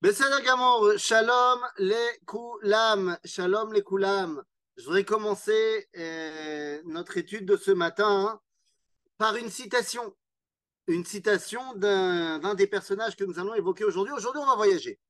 Besséda 0.00 0.40
Gamour, 0.42 0.92
Shalom 0.96 1.58
les 1.78 2.20
Koulam, 2.24 3.18
Shalom 3.24 3.72
les 3.72 3.82
Koulam. 3.82 4.44
Je 4.76 4.84
voudrais 4.84 5.04
commencer 5.04 5.88
euh, 5.96 6.80
notre 6.84 7.16
étude 7.16 7.46
de 7.46 7.56
ce 7.56 7.72
matin 7.72 8.28
hein, 8.28 8.40
par 9.16 9.34
une 9.34 9.50
citation. 9.50 10.14
Une 10.86 11.04
citation 11.04 11.74
d'un 11.74 12.54
des 12.54 12.68
personnages 12.68 13.16
que 13.16 13.24
nous 13.24 13.40
allons 13.40 13.54
évoquer 13.54 13.82
aujourd'hui. 13.82 14.14
Aujourd'hui, 14.14 14.40
on 14.40 14.46
va 14.46 14.54
voyager. 14.54 15.00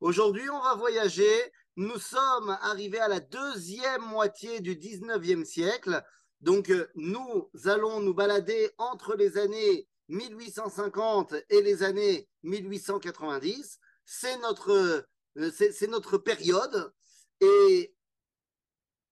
Aujourd'hui, 0.00 0.50
on 0.50 0.60
va 0.60 0.74
voyager. 0.74 1.50
Nous 1.76 1.98
sommes 1.98 2.58
arrivés 2.60 3.00
à 3.00 3.08
la 3.08 3.20
deuxième 3.20 4.02
moitié 4.02 4.60
du 4.60 4.76
19e 4.76 5.46
siècle. 5.46 6.04
Donc, 6.42 6.68
euh, 6.68 6.86
nous 6.94 7.48
allons 7.64 8.00
nous 8.00 8.12
balader 8.12 8.70
entre 8.76 9.14
les 9.16 9.38
années 9.38 9.88
1850 10.10 11.36
et 11.48 11.62
les 11.62 11.82
années 11.82 12.28
1890 12.42 13.80
c'est 14.06 14.38
notre, 14.38 14.70
euh, 15.36 15.50
c'est 15.50 15.88
notre 15.88 16.16
période. 16.16 16.92
Et 17.40 17.94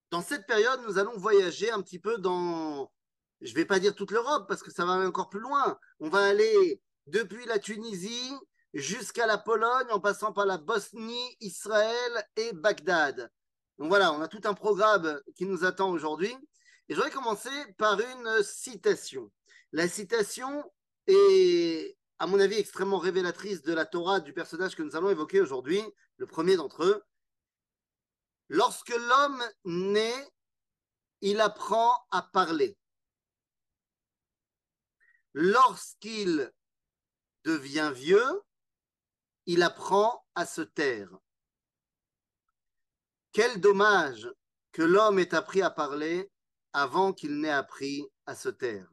dans 0.09 0.21
cette 0.21 0.47
période, 0.47 0.81
nous 0.87 0.97
allons 0.97 1.17
voyager 1.17 1.69
un 1.69 1.81
petit 1.81 1.99
peu 1.99 2.17
dans, 2.17 2.91
je 3.41 3.51
ne 3.51 3.55
vais 3.55 3.65
pas 3.65 3.79
dire 3.79 3.93
toute 3.93 4.11
l'Europe 4.11 4.47
parce 4.47 4.63
que 4.63 4.71
ça 4.71 4.85
va 4.85 4.93
aller 4.93 5.05
encore 5.05 5.29
plus 5.29 5.41
loin. 5.41 5.77
On 5.99 6.09
va 6.09 6.25
aller 6.25 6.81
depuis 7.05 7.45
la 7.45 7.59
Tunisie 7.59 8.33
jusqu'à 8.73 9.27
la 9.27 9.37
Pologne 9.37 9.87
en 9.91 9.99
passant 9.99 10.33
par 10.33 10.45
la 10.45 10.57
Bosnie, 10.57 11.37
Israël 11.41 12.27
et 12.37 12.53
Bagdad. 12.53 13.29
Donc 13.77 13.89
voilà, 13.89 14.13
on 14.13 14.21
a 14.21 14.27
tout 14.27 14.41
un 14.45 14.53
programme 14.53 15.21
qui 15.35 15.45
nous 15.45 15.65
attend 15.65 15.91
aujourd'hui. 15.91 16.33
Et 16.87 16.93
je 16.93 16.95
voudrais 16.95 17.11
commencer 17.11 17.49
par 17.77 17.99
une 17.99 18.43
citation. 18.43 19.31
La 19.71 19.87
citation 19.87 20.63
est 21.07 21.97
à 22.19 22.27
mon 22.27 22.39
avis, 22.39 22.55
extrêmement 22.55 22.97
révélatrice 22.97 23.61
de 23.61 23.73
la 23.73 23.85
Torah 23.85 24.19
du 24.19 24.33
personnage 24.33 24.75
que 24.75 24.83
nous 24.83 24.95
allons 24.95 25.09
évoquer 25.09 25.41
aujourd'hui, 25.41 25.81
le 26.17 26.25
premier 26.25 26.55
d'entre 26.55 26.83
eux. 26.83 27.03
Lorsque 28.47 28.95
l'homme 28.95 29.43
naît, 29.65 30.27
il 31.21 31.41
apprend 31.41 31.93
à 32.11 32.21
parler. 32.21 32.77
Lorsqu'il 35.33 36.51
devient 37.43 37.91
vieux, 37.93 38.41
il 39.45 39.61
apprend 39.63 40.25
à 40.35 40.45
se 40.45 40.61
taire. 40.61 41.09
Quel 43.31 43.59
dommage 43.59 44.29
que 44.71 44.81
l'homme 44.81 45.19
ait 45.19 45.33
appris 45.33 45.61
à 45.61 45.69
parler 45.69 46.29
avant 46.73 47.13
qu'il 47.13 47.39
n'ait 47.39 47.49
appris 47.49 48.05
à 48.25 48.35
se 48.35 48.49
taire. 48.49 48.91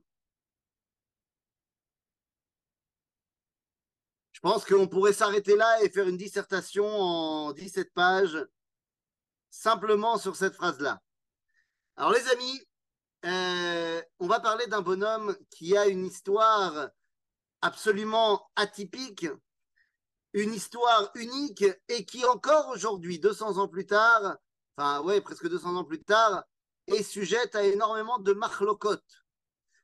Je 4.31 4.31
pense 4.42 4.64
qu'on 4.64 4.88
pourrait 4.88 5.12
s'arrêter 5.12 5.56
là 5.56 5.82
et 5.82 5.88
faire 5.88 6.08
une 6.08 6.16
dissertation 6.16 6.86
en 6.86 7.52
17 7.52 7.94
pages 7.94 8.44
simplement 9.50 10.18
sur 10.18 10.36
cette 10.36 10.54
phrase-là. 10.54 11.00
Alors 11.96 12.12
les 12.12 12.28
amis, 12.28 12.60
euh, 13.24 14.02
on 14.18 14.26
va 14.26 14.40
parler 14.40 14.66
d'un 14.66 14.82
bonhomme 14.82 15.36
qui 15.50 15.76
a 15.76 15.86
une 15.86 16.04
histoire 16.04 16.90
absolument 17.60 18.50
atypique, 18.56 19.28
une 20.32 20.52
histoire 20.52 21.12
unique 21.14 21.64
et 21.88 22.04
qui 22.04 22.24
encore 22.24 22.68
aujourd'hui, 22.70 23.20
200 23.20 23.58
ans 23.58 23.68
plus 23.68 23.86
tard, 23.86 24.36
enfin 24.76 25.02
ouais, 25.02 25.20
presque 25.20 25.48
200 25.48 25.76
ans 25.76 25.84
plus 25.84 26.02
tard, 26.02 26.42
est 26.88 27.04
sujette 27.04 27.54
à 27.54 27.62
énormément 27.62 28.18
de 28.18 28.32
marlokot. 28.32 28.98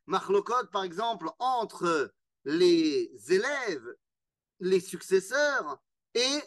Marlokot, 0.06 0.66
par 0.72 0.82
exemple, 0.82 1.30
entre 1.38 2.12
les 2.44 3.12
élèves 3.28 3.94
les 4.60 4.80
successeurs 4.80 5.82
et 6.14 6.42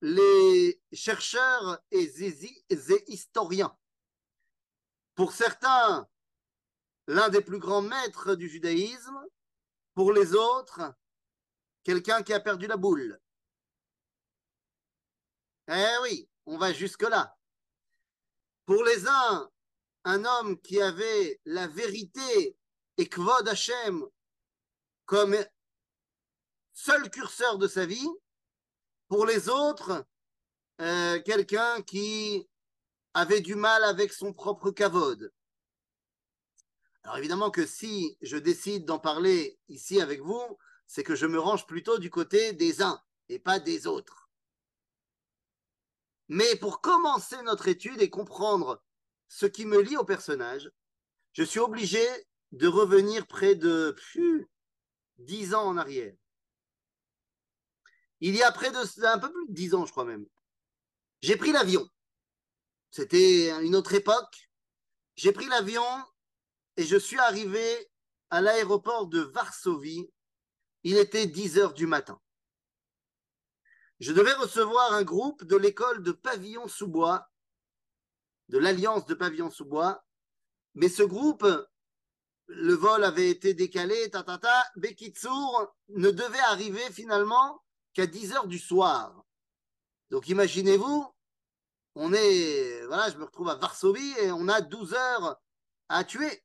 les 0.00 0.80
chercheurs 0.92 1.82
et 1.90 2.10
historiens. 3.06 3.76
Pour 5.14 5.32
certains, 5.32 6.08
l'un 7.06 7.28
des 7.28 7.40
plus 7.40 7.58
grands 7.58 7.82
maîtres 7.82 8.34
du 8.34 8.48
judaïsme, 8.48 9.18
pour 9.94 10.12
les 10.12 10.34
autres, 10.34 10.94
quelqu'un 11.84 12.22
qui 12.22 12.32
a 12.32 12.40
perdu 12.40 12.66
la 12.66 12.76
boule. 12.76 13.20
Eh 15.68 15.96
oui, 16.02 16.28
on 16.46 16.58
va 16.58 16.72
jusque-là. 16.72 17.36
Pour 18.66 18.84
les 18.84 19.06
uns, 19.06 19.50
un 20.04 20.24
homme 20.24 20.60
qui 20.60 20.80
avait 20.80 21.40
la 21.44 21.66
vérité 21.66 22.58
et 22.96 23.08
Kvod 23.08 23.48
Hashem 23.48 24.04
comme 25.06 25.36
seul 26.74 27.08
curseur 27.10 27.56
de 27.58 27.66
sa 27.66 27.86
vie. 27.86 28.08
Pour 29.08 29.26
les 29.26 29.48
autres, 29.48 30.04
euh, 30.80 31.20
quelqu'un 31.22 31.82
qui 31.82 32.48
avait 33.14 33.40
du 33.40 33.54
mal 33.54 33.84
avec 33.84 34.12
son 34.12 34.32
propre 34.32 34.70
cavode. 34.70 35.32
Alors 37.04 37.18
évidemment 37.18 37.50
que 37.50 37.64
si 37.64 38.18
je 38.22 38.36
décide 38.36 38.86
d'en 38.86 38.98
parler 38.98 39.58
ici 39.68 40.00
avec 40.00 40.20
vous, 40.20 40.58
c'est 40.86 41.04
que 41.04 41.14
je 41.14 41.26
me 41.26 41.38
range 41.38 41.66
plutôt 41.66 41.98
du 41.98 42.10
côté 42.10 42.52
des 42.52 42.82
uns 42.82 43.00
et 43.28 43.38
pas 43.38 43.60
des 43.60 43.86
autres. 43.86 44.28
Mais 46.28 46.56
pour 46.56 46.80
commencer 46.80 47.40
notre 47.42 47.68
étude 47.68 48.00
et 48.00 48.10
comprendre 48.10 48.82
ce 49.28 49.46
qui 49.46 49.66
me 49.66 49.80
lie 49.80 49.96
au 49.96 50.04
personnage, 50.04 50.70
je 51.32 51.42
suis 51.42 51.60
obligé 51.60 52.04
de 52.52 52.66
revenir 52.66 53.26
près 53.26 53.54
de 53.54 53.94
dix 55.18 55.54
ans 55.54 55.66
en 55.66 55.76
arrière. 55.76 56.14
Il 58.20 58.34
y 58.36 58.42
a 58.42 58.52
près 58.52 58.70
de 58.70 59.06
un 59.06 59.18
peu 59.18 59.32
plus 59.32 59.46
de 59.48 59.52
dix 59.52 59.74
ans, 59.74 59.86
je 59.86 59.90
crois 59.90 60.04
même. 60.04 60.26
J'ai 61.22 61.36
pris 61.36 61.52
l'avion. 61.52 61.88
C'était 62.90 63.50
une 63.64 63.74
autre 63.74 63.94
époque. 63.94 64.50
J'ai 65.16 65.32
pris 65.32 65.46
l'avion 65.46 65.84
et 66.76 66.84
je 66.84 66.96
suis 66.96 67.18
arrivé 67.18 67.90
à 68.30 68.40
l'aéroport 68.40 69.06
de 69.06 69.20
Varsovie. 69.20 70.10
Il 70.82 70.98
était 70.98 71.26
10 71.26 71.58
heures 71.58 71.74
du 71.74 71.86
matin. 71.86 72.20
Je 74.00 74.12
devais 74.12 74.34
recevoir 74.34 74.92
un 74.92 75.02
groupe 75.02 75.44
de 75.44 75.56
l'école 75.56 76.02
de 76.02 76.12
pavillon 76.12 76.68
sous 76.68 76.88
bois, 76.88 77.30
de 78.48 78.58
l'Alliance 78.58 79.06
de 79.06 79.14
pavillon 79.14 79.50
sous 79.50 79.64
bois, 79.64 80.04
mais 80.74 80.88
ce 80.88 81.02
groupe, 81.02 81.46
le 82.46 82.74
vol 82.74 83.04
avait 83.04 83.30
été 83.30 83.54
décalé, 83.54 84.10
tatata, 84.10 84.64
Bekitsour 84.76 85.74
ne 85.88 86.10
devait 86.10 86.38
arriver 86.40 86.92
finalement 86.92 87.63
qu'à 87.94 88.06
10 88.06 88.32
heures 88.32 88.46
du 88.46 88.58
soir. 88.58 89.24
Donc 90.10 90.28
imaginez-vous, 90.28 91.06
on 91.94 92.12
est, 92.12 92.84
voilà, 92.86 93.10
je 93.10 93.16
me 93.16 93.24
retrouve 93.24 93.48
à 93.48 93.54
Varsovie 93.54 94.14
et 94.20 94.32
on 94.32 94.48
a 94.48 94.60
12 94.60 94.94
heures 94.94 95.40
à 95.88 96.04
tuer. 96.04 96.42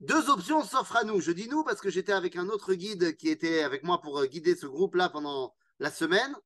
Deux 0.00 0.30
options 0.30 0.64
s'offrent 0.64 0.96
à 0.96 1.04
nous. 1.04 1.20
Je 1.20 1.32
dis 1.32 1.48
nous 1.48 1.64
parce 1.64 1.80
que 1.80 1.90
j'étais 1.90 2.12
avec 2.12 2.36
un 2.36 2.48
autre 2.48 2.74
guide 2.74 3.16
qui 3.16 3.28
était 3.28 3.62
avec 3.62 3.82
moi 3.82 4.00
pour 4.00 4.24
guider 4.26 4.54
ce 4.56 4.66
groupe-là 4.66 5.08
pendant 5.08 5.54
la 5.78 5.90
semaine. 5.90 6.36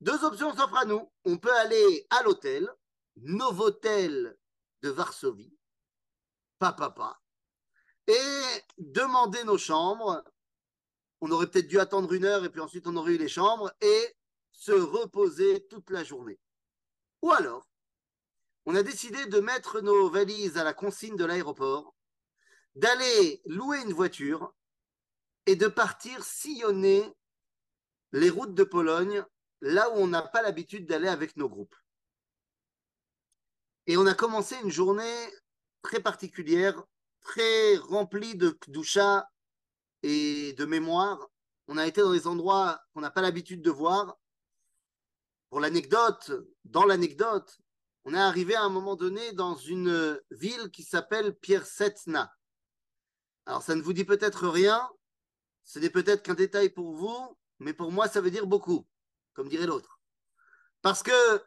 Deux 0.00 0.24
options 0.24 0.54
s'offrent 0.54 0.78
à 0.78 0.84
nous. 0.84 1.10
On 1.24 1.38
peut 1.38 1.54
aller 1.56 2.06
à 2.10 2.22
l'hôtel, 2.22 2.68
Novotel 3.16 4.36
de 4.82 4.90
Varsovie, 4.90 5.56
papa, 6.58 6.90
papa, 6.90 7.20
et 8.06 8.62
demander 8.78 9.44
nos 9.44 9.58
chambres 9.58 10.22
on 11.22 11.30
aurait 11.30 11.46
peut-être 11.46 11.68
dû 11.68 11.78
attendre 11.78 12.12
une 12.12 12.24
heure 12.24 12.44
et 12.44 12.50
puis 12.50 12.60
ensuite 12.60 12.88
on 12.88 12.96
aurait 12.96 13.14
eu 13.14 13.18
les 13.18 13.28
chambres 13.28 13.72
et 13.80 14.16
se 14.50 14.72
reposer 14.72 15.64
toute 15.68 15.88
la 15.90 16.02
journée. 16.02 16.38
Ou 17.22 17.30
alors, 17.30 17.68
on 18.66 18.74
a 18.74 18.82
décidé 18.82 19.26
de 19.26 19.38
mettre 19.38 19.80
nos 19.80 20.10
valises 20.10 20.58
à 20.58 20.64
la 20.64 20.74
consigne 20.74 21.16
de 21.16 21.24
l'aéroport, 21.24 21.94
d'aller 22.74 23.40
louer 23.46 23.80
une 23.82 23.92
voiture 23.92 24.52
et 25.46 25.54
de 25.54 25.68
partir 25.68 26.24
sillonner 26.24 27.14
les 28.10 28.28
routes 28.28 28.54
de 28.54 28.64
Pologne, 28.64 29.24
là 29.60 29.90
où 29.90 29.98
on 29.98 30.08
n'a 30.08 30.22
pas 30.22 30.42
l'habitude 30.42 30.86
d'aller 30.86 31.08
avec 31.08 31.36
nos 31.36 31.48
groupes. 31.48 31.76
Et 33.86 33.96
on 33.96 34.06
a 34.06 34.14
commencé 34.14 34.56
une 34.56 34.70
journée 34.70 35.30
très 35.82 36.00
particulière, 36.00 36.82
très 37.20 37.76
remplie 37.76 38.34
de 38.34 38.58
doucha 38.66 39.31
et 40.02 40.52
de 40.54 40.64
mémoire. 40.64 41.28
On 41.68 41.76
a 41.78 41.86
été 41.86 42.00
dans 42.00 42.12
des 42.12 42.26
endroits 42.26 42.82
qu'on 42.92 43.00
n'a 43.00 43.10
pas 43.10 43.22
l'habitude 43.22 43.62
de 43.62 43.70
voir. 43.70 44.18
Pour 45.50 45.60
l'anecdote, 45.60 46.32
dans 46.64 46.84
l'anecdote, 46.84 47.58
on 48.04 48.14
est 48.14 48.18
arrivé 48.18 48.54
à 48.54 48.62
un 48.62 48.68
moment 48.68 48.96
donné 48.96 49.32
dans 49.32 49.54
une 49.54 50.20
ville 50.30 50.70
qui 50.70 50.82
s'appelle 50.82 51.34
Piersetna. 51.36 52.34
Alors 53.46 53.62
ça 53.62 53.74
ne 53.74 53.82
vous 53.82 53.92
dit 53.92 54.04
peut-être 54.04 54.48
rien, 54.48 54.88
ce 55.64 55.78
n'est 55.78 55.90
peut-être 55.90 56.22
qu'un 56.22 56.34
détail 56.34 56.70
pour 56.70 56.92
vous, 56.94 57.38
mais 57.58 57.74
pour 57.74 57.92
moi 57.92 58.08
ça 58.08 58.20
veut 58.20 58.30
dire 58.30 58.46
beaucoup, 58.46 58.86
comme 59.34 59.48
dirait 59.48 59.66
l'autre. 59.66 60.00
Parce 60.80 61.02
que 61.02 61.42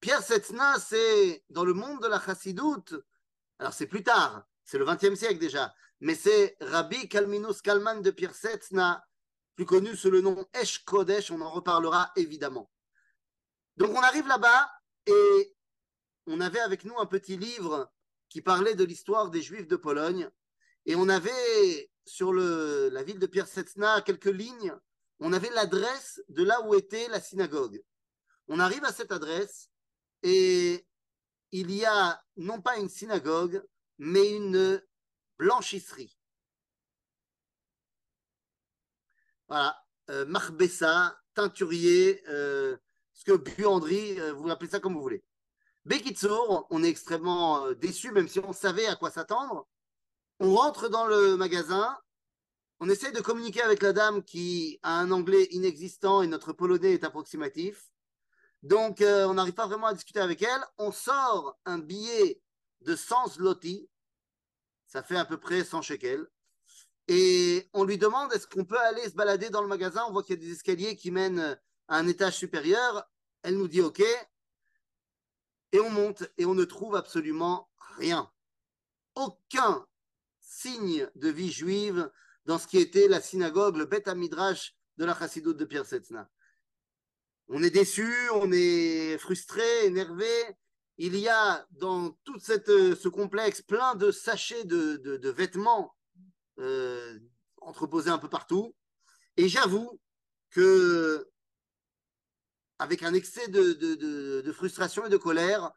Pierre 0.00 0.22
Setna, 0.22 0.78
c'est 0.78 1.44
dans 1.50 1.64
le 1.64 1.74
monde 1.74 2.02
de 2.02 2.06
la 2.06 2.20
chassidoute, 2.20 2.94
alors 3.58 3.72
c'est 3.72 3.86
plus 3.86 4.02
tard, 4.02 4.46
c'est 4.64 4.78
le 4.78 4.84
XXe 4.84 5.14
siècle 5.14 5.38
déjà, 5.38 5.74
mais 6.00 6.14
c'est 6.14 6.56
Rabbi 6.60 7.08
Kalminus 7.08 7.62
Kalman 7.62 8.00
de 8.00 8.10
Pirsetna 8.10 9.04
plus 9.56 9.66
connu 9.66 9.96
sous 9.96 10.10
le 10.10 10.20
nom 10.20 10.46
Esh 10.54 10.84
Kodesh, 10.84 11.32
on 11.32 11.40
en 11.40 11.50
reparlera 11.50 12.12
évidemment. 12.14 12.70
Donc 13.76 13.90
on 13.90 14.00
arrive 14.00 14.28
là-bas 14.28 14.70
et 15.06 15.56
on 16.26 16.40
avait 16.40 16.60
avec 16.60 16.84
nous 16.84 16.96
un 16.98 17.06
petit 17.06 17.36
livre 17.36 17.90
qui 18.28 18.40
parlait 18.40 18.76
de 18.76 18.84
l'histoire 18.84 19.30
des 19.30 19.42
Juifs 19.42 19.66
de 19.66 19.76
Pologne 19.76 20.30
et 20.86 20.94
on 20.94 21.08
avait 21.08 21.90
sur 22.06 22.32
la 22.32 23.02
ville 23.02 23.18
de 23.18 23.26
Pierre-Setzna 23.26 24.00
quelques 24.02 24.26
lignes, 24.26 24.74
on 25.20 25.32
avait 25.32 25.50
l'adresse 25.50 26.22
de 26.28 26.44
là 26.44 26.60
où 26.62 26.74
était 26.74 27.08
la 27.08 27.20
synagogue. 27.20 27.82
On 28.46 28.60
arrive 28.60 28.84
à 28.84 28.92
cette 28.92 29.12
adresse 29.12 29.70
et 30.22 30.86
il 31.50 31.70
y 31.70 31.84
a 31.84 32.22
non 32.36 32.60
pas 32.60 32.76
une 32.78 32.88
synagogue, 32.88 33.62
mais 33.98 34.30
une 34.30 34.80
blanchisserie. 35.38 36.16
Voilà, 39.48 39.82
euh, 40.10 40.26
Marbessa, 40.26 41.18
teinturier, 41.34 42.22
euh, 42.28 42.76
ce 43.14 43.24
que 43.24 43.32
buanderie, 43.32 44.20
euh, 44.20 44.32
vous 44.32 44.50
appelez 44.50 44.70
ça 44.70 44.80
comme 44.80 44.94
vous 44.94 45.02
voulez. 45.02 45.24
Bekitsour, 45.84 46.66
on 46.70 46.82
est 46.84 46.88
extrêmement 46.88 47.72
déçu, 47.72 48.12
même 48.12 48.28
si 48.28 48.40
on 48.40 48.52
savait 48.52 48.86
à 48.86 48.96
quoi 48.96 49.10
s'attendre. 49.10 49.66
On 50.40 50.54
rentre 50.54 50.88
dans 50.88 51.06
le 51.06 51.36
magasin, 51.36 51.96
on 52.80 52.90
essaie 52.90 53.10
de 53.10 53.20
communiquer 53.20 53.62
avec 53.62 53.82
la 53.82 53.92
dame 53.92 54.22
qui 54.22 54.78
a 54.82 54.98
un 55.00 55.10
anglais 55.10 55.48
inexistant 55.50 56.22
et 56.22 56.26
notre 56.26 56.52
polonais 56.52 56.92
est 56.92 57.04
approximatif. 57.04 57.90
Donc, 58.62 58.98
on 59.00 59.34
n'arrive 59.34 59.54
pas 59.54 59.66
vraiment 59.66 59.86
à 59.86 59.94
discuter 59.94 60.20
avec 60.20 60.42
elle. 60.42 60.62
On 60.76 60.92
sort 60.92 61.58
un 61.64 61.78
billet 61.78 62.40
de 62.82 62.94
100 62.94 63.28
zloty, 63.34 63.88
ça 64.88 65.02
fait 65.02 65.16
à 65.16 65.24
peu 65.24 65.38
près 65.38 65.62
100 65.62 65.82
shekels. 65.82 66.26
Et 67.06 67.68
on 67.72 67.84
lui 67.84 67.96
demande 67.96 68.32
est-ce 68.32 68.46
qu'on 68.46 68.64
peut 68.64 68.78
aller 68.78 69.04
se 69.08 69.14
balader 69.14 69.50
dans 69.50 69.62
le 69.62 69.68
magasin? 69.68 70.04
On 70.08 70.12
voit 70.12 70.22
qu'il 70.22 70.34
y 70.34 70.38
a 70.38 70.46
des 70.46 70.52
escaliers 70.52 70.96
qui 70.96 71.10
mènent 71.10 71.58
à 71.88 71.96
un 71.96 72.06
étage 72.06 72.36
supérieur. 72.36 73.08
Elle 73.42 73.56
nous 73.56 73.68
dit 73.68 73.80
OK. 73.80 74.02
Et 75.72 75.80
on 75.80 75.90
monte 75.90 76.24
et 76.36 76.46
on 76.46 76.54
ne 76.54 76.64
trouve 76.64 76.96
absolument 76.96 77.70
rien. 77.96 78.30
Aucun 79.14 79.86
signe 80.40 81.08
de 81.14 81.28
vie 81.28 81.52
juive 81.52 82.10
dans 82.46 82.58
ce 82.58 82.66
qui 82.66 82.78
était 82.78 83.08
la 83.08 83.20
synagogue, 83.20 83.76
le 83.76 83.84
Beth 83.84 84.08
Midrash 84.08 84.74
de 84.96 85.04
la 85.04 85.14
Chassidoute 85.14 85.58
de 85.58 85.64
Pierre 85.64 85.86
Setzna. 85.86 86.30
On 87.48 87.62
est 87.62 87.70
déçu, 87.70 88.10
on 88.32 88.50
est 88.52 89.18
frustré, 89.18 89.86
énervé. 89.86 90.28
Il 90.98 91.16
y 91.16 91.28
a 91.28 91.64
dans 91.70 92.10
tout 92.24 92.38
cette, 92.40 92.66
ce 92.66 93.08
complexe 93.08 93.62
plein 93.62 93.94
de 93.94 94.10
sachets 94.10 94.64
de, 94.64 95.30
vêtements 95.30 95.94
euh, 96.58 97.18
entreposés 97.60 98.10
un 98.10 98.18
peu 98.18 98.28
partout. 98.28 98.74
Et 99.36 99.48
j'avoue 99.48 100.00
que, 100.50 101.30
avec 102.80 103.04
un 103.04 103.14
excès 103.14 103.46
de, 103.46 104.52
frustration 104.52 105.06
et 105.06 105.08
de 105.08 105.16
colère, 105.16 105.70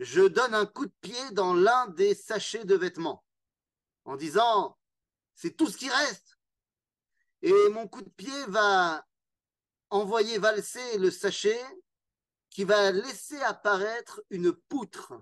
je 0.00 0.22
donne 0.22 0.54
un 0.54 0.66
coup 0.66 0.86
de 0.86 0.94
pied 1.02 1.30
dans 1.32 1.54
l'un 1.54 1.86
des 1.88 2.14
sachets 2.14 2.64
de 2.64 2.74
vêtements 2.74 3.24
en 4.04 4.16
disant 4.16 4.76
c'est 5.34 5.56
tout 5.56 5.68
ce 5.68 5.76
qui 5.76 5.88
reste. 5.88 6.36
Et 7.42 7.68
mon 7.70 7.86
coup 7.86 8.02
de 8.02 8.10
pied 8.10 8.44
va 8.48 9.06
envoyer 9.90 10.38
valser 10.38 10.98
le 10.98 11.12
sachet 11.12 11.60
qui 12.50 12.64
va 12.64 12.90
laisser 12.90 13.40
apparaître 13.42 14.22
une 14.30 14.52
poutre 14.52 15.14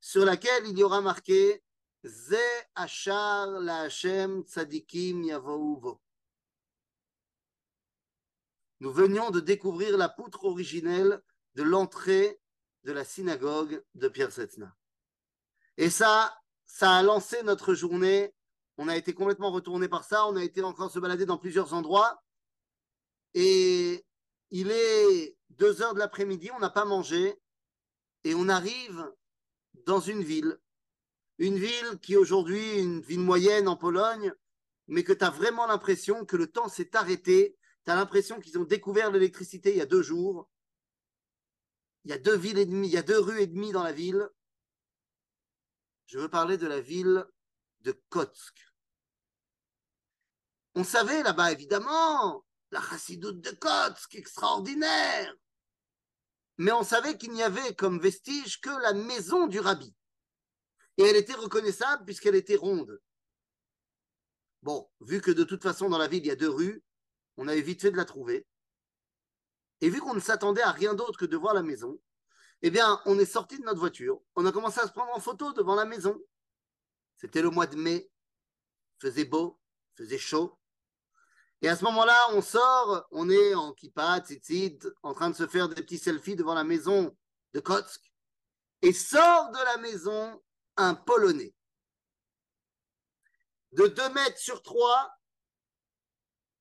sur 0.00 0.24
laquelle 0.24 0.66
il 0.66 0.78
y 0.78 0.82
aura 0.82 1.00
marqué 1.00 1.62
Ze 2.04 2.36
Achar 2.74 3.46
la 3.60 3.82
Hashem 3.82 4.42
Tzadikim 4.42 5.24
Yavouvo. 5.24 6.00
Nous 8.80 8.92
venions 8.92 9.30
de 9.30 9.40
découvrir 9.40 9.96
la 9.96 10.10
poutre 10.10 10.44
originelle 10.44 11.22
de 11.54 11.62
l'entrée 11.62 12.40
de 12.82 12.92
la 12.92 13.04
synagogue 13.04 13.82
de 13.94 14.08
Pierre 14.08 14.32
Setzna. 14.32 14.76
Et 15.78 15.88
ça, 15.88 16.36
ça 16.66 16.92
a 16.92 17.02
lancé 17.02 17.42
notre 17.42 17.74
journée. 17.74 18.34
On 18.76 18.88
a 18.88 18.96
été 18.96 19.14
complètement 19.14 19.50
retourné 19.50 19.88
par 19.88 20.04
ça. 20.04 20.26
On 20.26 20.36
a 20.36 20.44
été 20.44 20.62
encore 20.62 20.90
se 20.90 20.98
balader 20.98 21.24
dans 21.24 21.38
plusieurs 21.38 21.72
endroits. 21.72 22.22
Et 23.32 24.04
il 24.50 24.70
est 24.70 25.36
deux 25.58 25.82
heures 25.82 25.94
de 25.94 25.98
l'après-midi, 25.98 26.50
on 26.54 26.60
n'a 26.60 26.70
pas 26.70 26.84
mangé. 26.84 27.34
Et 28.24 28.34
on 28.34 28.48
arrive 28.48 29.12
dans 29.86 30.00
une 30.00 30.22
ville 30.22 30.58
une 31.38 31.58
ville 31.58 31.98
qui 32.00 32.16
aujourd'hui 32.16 32.60
est 32.60 32.82
une 32.82 33.00
ville 33.00 33.20
moyenne 33.20 33.68
en 33.68 33.76
Pologne, 33.76 34.32
mais 34.86 35.02
que 35.02 35.12
tu 35.12 35.24
as 35.24 35.30
vraiment 35.30 35.66
l'impression 35.66 36.24
que 36.24 36.36
le 36.36 36.50
temps 36.50 36.68
s'est 36.68 36.94
arrêté. 36.96 37.56
Tu 37.84 37.90
as 37.90 37.96
l'impression 37.96 38.40
qu'ils 38.40 38.58
ont 38.58 38.64
découvert 38.64 39.10
l'électricité 39.10 39.70
il 39.70 39.78
y 39.78 39.82
a 39.82 39.86
deux 39.86 40.02
jours. 40.02 40.48
Il 42.04 42.10
y 42.10 42.14
a 42.14 42.18
deux 42.18 42.36
villes 42.36 42.58
et 42.58 42.66
demie, 42.66 42.88
il 42.88 42.94
y 42.94 42.98
a 42.98 43.02
deux 43.02 43.18
rues 43.18 43.40
et 43.40 43.46
demie 43.46 43.72
dans 43.72 43.82
la 43.82 43.92
ville. 43.92 44.28
Je 46.06 46.18
veux 46.18 46.28
parler 46.28 46.58
de 46.58 46.66
la 46.66 46.80
ville 46.80 47.26
de 47.80 47.92
Kotsk. 48.10 48.72
On 50.74 50.84
savait 50.84 51.22
là-bas, 51.22 51.52
évidemment, 51.52 52.44
la 52.70 52.80
chassidoute 52.80 53.40
de 53.40 53.50
Kotsk, 53.50 54.14
extraordinaire. 54.14 55.34
Mais 56.58 56.72
on 56.72 56.84
savait 56.84 57.18
qu'il 57.18 57.32
n'y 57.32 57.42
avait 57.42 57.74
comme 57.74 58.00
vestige 58.00 58.60
que 58.60 58.70
la 58.82 58.92
maison 58.92 59.46
du 59.46 59.60
rabbi 59.60 59.94
et 60.96 61.02
elle 61.02 61.16
était 61.16 61.34
reconnaissable 61.34 62.04
puisqu'elle 62.04 62.34
était 62.34 62.56
ronde. 62.56 63.00
Bon, 64.62 64.88
vu 65.00 65.20
que 65.20 65.30
de 65.30 65.44
toute 65.44 65.62
façon 65.62 65.88
dans 65.88 65.98
la 65.98 66.08
ville 66.08 66.24
il 66.24 66.28
y 66.28 66.30
a 66.30 66.36
deux 66.36 66.50
rues, 66.50 66.82
on 67.36 67.48
avait 67.48 67.60
vite 67.60 67.82
fait 67.82 67.90
de 67.90 67.96
la 67.96 68.04
trouver. 68.04 68.46
Et 69.80 69.90
vu 69.90 70.00
qu'on 70.00 70.14
ne 70.14 70.20
s'attendait 70.20 70.62
à 70.62 70.70
rien 70.70 70.94
d'autre 70.94 71.18
que 71.18 71.24
de 71.24 71.36
voir 71.36 71.52
la 71.52 71.62
maison, 71.62 72.00
eh 72.62 72.70
bien, 72.70 73.02
on 73.04 73.18
est 73.18 73.26
sorti 73.26 73.58
de 73.58 73.64
notre 73.64 73.80
voiture, 73.80 74.22
on 74.36 74.46
a 74.46 74.52
commencé 74.52 74.80
à 74.80 74.86
se 74.86 74.92
prendre 74.92 75.14
en 75.14 75.20
photo 75.20 75.52
devant 75.52 75.74
la 75.74 75.84
maison. 75.84 76.18
C'était 77.16 77.42
le 77.42 77.50
mois 77.50 77.66
de 77.66 77.76
mai, 77.76 78.10
faisait 78.98 79.26
beau, 79.26 79.60
faisait 79.96 80.18
chaud. 80.18 80.58
Et 81.62 81.68
à 81.68 81.76
ce 81.76 81.84
moment-là, 81.84 82.18
on 82.32 82.42
sort, 82.42 83.06
on 83.10 83.30
est 83.30 83.54
en 83.54 83.72
kippa, 83.72 84.20
en 85.02 85.14
train 85.14 85.30
de 85.30 85.36
se 85.36 85.46
faire 85.46 85.68
des 85.68 85.82
petits 85.82 85.98
selfies 85.98 86.36
devant 86.36 86.54
la 86.54 86.64
maison 86.64 87.16
de 87.54 87.60
Kotsk. 87.60 88.12
Et 88.82 88.92
sort 88.92 89.50
de 89.50 89.64
la 89.64 89.78
maison 89.78 90.42
un 90.76 90.94
Polonais 90.94 91.54
de 93.74 93.88
2 93.88 94.08
mètres 94.10 94.38
sur 94.38 94.62
3, 94.62 95.10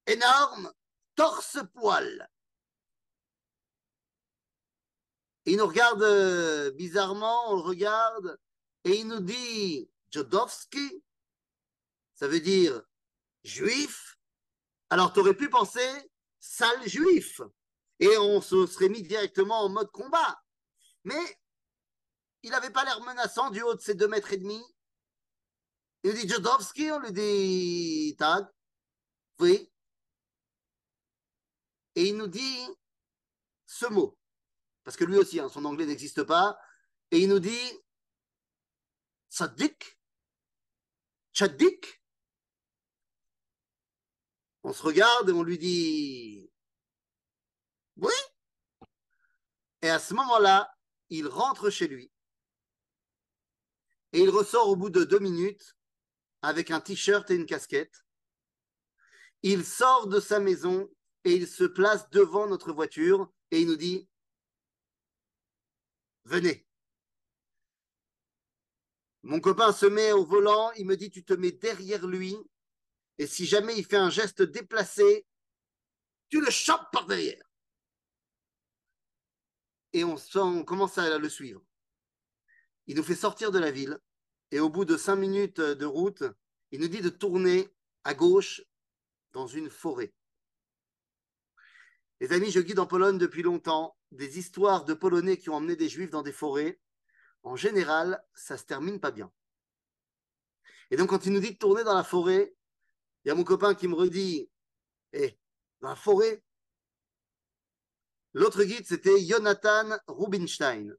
énorme, 0.08 0.72
torse-poil. 1.16 2.30
Il 5.46 5.58
nous 5.58 5.68
regarde 5.68 6.02
euh, 6.02 6.72
bizarrement, 6.72 7.52
on 7.52 7.56
le 7.58 7.62
regarde, 7.62 8.40
et 8.84 9.00
il 9.00 9.08
nous 9.08 9.20
dit 9.20 9.90
Jodowski, 10.12 11.04
ça 12.16 12.28
veut 12.28 12.40
dire 12.40 12.82
juif. 13.44 14.18
Alors 14.94 15.12
tu 15.12 15.22
aurais 15.22 15.34
pu 15.34 15.50
penser 15.50 15.90
sale 16.40 16.88
juif, 16.88 17.42
et 18.00 18.16
on 18.20 18.42
se 18.42 18.68
serait 18.68 18.90
mis 18.90 19.02
directement 19.02 19.62
en 19.62 19.70
mode 19.70 19.90
combat. 19.90 20.40
Mais 21.04 21.40
il 22.44 22.52
n'avait 22.52 22.70
pas 22.70 22.84
l'air 22.84 23.02
menaçant 23.02 23.50
du 23.50 23.64
haut 23.64 23.74
de 23.74 23.82
ses 23.82 23.96
deux 23.96 24.08
mètres 24.08 24.34
et 24.34 24.38
demi. 24.38 24.64
Il 26.04 26.12
nous 26.12 26.18
dit 26.18 26.30
Jodowski, 26.30 26.92
on 26.92 27.00
lui 27.00 27.12
dit 27.12 28.16
Tag. 28.20 28.46
Oui. 29.40 29.68
Et 31.96 32.10
il 32.10 32.16
nous 32.16 32.28
dit 32.28 32.68
ce 33.66 33.88
mot. 33.88 34.16
Parce 34.84 34.96
que 34.96 35.06
lui 35.06 35.18
aussi, 35.18 35.40
hein, 35.40 35.50
son 35.50 35.66
anglais 35.66 35.88
n'existe 35.88 36.22
pas. 36.22 36.56
Et 37.10 37.18
il 37.18 37.30
nous 37.30 37.40
dit 37.40 37.82
Tzadik. 39.32 40.00
Tchadik. 41.34 42.03
On 44.64 44.72
se 44.74 44.82
regarde 44.82 45.30
et 45.30 45.34
on 45.34 45.44
lui 45.44 45.58
dit 45.58 46.50
Oui. 47.98 48.14
Et 49.82 49.90
à 49.90 50.00
ce 50.00 50.14
moment-là, 50.14 50.74
il 51.10 51.28
rentre 51.28 51.70
chez 51.70 51.88
lui 51.88 52.14
et 54.14 54.22
il 54.22 54.30
ressort 54.30 54.70
au 54.70 54.76
bout 54.76 54.90
de 54.90 55.04
deux 55.04 55.20
minutes 55.20 55.76
avec 56.42 56.72
un 56.72 56.80
t-shirt 56.80 57.30
et 57.32 57.36
une 57.36 57.46
casquette. 57.46 58.06
Il 59.42 59.66
sort 59.66 60.08
de 60.08 60.20
sa 60.20 60.40
maison 60.40 60.90
et 61.26 61.34
il 61.34 61.48
se 61.48 61.66
place 61.66 62.10
devant 62.12 62.48
notre 62.48 62.72
voiture 62.72 63.32
et 63.52 63.60
il 63.62 63.68
nous 63.68 63.76
dit 63.76 64.08
Venez. 66.26 66.66
Mon 69.24 69.40
copain 69.40 69.74
se 69.74 69.86
met 69.86 70.12
au 70.14 70.26
volant, 70.26 70.72
il 70.78 70.86
me 70.86 70.96
dit 70.96 71.10
Tu 71.10 71.26
te 71.26 71.34
mets 71.34 71.52
derrière 71.52 72.08
lui 72.08 72.38
et 73.18 73.28
si 73.28 73.46
jamais 73.46 73.78
il 73.78 73.86
fait 73.86 73.98
un 73.98 74.10
geste 74.10 74.42
déplacé, 74.42 75.26
tu 76.30 76.42
le 76.42 76.50
chopes 76.50 76.92
par 76.92 77.06
derrière. 77.06 77.44
Et 79.94 80.04
on, 80.04 80.18
commence 80.64 80.98
à 80.98 81.18
le 81.20 81.30
suivre. 81.30 81.62
Il 82.88 82.96
nous 82.96 83.04
fait 83.04 83.16
sortir 83.16 83.52
de 83.52 83.60
la 83.60 83.70
ville 83.70 84.00
et 84.52 84.60
au 84.60 84.70
bout 84.70 84.86
de 84.86 84.98
cinq 84.98 85.18
minutes 85.18 85.62
de 85.62 85.86
route, 85.86 86.24
il 86.72 86.80
nous 86.80 86.88
dit 86.88 87.02
de 87.02 87.10
tourner 87.10 87.72
à 88.04 88.16
gauche 88.16 88.64
dans 89.32 89.46
une 89.46 89.70
forêt. 89.70 90.12
Les 92.20 92.32
amis, 92.32 92.52
je 92.52 92.60
guide 92.60 92.80
en 92.80 92.88
Pologne 92.88 93.18
depuis 93.18 93.44
longtemps 93.44 93.96
des 94.12 94.40
histoires 94.40 94.86
de 94.86 94.94
Polonais 94.94 95.38
qui 95.38 95.50
ont 95.50 95.56
emmené 95.56 95.76
des 95.76 95.90
Juifs 95.90 96.10
dans 96.10 96.24
des 96.24 96.32
forêts. 96.32 96.80
En 97.44 97.56
général, 97.56 98.24
ça 98.34 98.58
se 98.58 98.64
termine 98.64 99.00
pas 99.00 99.12
bien. 99.12 99.32
Et 100.90 100.96
donc, 100.96 101.10
quand 101.10 101.26
il 101.26 101.34
nous 101.34 101.40
dit 101.40 101.54
de 101.54 101.58
tourner 101.58 101.84
dans 101.84 101.96
la 101.96 102.04
forêt, 102.04 102.56
il 103.24 103.30
y 103.30 103.32
a 103.32 103.36
mon 103.36 103.44
copain 103.44 103.74
qui 103.74 103.88
me 103.88 103.96
redit 103.96 104.50
Eh, 105.14 105.38
la 105.82 105.96
forêt? 105.96 106.44
L'autre 108.34 108.64
guide, 108.64 108.86
c'était 108.86 109.24
Jonathan 109.24 109.98
Rubinstein. 110.08 110.96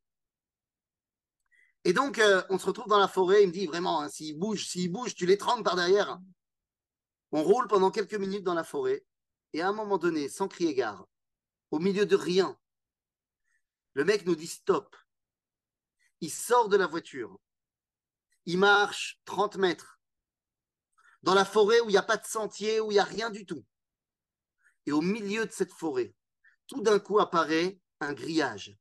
Et 1.84 1.92
donc, 1.92 2.18
euh, 2.18 2.42
on 2.48 2.58
se 2.58 2.66
retrouve 2.66 2.86
dans 2.86 2.98
la 2.98 3.08
forêt. 3.08 3.42
Il 3.42 3.48
me 3.48 3.52
dit 3.52 3.66
vraiment, 3.66 4.00
hein, 4.00 4.08
s'il 4.08 4.38
bouge, 4.38 4.66
s'il 4.66 4.90
bouge, 4.90 5.14
tu 5.14 5.26
les 5.26 5.36
trempes 5.36 5.64
par 5.64 5.76
derrière. 5.76 6.18
On 7.32 7.42
roule 7.42 7.66
pendant 7.66 7.90
quelques 7.90 8.14
minutes 8.14 8.44
dans 8.44 8.54
la 8.54 8.64
forêt. 8.64 9.04
Et 9.52 9.60
à 9.60 9.68
un 9.68 9.72
moment 9.72 9.98
donné, 9.98 10.28
sans 10.28 10.48
crier 10.48 10.74
gare, 10.74 11.06
au 11.70 11.78
milieu 11.78 12.06
de 12.06 12.16
rien, 12.16 12.58
le 13.92 14.04
mec 14.04 14.24
nous 14.24 14.36
dit 14.36 14.46
stop. 14.46 14.96
Il 16.20 16.30
sort 16.30 16.68
de 16.68 16.76
la 16.76 16.86
voiture. 16.86 17.38
Il 18.46 18.58
marche 18.58 19.20
30 19.24 19.56
mètres 19.56 19.93
dans 21.24 21.34
la 21.34 21.46
forêt 21.46 21.80
où 21.80 21.88
il 21.88 21.92
n'y 21.92 21.96
a 21.96 22.02
pas 22.02 22.18
de 22.18 22.26
sentier, 22.26 22.80
où 22.80 22.90
il 22.90 22.96
n'y 22.96 23.00
a 23.00 23.04
rien 23.04 23.30
du 23.30 23.46
tout. 23.46 23.64
Et 24.84 24.92
au 24.92 25.00
milieu 25.00 25.46
de 25.46 25.50
cette 25.50 25.72
forêt, 25.72 26.14
tout 26.66 26.82
d'un 26.82 26.98
coup 26.98 27.18
apparaît 27.18 27.80
un 28.00 28.12
grillage. 28.12 28.78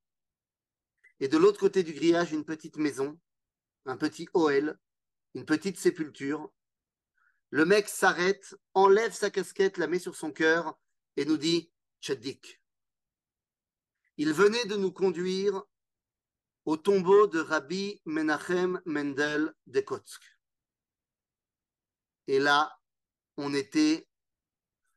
Et 1.22 1.30
de 1.30 1.38
l'autre 1.38 1.62
côté 1.62 1.84
du 1.84 1.94
grillage, 1.94 2.34
une 2.34 2.44
petite 2.44 2.76
maison, 2.76 3.18
un 3.86 3.96
petit 3.96 4.28
OL, 4.34 4.78
une 5.36 5.46
petite 5.46 5.80
sépulture. 5.80 6.52
Le 7.50 7.64
mec 7.64 7.88
s'arrête, 7.88 8.54
enlève 8.74 9.14
sa 9.14 9.30
casquette, 9.30 9.78
la 9.78 9.88
met 9.88 10.00
sur 10.00 10.18
son 10.18 10.34
cœur 10.34 10.78
et 11.16 11.24
nous 11.24 11.38
dit 11.38 11.72
Tchaddik. 12.02 12.62
Il 14.18 14.34
venait 14.34 14.66
de 14.66 14.76
nous 14.76 14.92
conduire 14.92 15.64
au 16.66 16.76
tombeau 16.76 17.26
de 17.28 17.40
Rabbi 17.40 18.02
Menachem 18.04 18.82
Mendel 18.86 19.54
de 19.68 19.80
Kotsk. 19.80 20.33
Et 22.28 22.40
là, 22.40 22.78
on 23.38 23.54
était, 23.54 24.08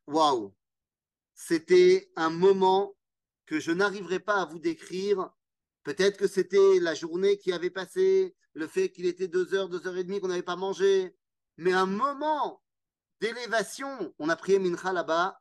waouh, 0.06 0.54
c'était 1.34 2.10
un 2.16 2.30
moment 2.30 2.96
que 3.46 3.60
je 3.60 3.72
n'arriverai 3.72 4.20
pas 4.20 4.40
à 4.42 4.44
vous 4.44 4.58
décrire. 4.58 5.30
Peut-être 5.82 6.16
que 6.16 6.26
c'était 6.26 6.80
la 6.80 6.94
journée 6.94 7.38
qui 7.38 7.52
avait 7.52 7.70
passé, 7.70 8.36
le 8.54 8.66
fait 8.66 8.90
qu'il 8.90 9.06
était 9.06 9.28
deux 9.28 9.54
heures, 9.54 9.68
deux 9.68 9.86
heures 9.86 9.96
et 9.96 10.04
demie 10.04 10.20
qu'on 10.20 10.28
n'avait 10.28 10.42
pas 10.42 10.56
mangé, 10.56 11.14
mais 11.56 11.72
un 11.72 11.86
moment 11.86 12.62
d'élévation. 13.20 14.14
On 14.18 14.28
a 14.28 14.36
prié 14.36 14.58
Mincha 14.58 14.92
là-bas, 14.92 15.40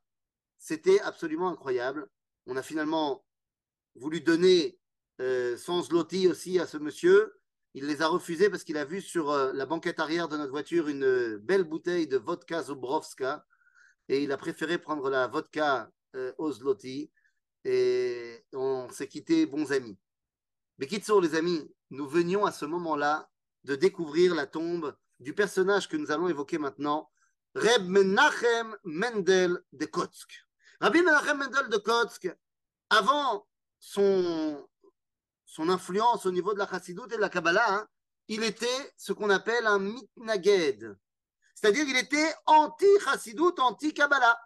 c'était 0.58 1.00
absolument 1.02 1.50
incroyable. 1.50 2.10
On 2.46 2.58
a 2.58 2.64
finalement 2.64 3.26
voulu 3.96 4.22
donner 4.22 4.80
euh, 5.22 5.58
son 5.58 5.82
zloty 5.82 6.28
aussi 6.28 6.60
à 6.60 6.68
ce 6.68 6.78
monsieur. 6.78 7.34
Il 7.78 7.88
les 7.88 8.02
a 8.02 8.08
refusés 8.08 8.50
parce 8.50 8.64
qu'il 8.64 8.78
a 8.78 8.86
vu 8.86 9.02
sur 9.02 9.32
euh, 9.32 9.52
la 9.54 9.66
banquette 9.66 10.00
arrière 10.00 10.30
de 10.30 10.38
notre 10.38 10.52
voiture 10.52 10.88
une 10.88 11.36
belle 11.36 11.66
bouteille 11.66 12.08
de 12.08 12.16
vodka 12.16 12.64
Zobrowska 12.64 13.46
et 14.08 14.24
il 14.24 14.32
a 14.32 14.38
préféré 14.38 14.78
prendre 14.78 15.10
la 15.10 15.28
vodka 15.28 15.92
euh, 16.16 16.32
et 17.66 18.46
on 18.54 18.90
s'est 18.90 19.10
quitté 19.10 19.46
bons 19.46 19.74
amis. 19.74 19.98
Mais 20.78 20.88
Kitsour, 20.88 21.20
les 21.20 21.36
amis, 21.36 21.70
nous 21.90 22.08
venions 22.08 22.46
à 22.46 22.54
ce 22.54 22.64
moment-là 22.64 23.30
de 23.66 23.76
découvrir 23.76 24.36
la 24.36 24.48
tombe 24.48 24.96
du 25.20 25.34
personnage 25.34 25.90
que 25.90 25.98
nous 25.98 26.12
allons 26.12 26.30
évoquer 26.30 26.58
maintenant, 26.58 27.12
Reb 27.56 27.90
Menachem 27.90 28.78
Mendel 28.86 29.60
de 29.74 29.86
Kotsk. 29.86 30.46
Rabbi 30.80 31.02
Menachem 31.02 31.40
Mendel 31.40 31.68
de 31.68 31.78
Kotsk, 31.78 32.34
avant 32.90 33.46
son, 33.80 34.66
son 35.56 35.70
influence 35.70 36.26
au 36.26 36.34
niveau 36.34 36.54
de 36.54 36.60
la 36.60 36.68
Chassidut 36.68 37.06
et 37.06 37.16
de 37.16 37.22
la 37.22 37.30
Kabbalah, 37.30 37.76
hein, 37.76 37.88
il 38.28 38.44
était 38.44 38.94
ce 38.98 39.14
qu'on 39.14 39.30
appelle 39.30 39.66
un 39.68 39.80
mitnaged, 39.80 40.98
c'est-à-dire 41.54 41.86
qu'il 41.86 41.96
était 41.96 42.34
anti-Chassidut, 42.46 43.58
anti-Kabbalah. 43.60 44.38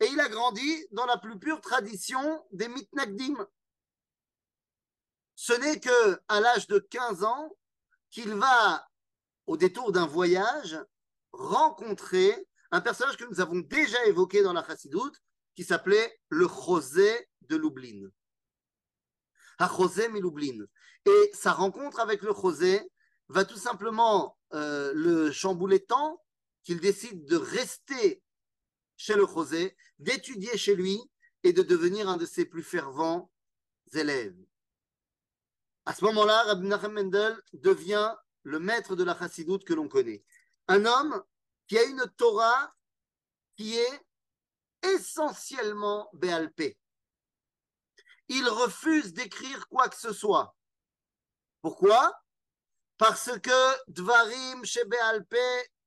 Et 0.00 0.08
il 0.08 0.20
a 0.20 0.28
grandi 0.28 0.86
dans 0.90 1.06
la 1.06 1.16
plus 1.16 1.38
pure 1.38 1.62
tradition 1.62 2.44
des 2.52 2.68
mitnagdim. 2.68 3.34
Ce 5.36 5.54
n'est 5.54 5.80
que 5.80 6.20
à 6.28 6.40
l'âge 6.40 6.66
de 6.66 6.78
15 6.78 7.24
ans 7.24 7.56
qu'il 8.10 8.34
va, 8.34 8.86
au 9.46 9.56
détour 9.56 9.90
d'un 9.90 10.06
voyage, 10.06 10.78
rencontrer 11.32 12.46
un 12.72 12.82
personnage 12.82 13.16
que 13.16 13.24
nous 13.24 13.40
avons 13.40 13.60
déjà 13.60 14.04
évoqué 14.04 14.42
dans 14.42 14.52
la 14.52 14.66
Chassidut, 14.66 15.16
qui 15.54 15.64
s'appelait 15.64 16.20
le 16.28 16.46
José 16.46 17.26
de 17.40 17.56
Lublin. 17.56 18.10
À 19.60 19.68
José 19.68 20.08
Lublin. 20.08 20.64
Et 21.04 21.30
sa 21.34 21.52
rencontre 21.52 22.00
avec 22.00 22.22
le 22.22 22.32
José 22.32 22.80
va 23.28 23.44
tout 23.44 23.58
simplement 23.58 24.38
euh, 24.54 24.90
le 24.94 25.30
chambouler 25.30 25.84
tant 25.84 26.24
qu'il 26.64 26.80
décide 26.80 27.26
de 27.26 27.36
rester 27.36 28.22
chez 28.96 29.14
le 29.14 29.26
José, 29.26 29.76
d'étudier 29.98 30.56
chez 30.56 30.74
lui 30.74 30.98
et 31.42 31.52
de 31.52 31.62
devenir 31.62 32.08
un 32.08 32.16
de 32.16 32.24
ses 32.24 32.46
plus 32.46 32.62
fervents 32.62 33.30
élèves. 33.92 34.36
À 35.84 35.94
ce 35.94 36.04
moment-là, 36.06 36.42
Rabbi 36.44 36.66
Nachem 36.66 36.92
Mendel 36.92 37.38
devient 37.52 38.14
le 38.42 38.60
maître 38.60 38.96
de 38.96 39.04
la 39.04 39.18
chassidoute 39.18 39.64
que 39.64 39.74
l'on 39.74 39.88
connaît. 39.88 40.24
Un 40.68 40.86
homme 40.86 41.22
qui 41.66 41.76
a 41.76 41.84
une 41.84 42.04
Torah 42.16 42.74
qui 43.56 43.76
est 43.76 44.00
essentiellement 44.82 46.08
béalpé. 46.14 46.79
Il 48.32 48.48
refuse 48.48 49.12
d'écrire 49.12 49.68
quoi 49.68 49.88
que 49.88 49.98
ce 49.98 50.12
soit. 50.12 50.56
Pourquoi? 51.62 52.14
Parce 52.96 53.36
que 53.40 53.90
Dvarim 53.90 54.64
Shebealpe 54.64 55.34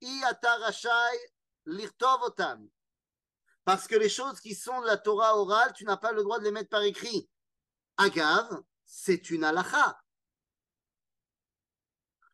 i 0.01 0.23
atarashai 0.25 1.19
lirtov 1.67 2.33
Parce 3.63 3.87
que 3.87 3.95
les 3.95 4.09
choses 4.09 4.41
qui 4.41 4.55
sont 4.55 4.81
de 4.81 4.87
la 4.87 4.97
Torah 4.97 5.37
orale, 5.37 5.71
tu 5.73 5.85
n'as 5.85 5.95
pas 5.95 6.11
le 6.11 6.21
droit 6.21 6.37
de 6.37 6.43
les 6.43 6.51
mettre 6.51 6.67
par 6.67 6.83
écrit. 6.83 7.29
Agav, 7.95 8.61
c'est 8.83 9.29
une 9.29 9.45
halacha. 9.45 9.97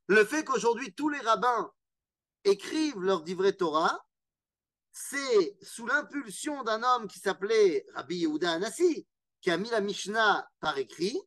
Le 0.07 0.25
fait 0.25 0.43
qu'aujourd'hui 0.43 0.91
tous 0.95 1.09
les 1.09 1.19
rabbins 1.19 1.71
écrivent 2.45 3.01
leur 3.01 3.21
divrei 3.21 3.55
Torah, 3.55 4.03
c'est 4.91 5.55
sous 5.61 5.85
l'impulsion 5.85 6.63
d'un 6.63 6.81
homme 6.81 7.07
qui 7.07 7.19
s'appelait 7.19 7.85
Rabbi 7.93 8.21
Yehuda 8.21 8.53
Anassi, 8.53 9.07
qui 9.41 9.51
a 9.51 9.57
mis 9.57 9.69
la 9.69 9.81
Mishnah 9.81 10.47
par 10.59 10.77
écrit 10.77 11.19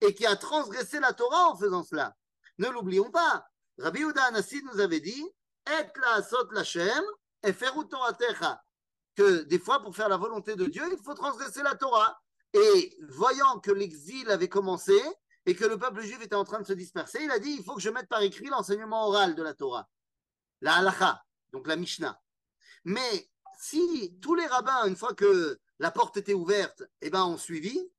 et 0.00 0.14
qui 0.14 0.26
a 0.26 0.36
transgressé 0.36 1.00
la 1.00 1.12
Torah 1.12 1.50
en 1.50 1.56
faisant 1.56 1.82
cela. 1.82 2.16
Ne 2.58 2.68
l'oublions 2.68 3.10
pas. 3.10 3.46
Rabbi 3.78 4.00
Yehuda 4.00 4.24
Anassi 4.24 4.62
nous 4.64 4.80
avait 4.80 5.00
dit 5.00 5.24
Et 5.68 6.00
la 6.00 6.22
sot 6.22 6.50
lachem 6.52 7.04
et 7.42 7.54
que 9.16 9.42
des 9.42 9.58
fois, 9.58 9.82
pour 9.82 9.94
faire 9.94 10.08
la 10.08 10.16
volonté 10.16 10.56
de 10.56 10.66
Dieu, 10.66 10.82
il 10.90 11.02
faut 11.02 11.14
transgresser 11.14 11.62
la 11.62 11.74
Torah. 11.74 12.20
Et 12.52 12.96
voyant 13.08 13.60
que 13.60 13.70
l'exil 13.70 14.28
avait 14.30 14.48
commencé 14.48 14.98
et 15.46 15.54
que 15.54 15.64
le 15.64 15.78
peuple 15.78 16.02
juif 16.02 16.20
était 16.20 16.34
en 16.34 16.44
train 16.44 16.60
de 16.60 16.66
se 16.66 16.72
disperser, 16.72 17.22
il 17.22 17.30
a 17.30 17.38
dit 17.38 17.50
il 17.58 17.64
faut 17.64 17.74
que 17.74 17.80
je 17.80 17.90
mette 17.90 18.08
par 18.08 18.22
écrit 18.22 18.46
l'enseignement 18.46 19.06
oral 19.06 19.34
de 19.34 19.42
la 19.42 19.54
Torah, 19.54 19.88
la 20.60 20.76
halacha, 20.76 21.22
donc 21.52 21.66
la 21.66 21.76
Mishnah. 21.76 22.20
Mais 22.84 23.30
si 23.58 24.18
tous 24.20 24.34
les 24.34 24.46
rabbins, 24.46 24.86
une 24.86 24.96
fois 24.96 25.14
que 25.14 25.58
la 25.80 25.90
porte 25.90 26.18
était 26.18 26.34
ouverte, 26.34 26.82
eh 27.00 27.08
ben, 27.08 27.24
ont 27.24 27.38
suivi, 27.38 27.90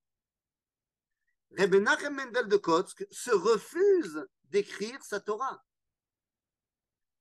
Rebbe 1.57 1.75
Nachem 1.75 2.13
Mendel 2.13 2.47
de 2.47 2.55
Kotsk 2.55 3.05
se 3.11 3.31
refuse 3.31 4.25
d'écrire 4.45 5.03
sa 5.03 5.19
Torah. 5.19 5.65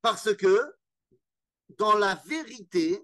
Parce 0.02 0.36
que, 0.36 0.72
dans 1.70 1.94
la 1.96 2.14
vérité, 2.26 3.02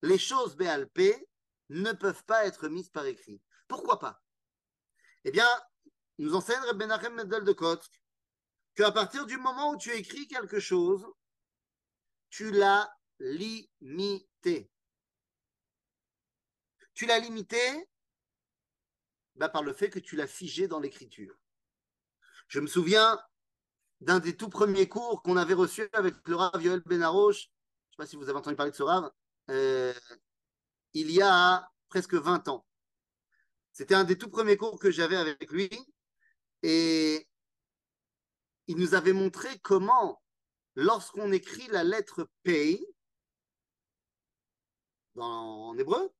les 0.00 0.18
choses 0.18 0.56
béalpées 0.56 1.28
ne 1.68 1.92
peuvent 1.92 2.24
pas 2.24 2.46
être 2.46 2.68
mises 2.68 2.88
par 2.88 3.04
écrit. 3.04 3.42
Pourquoi 3.68 3.98
pas? 3.98 4.22
Eh 5.24 5.30
bien, 5.30 5.48
nous 6.16 6.34
enseigne 6.34 6.60
Rabbi 6.60 6.86
Nachem 6.86 7.14
Mendel 7.14 7.44
de 7.44 7.52
Kotsk 7.52 8.02
qu'à 8.74 8.90
partir 8.90 9.26
du 9.26 9.36
moment 9.36 9.72
où 9.72 9.76
tu 9.76 9.92
écris 9.92 10.26
quelque 10.26 10.60
chose, 10.60 11.06
tu 12.30 12.50
l'as 12.50 12.90
limité. 13.18 14.70
Tu 17.00 17.06
l'as 17.06 17.18
limité 17.18 17.56
bah, 19.36 19.48
par 19.48 19.62
le 19.62 19.72
fait 19.72 19.88
que 19.88 19.98
tu 19.98 20.16
l'as 20.16 20.26
figé 20.26 20.68
dans 20.68 20.80
l'écriture. 20.80 21.34
Je 22.46 22.60
me 22.60 22.66
souviens 22.66 23.18
d'un 24.02 24.18
des 24.18 24.36
tout 24.36 24.50
premiers 24.50 24.86
cours 24.86 25.22
qu'on 25.22 25.38
avait 25.38 25.54
reçu 25.54 25.88
avec 25.94 26.16
le 26.28 26.36
Rav 26.36 26.62
Yoel 26.62 26.82
Benaroche. 26.84 27.44
Je 27.44 27.46
ne 27.46 27.90
sais 27.92 27.96
pas 27.96 28.06
si 28.06 28.16
vous 28.16 28.28
avez 28.28 28.38
entendu 28.38 28.54
parler 28.54 28.72
de 28.72 28.76
ce 28.76 28.82
Rav. 28.82 29.10
Euh, 29.48 29.94
il 30.92 31.10
y 31.10 31.22
a 31.22 31.66
presque 31.88 32.12
20 32.12 32.48
ans. 32.48 32.66
C'était 33.72 33.94
un 33.94 34.04
des 34.04 34.18
tout 34.18 34.28
premiers 34.28 34.58
cours 34.58 34.78
que 34.78 34.90
j'avais 34.90 35.16
avec 35.16 35.50
lui. 35.50 35.70
Et 36.62 37.26
il 38.66 38.76
nous 38.76 38.92
avait 38.92 39.14
montré 39.14 39.48
comment, 39.60 40.20
lorsqu'on 40.74 41.32
écrit 41.32 41.66
la 41.68 41.82
lettre 41.82 42.28
P, 42.42 42.86
en 45.16 45.74
hébreu, 45.78 46.12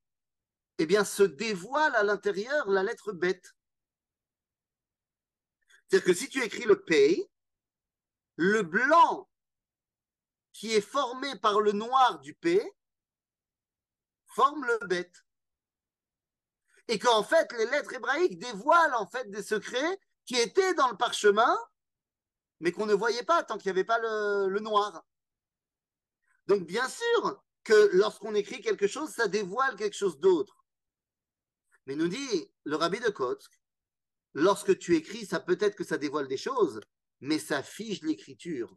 eh 0.81 0.87
bien, 0.87 1.05
se 1.05 1.23
dévoile 1.23 1.95
à 1.95 2.03
l'intérieur 2.03 2.71
la 2.71 2.83
lettre 2.83 3.13
bête. 3.13 3.55
C'est-à-dire 5.87 6.07
que 6.07 6.15
si 6.15 6.31
tu 6.31 6.43
écris 6.43 6.65
le 6.65 6.83
P, 6.83 7.31
le 8.37 8.63
blanc 8.63 9.29
qui 10.55 10.73
est 10.73 10.81
formé 10.81 11.39
par 11.41 11.61
le 11.61 11.73
noir 11.73 12.21
du 12.21 12.33
P 12.35 12.63
forme 14.29 14.65
le 14.65 14.87
bête. 14.87 15.15
Et 16.89 16.99
qu'en 16.99 17.23
fait, 17.23 17.53
les 17.53 17.67
lettres 17.67 17.93
hébraïques 17.93 18.39
dévoilent 18.39 18.95
en 18.95 19.07
fait 19.07 19.31
des 19.31 19.43
secrets 19.43 20.01
qui 20.25 20.37
étaient 20.37 20.73
dans 20.73 20.89
le 20.89 20.97
parchemin, 20.97 21.59
mais 22.61 22.73
qu'on 22.73 22.87
ne 22.87 22.95
voyait 22.95 23.23
pas 23.23 23.43
tant 23.43 23.59
qu'il 23.59 23.71
n'y 23.71 23.79
avait 23.79 23.85
pas 23.85 23.99
le 23.99 24.61
noir. 24.61 25.05
Donc, 26.47 26.63
bien 26.63 26.89
sûr 26.89 27.45
que 27.65 27.91
lorsqu'on 27.93 28.35
écrit 28.35 28.63
quelque 28.63 28.87
chose, 28.87 29.11
ça 29.11 29.29
dévoile 29.29 29.77
quelque 29.77 29.97
chose 29.97 30.19
d'autre. 30.19 30.60
Mais 31.87 31.97
nous 31.97 32.09
dit 32.09 32.51
le 32.65 32.77
rabbi 32.77 33.01
de 33.01 33.09
Kotsk, 33.09 33.51
lorsque 34.35 34.79
tu 34.79 34.97
écris, 34.97 35.27
ça 35.27 35.41
peut-être 35.41 35.77
que 35.77 35.85
ça 35.85 35.99
dévoile 35.99 36.29
des 36.29 36.37
choses, 36.37 36.81
mais 37.21 37.39
ça 37.39 37.63
fige 37.63 38.03
l'écriture. 38.03 38.75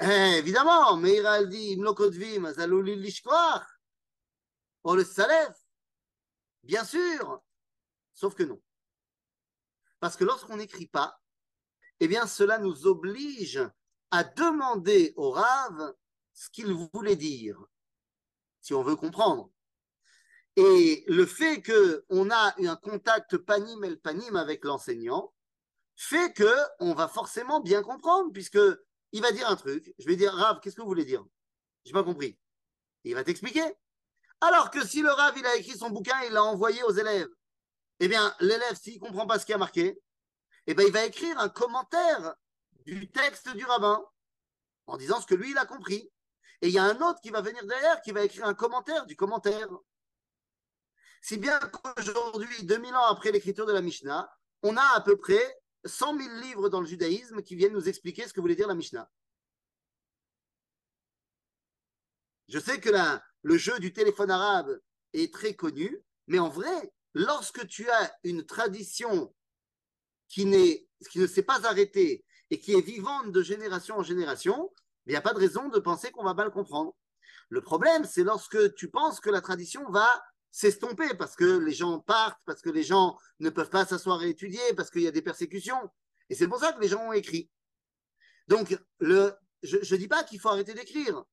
Eh, 0.00 0.38
évidemment, 0.38 0.96
Meir 0.96 1.46
dit, 1.46 1.76
Mlokotvim, 1.76 2.52
Zalouli 2.52 2.96
Lishkoach, 2.96 3.66
on 4.82 4.94
le 4.94 5.04
salef, 5.04 5.56
bien 6.62 6.84
sûr, 6.84 7.42
sauf 8.12 8.34
que 8.34 8.42
non. 8.42 8.60
Parce 10.00 10.16
que 10.16 10.24
lorsqu'on 10.24 10.56
n'écrit 10.56 10.86
pas, 10.86 11.20
eh 12.00 12.08
bien, 12.08 12.26
cela 12.26 12.58
nous 12.58 12.86
oblige 12.86 13.60
à 14.10 14.24
demander 14.24 15.12
au 15.16 15.30
Rav 15.30 15.94
ce 16.32 16.50
qu'il 16.50 16.72
voulait 16.72 17.16
dire, 17.16 17.58
si 18.64 18.72
on 18.72 18.82
veut 18.82 18.96
comprendre. 18.96 19.50
Et 20.56 21.04
le 21.06 21.26
fait 21.26 21.62
qu'on 21.62 22.30
a 22.30 22.54
un 22.58 22.76
contact 22.76 23.36
panim 23.36 23.84
el 23.84 24.00
panim 24.00 24.36
avec 24.36 24.64
l'enseignant 24.64 25.34
fait 25.96 26.32
que 26.32 26.50
on 26.80 26.94
va 26.94 27.06
forcément 27.06 27.60
bien 27.60 27.82
comprendre, 27.82 28.32
puisque 28.32 28.58
il 29.12 29.20
va 29.20 29.32
dire 29.32 29.48
un 29.48 29.56
truc. 29.56 29.92
Je 29.98 30.06
vais 30.06 30.16
dire, 30.16 30.32
Rav, 30.32 30.60
qu'est-ce 30.60 30.76
que 30.76 30.80
vous 30.80 30.88
voulez 30.88 31.04
dire? 31.04 31.22
J'ai 31.84 31.92
pas 31.92 32.02
compris. 32.02 32.38
il 33.04 33.14
va 33.14 33.22
t'expliquer. 33.22 33.64
Alors 34.40 34.70
que 34.70 34.84
si 34.86 35.02
le 35.02 35.10
Rav, 35.10 35.36
il 35.36 35.44
a 35.44 35.56
écrit 35.56 35.76
son 35.76 35.90
bouquin, 35.90 36.18
il 36.26 36.32
l'a 36.32 36.42
envoyé 36.42 36.82
aux 36.84 36.92
élèves, 36.92 37.28
eh 38.00 38.08
bien, 38.08 38.34
l'élève, 38.40 38.76
s'il 38.80 38.98
comprend 38.98 39.26
pas 39.26 39.38
ce 39.38 39.44
qui 39.44 39.52
a 39.52 39.58
marqué, 39.58 40.00
eh 40.66 40.74
bien, 40.74 40.86
il 40.86 40.92
va 40.92 41.04
écrire 41.04 41.38
un 41.38 41.50
commentaire 41.50 42.34
du 42.86 43.10
texte 43.10 43.54
du 43.54 43.64
rabbin 43.66 44.02
en 44.86 44.96
disant 44.96 45.20
ce 45.20 45.26
que 45.26 45.34
lui, 45.34 45.50
il 45.50 45.58
a 45.58 45.66
compris. 45.66 46.10
Et 46.62 46.68
il 46.68 46.72
y 46.72 46.78
a 46.78 46.84
un 46.84 47.00
autre 47.00 47.20
qui 47.20 47.30
va 47.30 47.40
venir 47.40 47.64
derrière, 47.66 48.00
qui 48.02 48.12
va 48.12 48.24
écrire 48.24 48.46
un 48.46 48.54
commentaire 48.54 49.06
du 49.06 49.16
commentaire. 49.16 49.68
Si 51.22 51.36
bien 51.36 51.58
qu'aujourd'hui, 51.58 52.64
2000 52.64 52.94
ans 52.94 53.06
après 53.06 53.32
l'écriture 53.32 53.66
de 53.66 53.72
la 53.72 53.80
Mishnah, 53.80 54.30
on 54.62 54.76
a 54.76 54.94
à 54.94 55.00
peu 55.00 55.16
près 55.16 55.60
100 55.84 56.18
000 56.18 56.34
livres 56.40 56.68
dans 56.68 56.80
le 56.80 56.86
judaïsme 56.86 57.42
qui 57.42 57.56
viennent 57.56 57.72
nous 57.72 57.88
expliquer 57.88 58.26
ce 58.26 58.32
que 58.32 58.40
voulait 58.40 58.56
dire 58.56 58.68
la 58.68 58.74
Mishnah. 58.74 59.10
Je 62.48 62.58
sais 62.58 62.80
que 62.80 62.90
le 63.42 63.56
jeu 63.56 63.78
du 63.78 63.92
téléphone 63.92 64.30
arabe 64.30 64.78
est 65.12 65.32
très 65.32 65.54
connu, 65.54 65.98
mais 66.26 66.38
en 66.38 66.48
vrai, 66.48 66.92
lorsque 67.14 67.66
tu 67.66 67.88
as 67.90 68.14
une 68.22 68.44
tradition 68.44 69.34
qui, 70.28 70.44
qui 71.10 71.18
ne 71.18 71.26
s'est 71.26 71.42
pas 71.42 71.66
arrêtée 71.66 72.24
et 72.50 72.60
qui 72.60 72.72
est 72.72 72.80
vivante 72.80 73.32
de 73.32 73.42
génération 73.42 73.96
en 73.96 74.02
génération, 74.02 74.72
il 75.06 75.10
n'y 75.10 75.16
a 75.16 75.20
pas 75.20 75.32
de 75.32 75.38
raison 75.38 75.68
de 75.68 75.78
penser 75.78 76.10
qu'on 76.10 76.24
va 76.24 76.34
mal 76.34 76.50
comprendre. 76.50 76.94
Le 77.50 77.60
problème, 77.60 78.04
c'est 78.04 78.24
lorsque 78.24 78.74
tu 78.74 78.88
penses 78.90 79.20
que 79.20 79.30
la 79.30 79.40
tradition 79.40 79.88
va 79.90 80.08
s'estomper 80.50 81.14
parce 81.14 81.36
que 81.36 81.58
les 81.58 81.72
gens 81.72 82.00
partent, 82.00 82.40
parce 82.46 82.62
que 82.62 82.70
les 82.70 82.82
gens 82.82 83.18
ne 83.40 83.50
peuvent 83.50 83.70
pas 83.70 83.84
s'asseoir 83.84 84.22
et 84.22 84.30
étudier, 84.30 84.74
parce 84.76 84.90
qu'il 84.90 85.02
y 85.02 85.08
a 85.08 85.10
des 85.10 85.22
persécutions. 85.22 85.90
Et 86.30 86.34
c'est 86.34 86.48
pour 86.48 86.58
ça 86.58 86.72
que 86.72 86.80
les 86.80 86.88
gens 86.88 87.08
ont 87.08 87.12
écrit. 87.12 87.50
Donc, 88.48 88.78
je 89.00 89.94
ne 89.94 89.96
dis 89.96 90.08
pas 90.08 90.24
qu'il 90.24 90.40
faut 90.40 90.48
arrêter 90.48 90.74
d'écrire. 90.74 91.24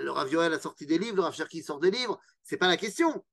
Le 0.00 0.10
Rav 0.10 0.34
a 0.34 0.58
sorti 0.58 0.86
des 0.86 0.98
livres, 0.98 1.16
le 1.16 1.22
Rav 1.22 1.34
Cherki 1.34 1.62
sort 1.62 1.80
des 1.80 1.90
livres, 1.90 2.18
c'est 2.42 2.56
pas 2.56 2.68
la 2.68 2.76
question. 2.76 3.24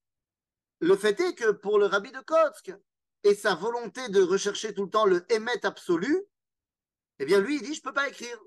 Le 0.79 0.97
fait 0.97 1.19
est 1.21 1.35
que 1.35 1.51
pour 1.51 1.79
le 1.79 1.85
Rabbi 1.85 2.11
de 2.11 2.19
Kotsk 2.19 2.73
et 3.23 3.35
sa 3.35 3.55
volonté 3.55 4.09
de 4.09 4.21
rechercher 4.21 4.73
tout 4.73 4.83
le 4.83 4.89
temps 4.89 5.05
le 5.05 5.25
émet 5.31 5.65
absolu, 5.65 6.21
eh 7.19 7.25
bien 7.25 7.39
lui, 7.39 7.55
il 7.55 7.61
dit, 7.61 7.73
je 7.73 7.79
ne 7.79 7.83
peux 7.83 7.93
pas 7.93 8.09
écrire. 8.09 8.37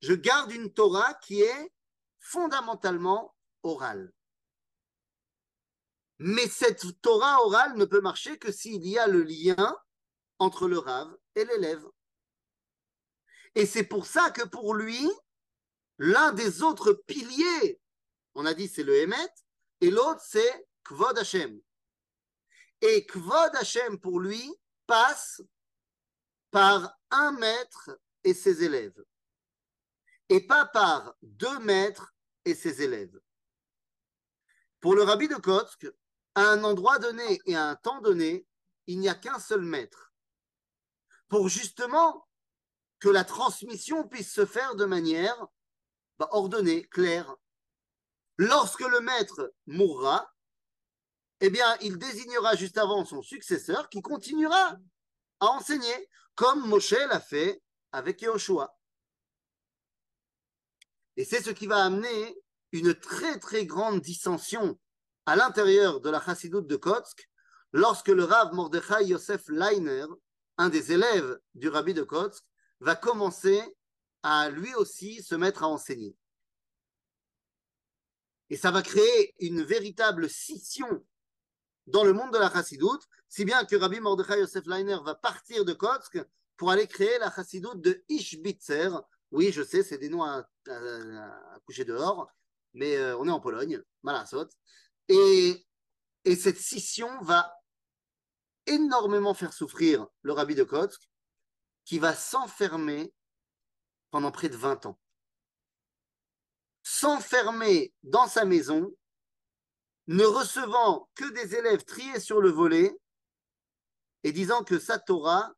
Je 0.00 0.14
garde 0.14 0.52
une 0.52 0.72
Torah 0.72 1.14
qui 1.14 1.42
est 1.42 1.72
fondamentalement 2.18 3.34
orale. 3.62 4.12
Mais 6.18 6.48
cette 6.48 7.00
Torah 7.02 7.42
orale 7.42 7.76
ne 7.76 7.84
peut 7.84 8.00
marcher 8.00 8.38
que 8.38 8.50
s'il 8.50 8.86
y 8.86 8.98
a 8.98 9.06
le 9.06 9.22
lien 9.22 9.76
entre 10.38 10.68
le 10.68 10.78
Rav 10.78 11.14
et 11.34 11.44
l'élève. 11.44 11.84
Et 13.54 13.66
c'est 13.66 13.84
pour 13.84 14.06
ça 14.06 14.30
que 14.30 14.42
pour 14.42 14.74
lui, 14.74 15.10
l'un 15.98 16.32
des 16.32 16.62
autres 16.62 16.92
piliers, 16.92 17.80
on 18.34 18.46
a 18.46 18.54
dit 18.54 18.68
c'est 18.68 18.82
le 18.82 18.96
Emet, 18.96 19.34
et 19.80 19.90
l'autre 19.90 20.22
c'est 20.22 20.68
Kvod 20.84 21.18
Hashem. 21.18 21.60
Et 22.80 23.06
Kvod 23.06 23.54
Hashem 23.56 23.98
pour 23.98 24.20
lui 24.20 24.54
passe 24.86 25.42
par 26.50 26.98
un 27.10 27.32
maître 27.32 27.98
et 28.26 28.34
ses 28.34 28.64
élèves, 28.64 29.04
et 30.28 30.44
pas 30.44 30.66
par 30.66 31.14
deux 31.22 31.60
maîtres 31.60 32.12
et 32.44 32.56
ses 32.56 32.82
élèves. 32.82 33.16
Pour 34.80 34.96
le 34.96 35.04
rabbi 35.04 35.28
de 35.28 35.36
Kotsk, 35.36 35.86
à 36.34 36.42
un 36.42 36.64
endroit 36.64 36.98
donné 36.98 37.40
et 37.46 37.54
à 37.54 37.68
un 37.68 37.76
temps 37.76 38.00
donné, 38.00 38.44
il 38.88 38.98
n'y 38.98 39.08
a 39.08 39.14
qu'un 39.14 39.38
seul 39.38 39.62
maître. 39.62 40.12
Pour 41.28 41.48
justement 41.48 42.26
que 42.98 43.08
la 43.08 43.24
transmission 43.24 44.08
puisse 44.08 44.32
se 44.32 44.44
faire 44.44 44.74
de 44.74 44.86
manière 44.86 45.46
bah, 46.18 46.28
ordonnée, 46.32 46.82
claire. 46.88 47.32
Lorsque 48.38 48.80
le 48.80 49.00
maître 49.00 49.54
mourra, 49.66 50.34
eh 51.40 51.50
bien, 51.50 51.76
il 51.80 51.96
désignera 51.96 52.56
juste 52.56 52.78
avant 52.78 53.04
son 53.04 53.22
successeur 53.22 53.88
qui 53.88 54.02
continuera 54.02 54.76
à 55.38 55.46
enseigner, 55.46 56.10
comme 56.34 56.66
Moshe 56.66 56.90
l'a 56.90 57.20
fait 57.20 57.62
avec 57.92 58.22
Yahushua. 58.22 58.76
Et 61.16 61.24
c'est 61.24 61.42
ce 61.42 61.50
qui 61.50 61.66
va 61.66 61.84
amener 61.84 62.36
une 62.72 62.94
très 62.94 63.38
très 63.38 63.64
grande 63.64 64.00
dissension 64.00 64.78
à 65.24 65.36
l'intérieur 65.36 66.00
de 66.00 66.10
la 66.10 66.20
chassidoute 66.20 66.66
de 66.66 66.76
Kotsk 66.76 67.28
lorsque 67.72 68.08
le 68.08 68.24
Rav 68.24 68.52
Mordechai 68.52 69.06
Yosef 69.06 69.48
Leiner, 69.48 70.06
un 70.58 70.68
des 70.68 70.92
élèves 70.92 71.38
du 71.54 71.68
rabbi 71.68 71.94
de 71.94 72.02
Kotsk, 72.02 72.44
va 72.80 72.96
commencer 72.96 73.62
à 74.22 74.50
lui 74.50 74.74
aussi 74.74 75.22
se 75.22 75.34
mettre 75.34 75.62
à 75.62 75.68
enseigner. 75.68 76.16
Et 78.50 78.56
ça 78.56 78.70
va 78.70 78.82
créer 78.82 79.34
une 79.40 79.62
véritable 79.62 80.28
scission 80.28 81.04
dans 81.86 82.04
le 82.04 82.12
monde 82.12 82.32
de 82.32 82.38
la 82.38 82.50
chassidoute, 82.50 83.06
si 83.28 83.44
bien 83.44 83.64
que 83.64 83.76
Rabbi 83.76 84.00
Mordechai 84.00 84.40
Yosef 84.40 84.66
Leiner 84.66 84.98
va 85.04 85.14
partir 85.14 85.64
de 85.64 85.72
Kotsk 85.72 86.18
pour 86.56 86.70
aller 86.70 86.86
créer 86.86 87.18
la 87.18 87.30
chassidoute 87.30 87.80
de 87.80 88.04
Ishbitzer, 88.08 88.90
oui, 89.30 89.52
je 89.52 89.62
sais, 89.62 89.82
c'est 89.82 89.98
des 89.98 90.08
noms 90.08 90.22
à, 90.22 90.48
coucher 91.66 91.84
dehors, 91.84 92.30
mais 92.74 92.96
euh, 92.96 93.16
on 93.18 93.26
est 93.26 93.30
en 93.30 93.40
Pologne, 93.40 93.82
Malasot. 94.02 94.48
Et, 95.08 95.66
et 96.24 96.36
cette 96.36 96.58
scission 96.58 97.20
va 97.22 97.52
énormément 98.66 99.34
faire 99.34 99.52
souffrir 99.52 100.06
le 100.22 100.32
rabbi 100.32 100.54
de 100.54 100.64
Kotsk, 100.64 101.08
qui 101.84 101.98
va 101.98 102.14
s'enfermer 102.14 103.12
pendant 104.10 104.32
près 104.32 104.48
de 104.48 104.56
20 104.56 104.86
ans. 104.86 104.98
S'enfermer 106.82 107.92
dans 108.02 108.28
sa 108.28 108.44
maison, 108.44 108.94
ne 110.08 110.24
recevant 110.24 111.08
que 111.14 111.28
des 111.30 111.56
élèves 111.56 111.84
triés 111.84 112.20
sur 112.20 112.40
le 112.40 112.50
volet 112.50 112.96
et 114.22 114.32
disant 114.32 114.62
que 114.62 114.78
sa 114.78 114.98
Torah 114.98 115.55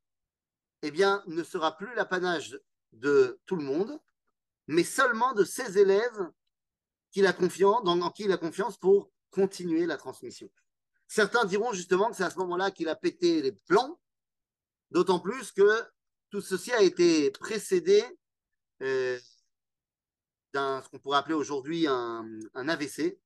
eh 0.82 0.90
bien, 0.90 1.22
ne 1.26 1.42
sera 1.42 1.76
plus 1.76 1.94
l'apanage 1.94 2.58
de 2.92 3.40
tout 3.46 3.56
le 3.56 3.64
monde, 3.64 4.00
mais 4.66 4.84
seulement 4.84 5.32
de 5.32 5.44
ses 5.44 5.78
élèves 5.78 6.30
dans 7.84 8.10
qui 8.10 8.24
il 8.24 8.32
a 8.32 8.36
confiance 8.36 8.76
pour 8.76 9.10
continuer 9.30 9.86
la 9.86 9.96
transmission. 9.96 10.50
Certains 11.06 11.44
diront 11.44 11.72
justement 11.72 12.10
que 12.10 12.16
c'est 12.16 12.24
à 12.24 12.30
ce 12.30 12.38
moment-là 12.38 12.70
qu'il 12.70 12.88
a 12.88 12.96
pété 12.96 13.40
les 13.40 13.52
plans, 13.52 13.98
d'autant 14.90 15.20
plus 15.20 15.52
que 15.52 15.82
tout 16.30 16.40
ceci 16.40 16.72
a 16.72 16.82
été 16.82 17.30
précédé 17.30 18.04
euh, 18.82 19.18
d'un 20.52 20.82
ce 20.82 20.88
qu'on 20.90 20.98
pourrait 20.98 21.18
appeler 21.18 21.34
aujourd'hui 21.34 21.86
un, 21.86 22.28
un, 22.54 22.68
AVC. 22.68 23.18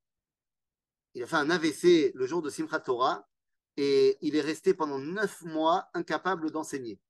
Il 1.15 1.23
a 1.23 1.27
fait 1.27 1.37
un 1.37 1.51
AVC 1.51 2.13
le 2.15 2.27
jour 2.27 2.41
de 2.41 2.51
Simchat 2.51 2.81
Torah 2.81 3.29
et 3.77 4.17
il 4.21 4.37
est 4.37 4.41
resté 4.41 4.75
pendant 4.75 4.99
neuf 4.99 5.43
mois 5.43 5.89
incapable 5.93 6.51
d'enseigner. 6.51 7.01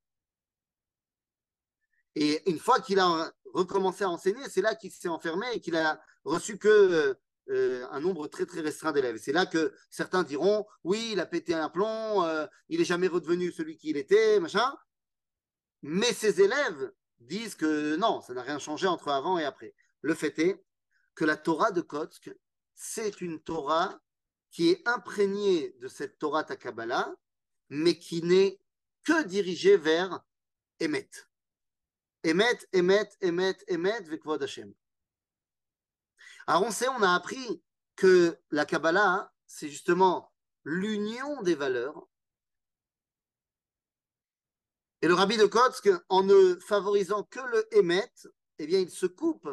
Et 2.15 2.49
une 2.51 2.59
fois 2.59 2.81
qu'il 2.81 2.99
a 2.99 3.33
recommencé 3.55 4.05
à 4.05 4.11
enseigner, 4.11 4.49
c'est 4.49 4.63
là 4.63 4.75
qu'il 4.75 4.91
s'est 4.91 5.09
enfermé 5.09 5.47
et 5.55 5.61
qu'il 5.61 5.77
a 5.77 6.01
reçu 6.25 6.59
que 6.59 7.17
euh, 7.49 7.87
un 7.91 8.01
nombre 8.01 8.29
très 8.29 8.47
très 8.47 8.61
restreint 8.61 8.93
d'élèves. 8.93 9.19
C'est 9.21 9.33
là 9.33 9.47
que 9.47 9.75
certains 9.91 10.23
diront 10.23 10.67
oui, 10.85 11.11
il 11.13 11.21
a 11.21 11.27
pété 11.27 11.55
un 11.55 11.69
plomb, 11.69 12.25
euh, 12.25 12.47
il 12.69 12.79
n'est 12.79 12.85
jamais 12.85 13.09
redevenu 13.09 13.51
celui 13.51 13.77
qu'il 13.77 13.97
était, 13.97 14.39
machin. 14.41 14.75
Mais 15.83 16.13
ses 16.13 16.41
élèves 16.41 16.93
disent 17.19 17.55
que 17.55 17.97
non, 17.97 18.21
ça 18.21 18.35
n'a 18.35 18.43
rien 18.43 18.59
changé 18.59 18.87
entre 18.87 19.09
avant 19.09 19.39
et 19.39 19.45
après. 19.45 19.75
Le 20.01 20.15
fait 20.15 20.39
est 20.39 20.65
que 21.15 21.25
la 21.25 21.37
Torah 21.37 21.73
de 21.73 21.81
Kotsk, 21.81 22.31
c'est 22.75 23.21
une 23.21 23.41
Torah 23.41 24.01
qui 24.51 24.71
est 24.71 24.87
imprégnée 24.87 25.75
de 25.81 25.89
cette 25.89 26.19
Torah 26.19 26.45
Takabala, 26.45 27.15
mais 27.71 27.99
qui 27.99 28.23
n'est 28.23 28.61
que 29.05 29.25
dirigée 29.25 29.77
vers 29.77 30.21
Emet. 30.79 31.09
Emet, 32.25 32.59
Emet, 32.73 33.09
Emet, 33.21 33.57
Emet, 33.69 34.03
Vekvod 34.03 34.43
Hashem. 34.43 34.73
Alors 36.47 36.63
on 36.63 36.71
sait, 36.71 36.89
on 36.89 37.03
a 37.03 37.15
appris 37.15 37.63
que 37.97 38.39
la 38.51 38.65
Kabbalah, 38.65 39.33
c'est 39.47 39.69
justement 39.69 40.33
l'union 40.65 41.43
des 41.43 41.55
valeurs. 41.55 42.09
Et 45.01 45.09
le 45.09 45.15
rabbi 45.15 45.37
de 45.37 45.47
Kotsk, 45.47 45.89
en 46.09 46.23
ne 46.23 46.57
favorisant 46.61 47.25
que 47.25 47.41
le 47.41 47.77
Emet, 47.77 48.13
eh 48.59 48.67
bien, 48.67 48.79
il 48.79 48.91
se 48.91 49.07
coupe 49.07 49.49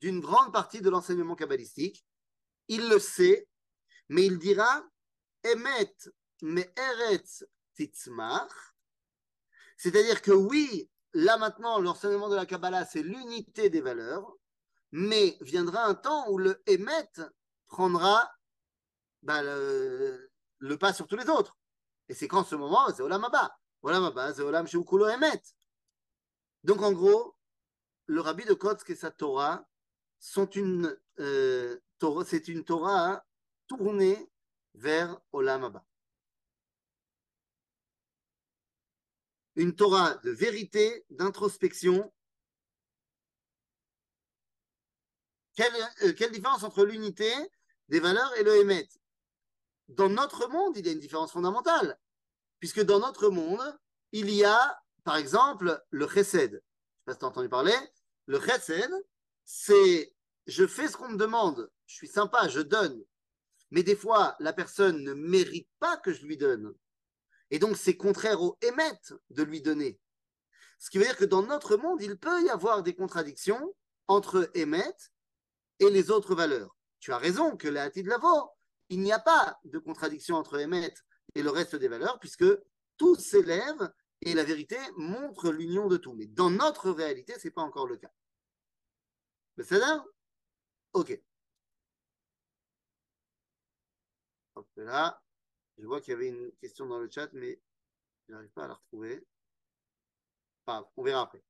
d'une 0.00 0.20
grande 0.20 0.52
partie 0.52 0.80
de 0.80 0.90
l'enseignement 0.90 1.36
kabbalistique. 1.36 2.04
Il 2.66 2.88
le 2.88 2.98
sait, 2.98 3.48
mais 4.08 4.26
il 4.26 4.38
dira 4.38 4.84
Emet 5.44 5.94
me 6.42 6.62
eretz 6.76 7.44
titzmach. 7.74 8.52
C'est-à-dire 9.76 10.22
que 10.22 10.32
oui, 10.32 10.90
là 11.12 11.36
maintenant, 11.36 11.78
l'enseignement 11.80 12.28
de 12.28 12.36
la 12.36 12.46
Kabbalah, 12.46 12.84
c'est 12.84 13.02
l'unité 13.02 13.70
des 13.70 13.80
valeurs, 13.80 14.36
mais 14.92 15.36
viendra 15.40 15.84
un 15.84 15.94
temps 15.94 16.28
où 16.30 16.38
le 16.38 16.62
Emet 16.66 17.10
prendra 17.68 18.30
bah, 19.22 19.42
le, 19.42 20.30
pas 20.78 20.92
sur 20.92 21.06
tous 21.06 21.16
les 21.16 21.28
autres. 21.28 21.56
Et 22.08 22.14
c'est 22.14 22.28
qu'en 22.28 22.44
ce 22.44 22.56
moment, 22.56 22.88
c'est 22.94 23.02
Olam 23.02 23.24
Abba. 23.24 23.56
Olam 23.82 24.04
Abba, 24.04 24.34
c'est 24.34 24.42
Olam 24.42 24.66
Sheukulo 24.66 25.08
Emet. 25.08 25.42
Donc 26.64 26.82
en 26.82 26.92
gros, 26.92 27.36
le 28.06 28.20
rabbi 28.20 28.44
de 28.44 28.54
Kotsk 28.54 28.90
et 28.90 28.96
sa 28.96 29.10
Torah 29.10 29.64
sont 30.18 30.48
une, 30.50 30.96
euh, 31.20 31.78
c'est 32.26 32.48
une 32.48 32.64
Torah 32.64 33.24
tournée 33.68 34.30
vers 34.74 35.20
Olam 35.32 35.64
Abba. 35.64 35.84
Une 39.56 39.74
Torah 39.74 40.14
de 40.16 40.30
vérité, 40.30 41.04
d'introspection. 41.10 42.12
Quelle, 45.54 45.72
euh, 46.02 46.12
quelle 46.12 46.32
différence 46.32 46.62
entre 46.62 46.84
l'unité 46.84 47.32
des 47.88 48.00
valeurs 48.00 48.34
et 48.36 48.44
le 48.44 48.56
Hémet? 48.56 48.88
Dans 49.88 50.08
notre 50.08 50.48
monde, 50.48 50.76
il 50.76 50.86
y 50.86 50.88
a 50.88 50.92
une 50.92 51.00
différence 51.00 51.32
fondamentale, 51.32 51.98
puisque 52.60 52.82
dans 52.82 53.00
notre 53.00 53.28
monde, 53.28 53.78
il 54.12 54.30
y 54.30 54.44
a, 54.44 54.80
par 55.04 55.16
exemple, 55.16 55.82
le 55.90 56.06
Chesed. 56.06 56.52
Je 56.52 56.56
ne 56.56 56.58
sais 56.58 57.04
pas 57.04 57.12
si 57.12 57.18
tu 57.18 57.24
entendu 57.24 57.48
parler. 57.48 57.76
Le 58.26 58.40
Chesed, 58.40 58.90
c'est 59.44 60.14
je 60.46 60.66
fais 60.66 60.88
ce 60.88 60.96
qu'on 60.96 61.10
me 61.10 61.16
demande, 61.16 61.70
je 61.86 61.94
suis 61.94 62.08
sympa, 62.08 62.48
je 62.48 62.60
donne. 62.60 63.04
Mais 63.70 63.82
des 63.82 63.96
fois, 63.96 64.36
la 64.40 64.52
personne 64.52 65.02
ne 65.02 65.14
mérite 65.14 65.68
pas 65.78 65.96
que 65.96 66.12
je 66.12 66.26
lui 66.26 66.36
donne. 66.36 66.74
Et 67.50 67.58
donc, 67.58 67.76
c'est 67.76 67.96
contraire 67.96 68.42
au 68.42 68.56
émettre 68.62 69.14
de 69.30 69.42
lui 69.42 69.60
donner. 69.60 70.00
Ce 70.78 70.90
qui 70.90 70.98
veut 70.98 71.04
dire 71.04 71.16
que 71.16 71.24
dans 71.24 71.42
notre 71.42 71.76
monde, 71.76 72.00
il 72.00 72.18
peut 72.18 72.42
y 72.42 72.48
avoir 72.48 72.82
des 72.82 72.94
contradictions 72.94 73.74
entre 74.08 74.50
émettre 74.54 75.10
et 75.78 75.90
les 75.90 76.10
autres 76.10 76.34
valeurs. 76.34 76.76
Tu 77.00 77.12
as 77.12 77.18
raison 77.18 77.56
que 77.56 77.68
la 77.68 77.90
de 77.90 78.08
Lavo, 78.08 78.50
il 78.88 79.00
n'y 79.00 79.12
a 79.12 79.18
pas 79.18 79.58
de 79.64 79.78
contradiction 79.78 80.36
entre 80.36 80.58
émettre 80.58 81.02
et 81.34 81.42
le 81.42 81.50
reste 81.50 81.76
des 81.76 81.88
valeurs, 81.88 82.18
puisque 82.18 82.46
tout 82.96 83.14
s'élève 83.14 83.92
et 84.22 84.34
la 84.34 84.44
vérité 84.44 84.76
montre 84.96 85.50
l'union 85.50 85.88
de 85.88 85.96
tout. 85.96 86.12
Mais 86.14 86.26
dans 86.26 86.50
notre 86.50 86.90
réalité, 86.90 87.38
ce 87.38 87.48
n'est 87.48 87.52
pas 87.52 87.62
encore 87.62 87.86
le 87.86 87.96
cas. 87.96 88.10
Mais 89.56 89.64
c'est 89.64 89.78
là 89.78 90.04
Ok. 90.92 91.18
Hop 94.54 94.66
là. 94.76 95.20
Je 95.80 95.86
vois 95.86 96.00
qu'il 96.00 96.12
y 96.12 96.14
avait 96.14 96.28
une 96.28 96.52
question 96.60 96.86
dans 96.86 96.98
le 96.98 97.08
chat, 97.10 97.30
mais 97.32 97.58
je 98.26 98.32
n'arrive 98.32 98.50
pas 98.50 98.64
à 98.64 98.68
la 98.68 98.74
retrouver. 98.74 99.26
on 100.66 101.02
verra 101.02 101.22
après. 101.22 101.42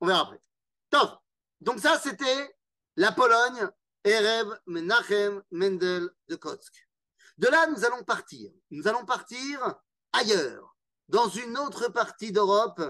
On 0.00 0.06
verra 0.06 0.22
après. 0.22 0.42
Top. 0.90 1.20
Donc 1.60 1.78
ça, 1.78 1.98
c'était 1.98 2.56
la 2.96 3.12
Pologne, 3.12 3.68
Erev 4.02 4.58
Menachem 4.66 5.42
Mendel 5.52 6.10
de 6.26 6.36
Kotsk. 6.36 6.88
De 7.36 7.46
là, 7.46 7.68
nous 7.68 7.84
allons 7.84 8.02
partir. 8.02 8.50
Nous 8.70 8.88
allons 8.88 9.04
partir 9.04 9.80
ailleurs, 10.12 10.76
dans 11.08 11.28
une 11.28 11.56
autre 11.56 11.88
partie 11.88 12.32
d'Europe. 12.32 12.82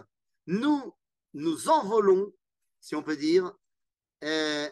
Nous 0.46 0.96
nous 1.34 1.68
envolons, 1.68 2.32
si 2.80 2.96
on 2.96 3.02
peut 3.02 3.16
dire, 3.16 3.52
euh, 4.24 4.70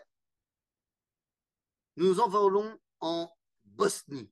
nous 1.97 2.21
envolons 2.21 2.81
en 3.01 3.31
Bosnie. 3.65 4.31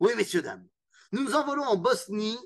Oui, 0.00 0.12
messieurs, 0.16 0.42
dames. 0.42 0.66
Nous 1.12 1.22
nous 1.22 1.34
envolons 1.34 1.64
en 1.64 1.76
Bosnie, 1.76 2.38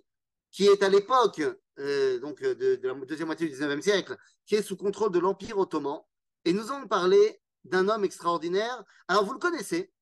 qui 0.51 0.67
est 0.67 0.83
à 0.83 0.89
l'époque 0.89 1.43
euh, 1.81 2.19
donc 2.21 2.43
euh, 2.43 2.55
de, 2.55 2.79
la 2.83 2.95
deuxième 2.95 3.27
moitié 3.27 3.49
du 3.49 3.55
XIXe 3.55 3.83
siècle, 3.83 4.17
qui 4.47 4.55
est 4.55 4.63
sous 4.63 4.77
contrôle 4.77 5.11
de 5.11 5.19
l'Empire 5.19 5.59
ottoman. 5.59 6.01
Et 6.45 6.53
nous 6.53 6.71
allons 6.71 6.87
parler 6.87 7.41
d'un 7.65 7.89
homme 7.89 8.05
extraordinaire. 8.05 8.85
Alors, 9.09 9.25
vous 9.25 9.33
le 9.33 9.39
connaissez. 9.39 9.93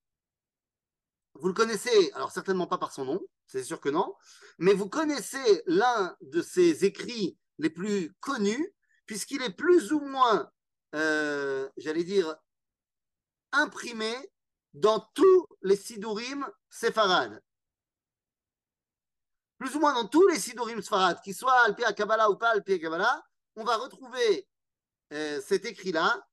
Vous 1.34 1.48
le 1.48 1.54
connaissez, 1.54 2.10
alors 2.14 2.32
certainement 2.32 2.66
pas 2.66 2.78
par 2.78 2.92
son 2.92 3.04
nom, 3.04 3.20
c'est 3.46 3.62
sûr 3.62 3.80
que 3.80 3.88
non, 3.88 4.16
mais 4.58 4.74
vous 4.74 4.88
connaissez 4.88 5.62
l'un 5.66 6.16
de 6.20 6.42
ses 6.42 6.84
écrits 6.84 7.38
les 7.58 7.70
plus 7.70 8.12
connus, 8.18 8.74
puisqu'il 9.06 9.42
est 9.42 9.54
plus 9.54 9.92
ou 9.92 10.00
moins, 10.00 10.50
euh, 10.96 11.68
j'allais 11.76 12.02
dire, 12.02 12.34
imprimé 13.52 14.12
dans 14.78 15.00
tous 15.14 15.46
les 15.62 15.76
sidurim 15.76 16.48
séfarades. 16.68 17.42
Plus 19.58 19.74
ou 19.74 19.80
moins 19.80 19.92
dans 19.92 20.06
tous 20.06 20.26
les 20.28 20.38
sidurim 20.38 20.80
séfarades, 20.80 21.20
qu'ils 21.22 21.34
soient 21.34 21.64
Alpi 21.64 21.82
Kabbalah 21.96 22.30
ou 22.30 22.36
pas 22.36 22.50
Alpi 22.50 22.78
Kabbalah, 22.80 23.22
on 23.56 23.64
va 23.64 23.76
retrouver 23.76 24.48
euh, 25.12 25.40
cet 25.40 25.64
écrit-là. 25.64 26.24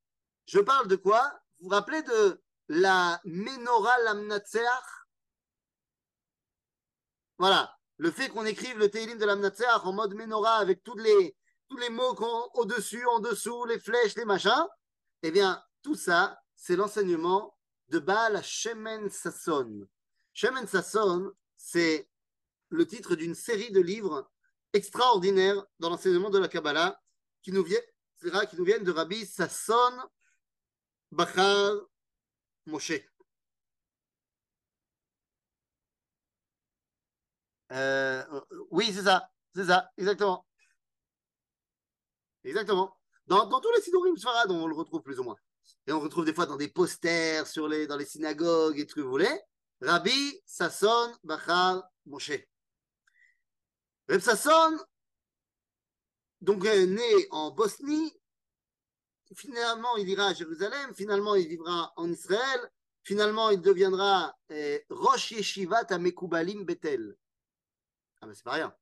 Je 0.45 0.59
parle 0.59 0.87
de 0.87 0.95
quoi? 0.95 1.23
Vous 1.59 1.65
vous 1.65 1.69
rappelez 1.69 2.03
de 2.03 2.41
la 2.67 3.19
Menorah 3.25 3.99
Lamnatseach? 4.03 5.07
Voilà, 7.39 7.75
le 7.97 8.11
fait 8.11 8.29
qu'on 8.29 8.45
écrive 8.45 8.77
le 8.77 8.91
Teilim 8.91 9.17
de 9.17 9.25
Lamnatseach 9.25 9.85
en 9.85 9.93
mode 9.93 10.13
Menorah 10.13 10.57
avec 10.57 10.83
tous 10.83 10.95
les 10.97 11.35
mots 11.89 12.15
au-dessus, 12.53 13.05
en 13.07 13.19
dessous, 13.19 13.65
les 13.65 13.79
flèches, 13.79 14.15
les 14.15 14.25
machins, 14.25 14.67
eh 15.23 15.31
bien, 15.31 15.63
tout 15.81 15.95
ça, 15.95 16.39
c'est 16.55 16.75
l'enseignement 16.75 17.54
de 17.89 17.99
Baal 17.99 18.43
Shemen 18.43 19.09
Sasson. 19.09 19.87
Shemen 20.33 20.67
Sasson, 20.67 21.31
c'est 21.55 22.09
le 22.69 22.85
titre 22.85 23.15
d'une 23.15 23.35
série 23.35 23.71
de 23.71 23.79
livres 23.79 24.29
extraordinaires 24.73 25.65
dans 25.79 25.89
l'enseignement 25.89 26.29
de 26.29 26.39
la 26.39 26.47
Kabbalah 26.47 27.01
qui 27.41 27.51
nous, 27.51 27.63
viennent, 27.63 27.81
qui 28.19 28.57
nous 28.57 28.65
de 28.65 28.91
Rabbi 28.91 29.25
Sasson 29.25 29.93
Bachar 31.11 31.75
Moshe. 32.65 32.93
Euh, 37.71 38.23
oui, 38.71 38.91
c'est 38.93 39.03
ça, 39.03 39.29
c'est 39.53 39.65
ça, 39.65 39.91
exactement. 39.97 40.45
Exactement. 42.43 42.95
Dans, 43.27 43.47
tous 43.59 43.71
les 43.75 43.81
sidorim 43.81 44.15
Sfarad, 44.17 44.51
on 44.51 44.67
le 44.67 44.75
retrouve 44.75 45.01
plus 45.01 45.19
ou 45.19 45.23
moins 45.23 45.37
et 45.87 45.91
on 45.91 45.99
retrouve 45.99 46.25
des 46.25 46.33
fois 46.33 46.45
dans 46.45 46.57
des 46.57 46.67
posters 46.67 47.47
sur 47.47 47.67
les, 47.67 47.87
dans 47.87 47.97
les 47.97 48.05
synagogues 48.05 48.79
et 48.79 48.87
tout 48.87 48.99
ce 48.99 49.23
que. 49.23 49.85
Rabbi 49.85 50.41
Sasson 50.45 51.13
Bachar 51.23 51.83
Moshe. 52.05 52.31
Rabbi 54.07 54.23
Sasson, 54.23 54.79
donc 56.41 56.63
né 56.63 57.27
en 57.31 57.51
Bosnie, 57.51 58.13
finalement 59.35 59.95
il 59.97 60.09
ira 60.09 60.27
à 60.27 60.33
Jérusalem, 60.33 60.93
finalement 60.95 61.35
il 61.35 61.47
vivra 61.47 61.93
en 61.97 62.09
Israël, 62.11 62.71
finalement 63.03 63.49
il 63.49 63.61
deviendra 63.61 64.35
eh, 64.49 64.85
Rosh 64.89 65.31
Yeshivat 65.31 65.87
Amekubalim 65.89 66.63
Betel. 66.63 67.15
Ah 68.21 68.27
mais 68.27 68.33
c'est 68.33 68.43
pas 68.43 68.53
rien. 68.53 68.75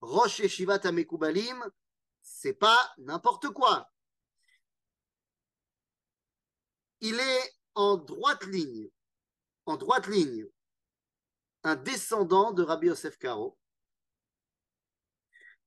Rosh 0.00 0.40
Yeshivat 0.40 0.80
Amekubalim, 0.84 1.64
c'est 2.20 2.54
pas 2.54 2.92
n'importe 2.98 3.48
quoi 3.48 3.90
il 7.00 7.18
est 7.18 7.54
en 7.74 7.96
droite 7.96 8.44
ligne, 8.44 8.88
en 9.66 9.76
droite 9.76 10.06
ligne, 10.06 10.46
un 11.64 11.76
descendant 11.76 12.52
de 12.52 12.62
Rabbi 12.62 12.88
Yosef 12.88 13.18
Karo. 13.18 13.58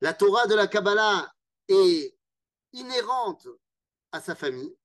La 0.02 0.14
Torah 0.14 0.48
de 0.48 0.56
la 0.56 0.68
Kabbalah 0.68 1.32
est 1.68 2.18
inhérente 2.74 3.48
à 4.12 4.20
sa 4.20 4.36
famille, 4.36 4.76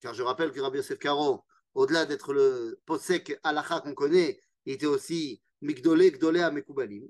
car 0.00 0.12
je 0.14 0.22
rappelle 0.22 0.52
que 0.52 0.60
Rabbi 0.60 0.78
Yosef 0.78 0.98
Karo, 0.98 1.44
au-delà 1.74 2.06
d'être 2.06 2.32
le 2.32 2.80
posek 2.86 3.38
halakha 3.42 3.80
qu'on 3.80 3.94
connaît, 3.94 4.42
était 4.64 4.86
aussi 4.86 5.42
Migdolé, 5.60 6.10
Gdolé 6.10 6.40
à 6.40 6.50
Mekoubalim. 6.50 7.08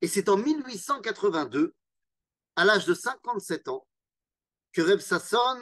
Et 0.00 0.08
c'est 0.08 0.28
en 0.28 0.36
1882, 0.36 1.74
à 2.56 2.64
l'âge 2.64 2.86
de 2.86 2.94
57 2.94 3.68
ans, 3.68 3.86
que 4.72 4.82
Reb 4.82 5.00
Sasson 5.00 5.60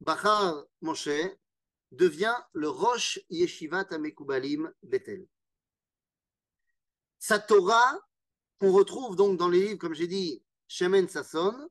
Bachar 0.00 0.64
Moshe 0.80 1.08
devient 1.92 2.36
le 2.52 2.68
Roche 2.68 3.18
Yeshivat 3.28 3.86
Amekoubalim 3.90 4.72
Bethel. 4.82 5.26
Sa 7.18 7.38
Torah, 7.38 8.00
qu'on 8.58 8.72
retrouve 8.72 9.16
donc 9.16 9.36
dans 9.36 9.48
les 9.48 9.60
livres, 9.60 9.78
comme 9.78 9.94
j'ai 9.94 10.06
dit, 10.06 10.42
Shemen 10.68 11.08
Sasson, 11.08 11.68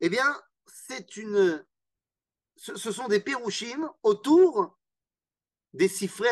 eh 0.00 0.08
bien, 0.08 0.40
c'est 0.66 1.16
une. 1.16 1.64
Ce 2.56 2.92
sont 2.92 3.08
des 3.08 3.20
pérouchim 3.20 3.90
autour 4.02 4.78
des 5.72 5.88
Sifrei 5.88 6.28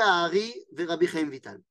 Verabi 0.73 1.07
Chaim 1.07 1.31
Vital. 1.31 1.63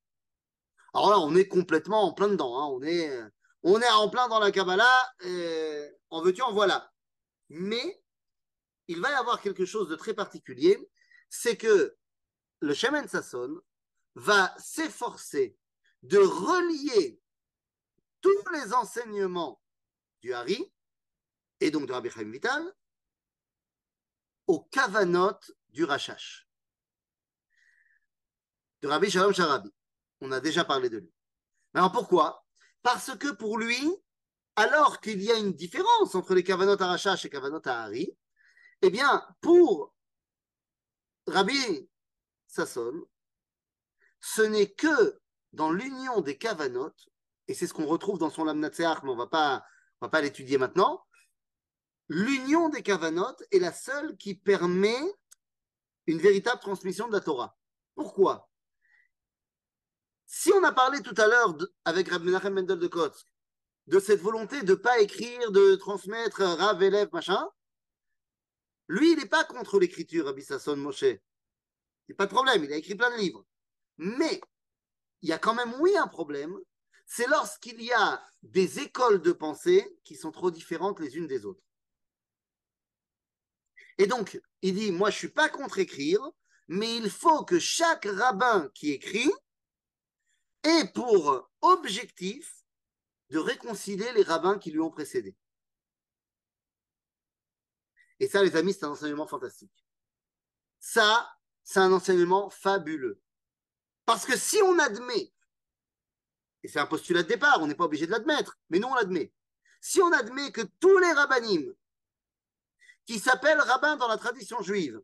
Alors 0.94 1.10
là, 1.12 1.20
on 1.20 1.36
est 1.36 1.48
complètement 1.48 2.04
en 2.04 2.14
plein 2.14 2.30
dedans. 2.30 2.58
Hein. 2.60 2.68
On, 2.72 2.82
est, 2.82 3.22
on 3.62 3.80
est 3.80 3.90
en 3.90 4.10
plein 4.10 4.28
dans 4.30 4.40
la 4.40 4.52
Kabbalah. 4.52 5.14
en 6.10 6.22
veux-tu, 6.22 6.42
en 6.42 6.54
voilà. 6.54 6.92
Mais 7.50 8.02
il 8.88 9.02
va 9.02 9.12
y 9.12 9.14
avoir 9.14 9.42
quelque 9.42 9.66
chose 9.66 9.90
de 9.90 9.96
très 9.96 10.14
particulier. 10.14 10.78
C'est 11.30 11.58
que 11.58 11.98
le 12.60 12.74
Shemen 12.74 13.08
Sasson 13.08 13.62
va 14.16 14.56
s'efforcer 14.58 15.58
de 16.04 16.18
relier 16.18 17.22
tous 18.22 18.50
les 18.54 18.74
enseignements 18.74 19.62
du 20.22 20.34
Hari 20.34 20.72
et 21.60 21.72
donc 21.72 21.88
de 21.88 21.94
Rabbi 21.94 22.10
Chaim 22.10 22.32
Vital 22.32 22.74
au 24.48 24.62
Kavanot 24.62 25.40
du 25.70 25.84
Rachash, 25.84 26.48
de 28.82 28.88
Rabbi 28.88 29.10
Shalom 29.10 29.34
Sharabi. 29.34 29.70
On 30.22 30.32
a 30.32 30.40
déjà 30.40 30.64
parlé 30.64 30.90
de 30.90 31.00
lui. 31.00 31.14
Alors 31.74 31.92
pourquoi? 31.92 32.46
Parce 32.82 33.16
que 33.18 33.32
pour 33.32 33.58
lui, 33.58 33.78
alors 34.56 35.00
qu'il 35.02 35.22
y 35.22 35.32
a 35.32 35.36
une 35.36 35.54
différence 35.54 36.16
entre 36.16 36.34
les 36.34 36.44
Kavanot 36.44 36.82
à 36.82 36.88
Rachash 36.88 37.26
et 37.26 37.30
Kavanot 37.30 37.62
à 37.66 37.84
Hari, 37.84 38.18
eh 38.82 38.90
bien, 38.90 39.26
pour 39.42 39.94
Rabbi 41.28 41.90
Sasson, 42.48 43.06
ce 44.20 44.42
n'est 44.42 44.72
que 44.74 45.20
dans 45.54 45.72
l'union 45.72 46.22
des 46.22 46.38
Kavanot, 46.38 46.94
et 47.48 47.54
c'est 47.54 47.68
ce 47.68 47.74
qu'on 47.74 47.86
retrouve 47.86 48.20
dans 48.20 48.30
son 48.30 48.44
Lamnatseach, 48.44 49.04
mais 49.04 49.10
on 49.10 49.16
ne 49.16 49.20
va 49.22 49.28
pas 50.10 50.22
l'étudier 50.22 50.58
maintenant, 50.58 51.06
l'union 52.08 52.70
des 52.70 52.84
Kavanot 52.84 53.36
est 53.52 53.60
la 53.60 53.74
seule 53.74 54.16
qui 54.18 54.36
permet 54.36 55.00
une 56.06 56.20
véritable 56.20 56.62
transmission 56.62 57.08
de 57.08 57.14
la 57.14 57.22
Torah. 57.22 57.58
Pourquoi? 57.96 58.50
Si 60.26 60.52
on 60.54 60.64
a 60.64 60.72
parlé 60.72 61.02
tout 61.02 61.16
à 61.18 61.28
l'heure 61.28 61.58
avec 61.86 62.10
Rabbi 62.10 62.26
Menachem 62.26 62.54
Mendel 62.54 62.80
de 62.80 62.88
Kotsk 62.88 63.26
de 63.88 64.00
cette 64.00 64.22
volonté 64.22 64.62
de 64.64 64.72
ne 64.72 64.76
pas 64.76 65.00
écrire, 65.00 65.52
de 65.52 65.76
transmettre 65.76 66.42
Rav, 66.42 66.84
élève, 66.84 67.10
machin, 67.14 67.50
lui, 68.88 69.12
il 69.12 69.18
n'est 69.18 69.26
pas 69.26 69.44
contre 69.44 69.80
l'écriture, 69.80 70.26
Rabbi 70.26 70.44
Sasson 70.44 70.78
Moshe. 70.78 71.04
Il 71.04 71.20
n'y 72.10 72.14
a 72.14 72.16
pas 72.16 72.26
de 72.26 72.32
problème, 72.32 72.64
il 72.64 72.72
a 72.72 72.78
écrit 72.78 72.96
plein 72.96 73.12
de 73.12 73.18
livres. 73.18 73.46
Mais 73.98 74.40
il 75.22 75.30
y 75.30 75.34
a 75.34 75.40
quand 75.40 75.54
même, 75.54 75.74
oui, 75.80 75.96
un 75.98 76.08
problème, 76.08 76.58
c'est 77.06 77.28
lorsqu'il 77.28 77.82
y 77.82 77.92
a 77.92 78.24
des 78.44 78.80
écoles 78.80 79.22
de 79.22 79.32
pensée 79.32 79.98
qui 80.04 80.16
sont 80.16 80.32
trop 80.32 80.52
différentes 80.52 81.00
les 81.00 81.18
unes 81.18 81.28
des 81.28 81.46
autres. 81.46 81.64
Et 83.98 84.08
donc, 84.08 84.40
il 84.62 84.76
dit, 84.76 84.92
moi, 84.92 85.10
je 85.10 85.16
ne 85.16 85.20
suis 85.20 85.30
pas 85.30 85.50
contre 85.50 85.80
écrire, 85.80 86.22
mais 86.68 86.96
il 86.98 87.10
faut 87.10 87.44
que 87.44 87.60
chaque 87.60 88.06
rabbin 88.06 88.70
qui 88.74 88.92
écrit 88.92 89.32
ait 90.64 90.88
pour 90.94 91.50
objectif 91.62 92.64
de 93.30 93.40
réconcilier 93.40 94.12
les 94.14 94.24
rabbins 94.24 94.60
qui 94.60 94.72
lui 94.72 94.80
ont 94.80 94.92
précédé. 94.92 95.36
Et 98.20 98.28
ça, 98.28 98.44
les 98.44 98.56
amis, 98.56 98.74
c'est 98.74 98.86
un 98.86 98.92
enseignement 98.92 99.28
fantastique. 99.28 99.86
Ça, 100.80 101.32
c'est 101.64 101.80
un 101.80 101.92
enseignement 101.92 102.50
fabuleux. 102.50 103.22
Parce 104.06 104.26
que 104.26 104.38
si 104.38 104.58
on 104.64 104.80
admet, 104.80 105.34
et 106.64 106.68
c'est 106.68 106.80
un 106.80 106.86
postulat 106.86 107.24
de 107.24 107.28
départ, 107.28 107.62
on 107.62 107.68
n'est 107.68 107.76
pas 107.76 107.86
obligé 107.86 108.06
de 108.06 108.12
l'admettre, 108.12 108.58
mais 108.70 108.80
nous 108.80 108.88
on 108.88 108.96
l'admet. 108.96 109.34
Si 109.82 110.02
on 110.02 110.12
admet 110.12 110.52
que 110.52 110.62
tous 110.80 110.98
les 110.98 111.12
rabbinim 111.12 111.74
qui 113.06 113.20
s'appellent 113.20 113.62
rabbins 113.62 113.98
dans 113.98 114.08
la 114.08 114.18
tradition 114.18 114.62
juive, 114.62 115.02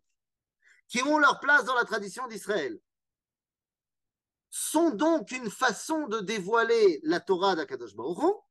qui 0.88 1.02
ont 1.04 1.17
leur 1.17 1.39
place 1.39 1.65
dans 1.65 1.76
la 1.76 1.86
tradition 1.86 2.28
d'Israël, 2.28 2.80
sont 4.49 4.91
donc 4.91 5.32
une 5.32 5.49
façon 5.49 6.08
de 6.08 6.19
dévoiler 6.19 6.99
la 7.04 7.19
Torah 7.19 7.56
d'Akadosh 7.56 7.95
Baruch 7.95 8.43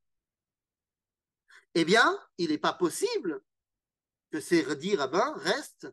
eh 1.75 1.85
bien, 1.85 2.19
il 2.39 2.51
n'est 2.51 2.59
pas 2.59 2.73
possible 2.73 3.43
que 4.33 4.41
ces 4.41 4.75
dix 4.77 4.97
rabbins 4.97 5.35
restent 5.37 5.89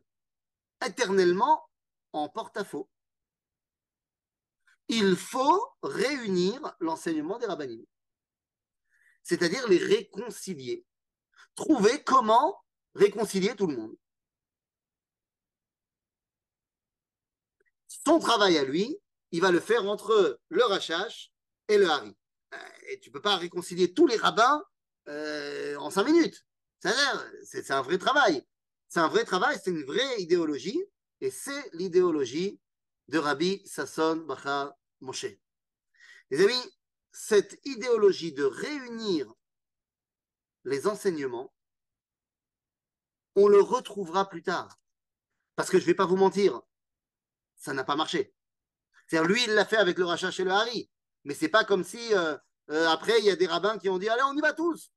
éternellement 0.84 1.62
en 2.12 2.28
porte-à-faux. 2.30 2.88
Il 4.88 5.14
faut 5.14 5.62
réunir 5.82 6.74
l'enseignement 6.80 7.38
des 7.38 7.46
rabbinim, 7.46 7.84
c'est-à-dire 9.22 9.68
les 9.68 9.78
réconcilier, 9.78 10.84
trouver 11.54 12.02
comment 12.02 12.64
réconcilier 12.94 13.54
tout 13.54 13.66
le 13.66 13.76
monde. 13.76 13.96
Son 17.86 18.18
travail 18.18 18.56
à 18.56 18.64
lui, 18.64 18.98
il 19.32 19.42
va 19.42 19.52
le 19.52 19.60
faire 19.60 19.84
entre 19.84 20.40
le 20.48 20.64
Rachash 20.64 21.30
et 21.68 21.76
le 21.76 21.88
Hari. 21.88 22.16
Euh, 22.54 22.68
et 22.88 22.98
tu 22.98 23.10
ne 23.10 23.12
peux 23.12 23.20
pas 23.20 23.36
réconcilier 23.36 23.92
tous 23.92 24.06
les 24.06 24.16
rabbins 24.16 24.64
euh, 25.08 25.76
en 25.76 25.90
cinq 25.90 26.04
minutes. 26.04 26.44
C'est 26.80 27.70
un 27.70 27.82
vrai 27.82 27.98
travail. 27.98 28.44
C'est 28.88 29.00
un 29.00 29.08
vrai 29.08 29.24
travail, 29.24 29.58
c'est 29.62 29.70
une 29.70 29.84
vraie 29.84 30.20
idéologie, 30.20 30.82
et 31.20 31.30
c'est 31.30 31.70
l'idéologie 31.74 32.58
de 33.08 33.18
Rabbi 33.18 33.62
Sasson 33.64 34.16
Bachar 34.26 34.72
Moshe. 35.00 35.26
Les 36.30 36.44
amis, 36.44 36.78
cette 37.12 37.60
idéologie 37.64 38.32
de 38.32 38.44
réunir 38.44 39.32
les 40.64 40.86
enseignements, 40.86 41.52
on 43.36 43.46
le 43.46 43.60
retrouvera 43.60 44.28
plus 44.28 44.42
tard. 44.42 44.78
Parce 45.54 45.70
que 45.70 45.78
je 45.78 45.84
ne 45.84 45.86
vais 45.86 45.94
pas 45.94 46.06
vous 46.06 46.16
mentir, 46.16 46.60
ça 47.56 47.72
n'a 47.74 47.84
pas 47.84 47.96
marché. 47.96 48.34
C'est-à-dire, 49.06 49.28
lui, 49.28 49.44
il 49.44 49.54
l'a 49.54 49.64
fait 49.64 49.76
avec 49.76 49.98
le 49.98 50.04
rachat 50.04 50.30
chez 50.30 50.44
le 50.44 50.50
Hari. 50.50 50.90
Mais 51.24 51.34
c'est 51.34 51.48
pas 51.48 51.64
comme 51.64 51.84
si, 51.84 52.14
euh, 52.14 52.36
euh, 52.70 52.88
après, 52.88 53.18
il 53.18 53.24
y 53.24 53.30
a 53.30 53.36
des 53.36 53.46
rabbins 53.46 53.78
qui 53.78 53.88
ont 53.88 53.98
dit 53.98 54.08
Allez, 54.08 54.22
on 54.22 54.36
y 54.36 54.40
va 54.40 54.52
tous. 54.52 54.92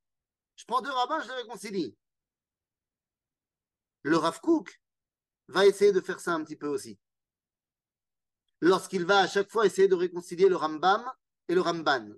Je 0.56 0.66
prends 0.66 0.82
deux 0.82 0.92
rabbins, 0.92 1.22
je 1.22 1.28
les 1.28 1.36
réconcilie. 1.36 1.96
Le 4.04 4.18
Rav 4.18 4.40
Kook 4.42 4.82
va 5.48 5.66
essayer 5.66 5.92
de 5.92 6.02
faire 6.02 6.20
ça 6.20 6.34
un 6.34 6.44
petit 6.44 6.56
peu 6.56 6.68
aussi. 6.68 7.00
Lorsqu'il 8.62 9.06
va 9.06 9.20
à 9.20 9.28
chaque 9.28 9.50
fois 9.50 9.66
essayer 9.66 9.88
de 9.88 9.96
réconcilier 9.96 10.48
le 10.48 10.56
Rambam 10.56 11.04
et 11.48 11.56
le 11.56 11.62
Ramban. 11.62 12.14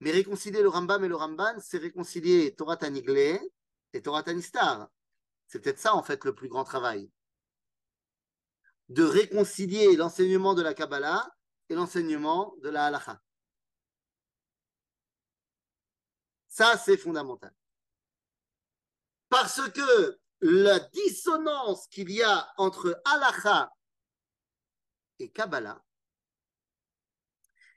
Mais 0.00 0.10
réconcilier 0.10 0.62
le 0.62 0.68
Rambam 0.68 1.04
et 1.04 1.08
le 1.08 1.16
Ramban, 1.16 1.60
c'est 1.60 1.78
réconcilier 1.78 2.54
Torah 2.54 2.76
Taniglé 2.76 3.40
et 3.92 4.02
Torah 4.02 4.22
Tanistar. 4.22 4.88
C'est 5.46 5.60
peut-être 5.60 5.78
ça, 5.78 5.94
en 5.94 6.02
fait, 6.02 6.24
le 6.24 6.34
plus 6.34 6.48
grand 6.48 6.64
travail. 6.64 7.10
De 8.88 9.04
réconcilier 9.04 9.96
l'enseignement 9.96 10.54
de 10.54 10.62
la 10.62 10.74
Kabbalah 10.74 11.30
et 11.68 11.74
l'enseignement 11.74 12.54
de 12.62 12.68
la 12.68 12.86
Halacha. 12.86 13.20
Ça, 16.52 16.76
c'est 16.76 16.98
fondamental. 16.98 17.54
Parce 19.30 19.70
que 19.70 20.20
la 20.42 20.80
dissonance 20.80 21.86
qu'il 21.86 22.10
y 22.10 22.22
a 22.22 22.52
entre 22.58 23.00
Halacha 23.06 23.72
et 25.18 25.30
Kabbalah, 25.30 25.82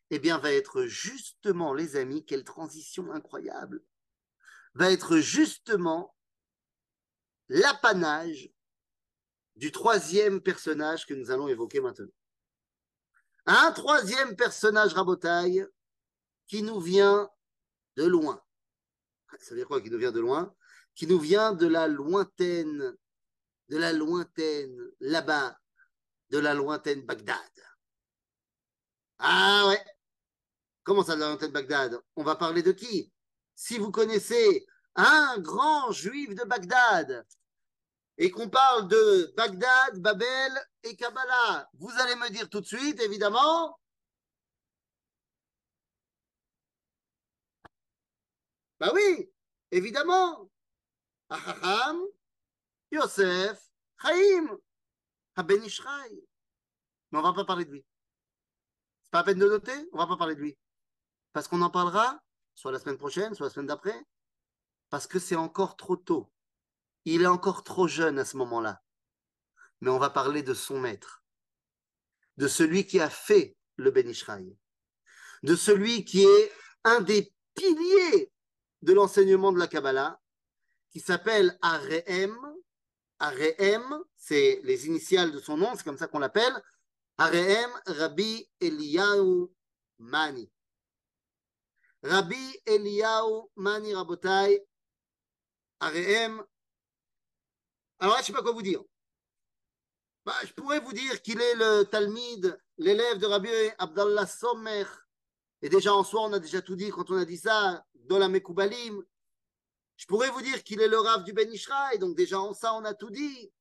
eh 0.09 0.19
bien, 0.19 0.39
va 0.39 0.51
être 0.51 0.87
justement, 0.87 1.73
les 1.73 1.95
amis, 1.95 2.25
quelle 2.25 2.43
transition 2.43 3.13
incroyable, 3.13 3.81
va 4.73 4.91
être 4.91 5.19
justement 5.19 6.13
l'apanage 7.47 8.51
du 9.55 9.71
troisième 9.71 10.41
personnage 10.41 11.05
que 11.05 11.13
nous 11.13 11.31
allons 11.31 11.47
évoquer 11.47 11.79
maintenant. 11.79 12.11
Un 13.45 13.71
troisième 13.71 14.35
personnage 14.35 14.93
rabotaille 14.93 15.65
qui 16.47 16.61
nous 16.61 16.81
vient 16.81 17.31
de 17.95 18.03
loin. 18.03 18.44
Ça 19.39 19.51
veut 19.51 19.57
dire 19.57 19.67
quoi 19.67 19.81
qui 19.81 19.89
nous 19.89 19.97
vient 19.97 20.11
de 20.11 20.19
loin? 20.19 20.53
Qui 20.95 21.07
nous 21.07 21.19
vient 21.19 21.53
de 21.53 21.67
la 21.67 21.87
lointaine, 21.87 22.95
de 23.69 23.77
la 23.77 23.93
lointaine, 23.93 24.77
là-bas, 24.99 25.57
de 26.29 26.39
la 26.39 26.53
lointaine 26.53 27.05
Bagdad. 27.05 27.37
Ah 29.19 29.65
ouais, 29.67 29.83
Comment 30.85 31.03
ça, 31.03 31.15
de 31.15 31.47
Bagdad? 31.47 31.99
On 32.15 32.23
va 32.23 32.35
parler 32.35 32.61
de 32.61 32.71
qui? 32.71 33.11
Si 33.55 33.79
vous 33.79 33.89
connaissez 33.89 34.67
un 34.93 35.39
grand 35.39 35.91
juif 35.91 36.35
de 36.35 36.43
Bagdad 36.43 37.25
et 38.19 38.29
qu'on 38.29 38.49
parle 38.49 38.87
de 38.87 39.33
Bagdad, 39.35 39.99
Babel 39.99 40.51
et 40.83 40.95
Kabbalah, 40.95 41.67
vous 41.79 41.89
allez 42.01 42.15
me 42.15 42.29
dire 42.29 42.47
tout 42.49 42.61
de 42.61 42.67
suite, 42.67 43.01
évidemment, 43.01 43.79
bah 48.85 48.91
oui, 48.93 49.31
évidemment, 49.71 50.51
Ahaham, 51.29 52.03
Yosef, 52.91 53.59
Chaim, 53.99 54.59
Ben 55.37 55.63
Ishraï. 55.63 56.11
Mais 57.11 57.17
on 57.17 57.21
ne 57.23 57.27
va 57.27 57.33
pas 57.33 57.45
parler 57.45 57.65
de 57.65 57.71
lui. 57.71 57.85
C'est 59.01 59.11
pas 59.11 59.19
à 59.19 59.23
peine 59.23 59.39
de 59.39 59.47
noter, 59.47 59.75
on 59.91 59.97
ne 59.97 60.01
va 60.01 60.07
pas 60.07 60.17
parler 60.17 60.35
de 60.35 60.41
lui. 60.41 60.55
Parce 61.33 61.47
qu'on 61.47 61.63
en 61.63 61.71
parlera, 61.71 62.21
soit 62.53 62.71
la 62.71 62.79
semaine 62.79 62.99
prochaine, 62.99 63.33
soit 63.33 63.47
la 63.47 63.51
semaine 63.51 63.65
d'après, 63.65 63.99
parce 64.91 65.07
que 65.07 65.17
c'est 65.17 65.35
encore 65.35 65.77
trop 65.77 65.95
tôt. 65.95 66.31
Il 67.05 67.23
est 67.23 67.27
encore 67.27 67.63
trop 67.63 67.87
jeune 67.87 68.19
à 68.19 68.25
ce 68.25 68.37
moment-là. 68.37 68.83
Mais 69.81 69.89
on 69.89 69.97
va 69.97 70.11
parler 70.11 70.43
de 70.43 70.53
son 70.53 70.79
maître, 70.79 71.23
de 72.37 72.47
celui 72.47 72.85
qui 72.85 72.99
a 72.99 73.09
fait 73.09 73.57
le 73.77 73.89
Ben 73.89 74.07
Ishraï, 74.07 74.55
de 75.41 75.55
celui 75.55 76.05
qui 76.05 76.23
est 76.23 76.51
un 76.83 77.01
des 77.01 77.33
piliers 77.55 78.31
de 78.85 78.93
l'enseignement 78.93 79.51
de 79.51 79.57
la 79.57 79.67
Kabbalah, 79.67 80.21
qui 80.91 80.99
s'appelle 80.99 81.57
Arehem. 81.61 82.37
Arehem, 83.17 83.83
c'est 84.15 84.61
les 84.63 84.85
initiales 84.85 85.31
de 85.31 85.39
son 85.39 85.57
nom, 85.57 85.75
c'est 85.75 85.83
comme 85.83 85.97
ça 85.97 86.07
qu'on 86.07 86.19
l'appelle. 86.19 86.53
Arehem 87.17 87.71
Rabbi 87.87 88.47
Eliyahu 88.59 89.47
Mani. 89.97 90.51
Rabbi 92.03 92.61
Eliyahu 92.65 93.49
Mani 93.55 93.95
Rabotai. 93.95 94.63
Arehem. 95.79 96.43
Alors 97.99 98.15
là, 98.15 98.21
je 98.21 98.21
ne 98.21 98.25
sais 98.27 98.33
pas 98.33 98.43
quoi 98.43 98.51
vous 98.51 98.61
dire. 98.61 98.83
Bah, 100.25 100.35
je 100.43 100.53
pourrais 100.53 100.79
vous 100.79 100.93
dire 100.93 101.21
qu'il 101.23 101.41
est 101.41 101.55
le 101.55 101.83
Talmid, 101.85 102.59
l'élève 102.77 103.17
de 103.17 103.25
Rabbi 103.25 103.49
Abdallah 103.79 104.27
Sommer. 104.27 104.85
Et 105.65 105.69
déjà 105.69 105.95
en 105.95 106.03
soi, 106.03 106.21
on 106.21 106.31
a 106.31 106.37
déjà 106.37 106.61
tout 106.61 106.75
dit 106.75 106.91
quand 106.91 107.09
on 107.09 107.17
a 107.17 107.25
dit 107.25 107.39
ça, 107.39 107.83
dans. 107.95 108.19
Je 109.97 110.05
pourrais 110.05 110.29
vous 110.29 110.43
dire 110.43 110.63
qu'il 110.63 110.79
est 110.79 110.87
le 110.87 110.99
Rav 110.99 111.23
du 111.23 111.33
Ben 111.33 111.51
Ishraï, 111.51 111.97
donc 111.97 112.15
déjà 112.15 112.39
en 112.39 112.53
ça, 112.53 112.75
on 112.75 112.85
a 112.85 112.93
tout 112.93 113.09
dit. 113.09 113.51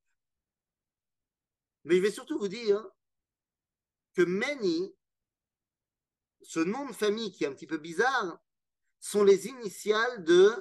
Mais 1.83 1.95
je 1.95 2.01
vais 2.03 2.11
surtout 2.11 2.37
vous 2.37 2.47
dire 2.47 2.87
que 4.13 4.21
Meni, 4.21 4.93
ce 6.43 6.59
nom 6.59 6.85
de 6.85 6.93
famille 6.93 7.31
qui 7.31 7.43
est 7.43 7.47
un 7.47 7.55
petit 7.55 7.65
peu 7.65 7.79
bizarre, 7.79 8.39
sont 8.99 9.23
les 9.23 9.47
initiales 9.47 10.23
de 10.23 10.53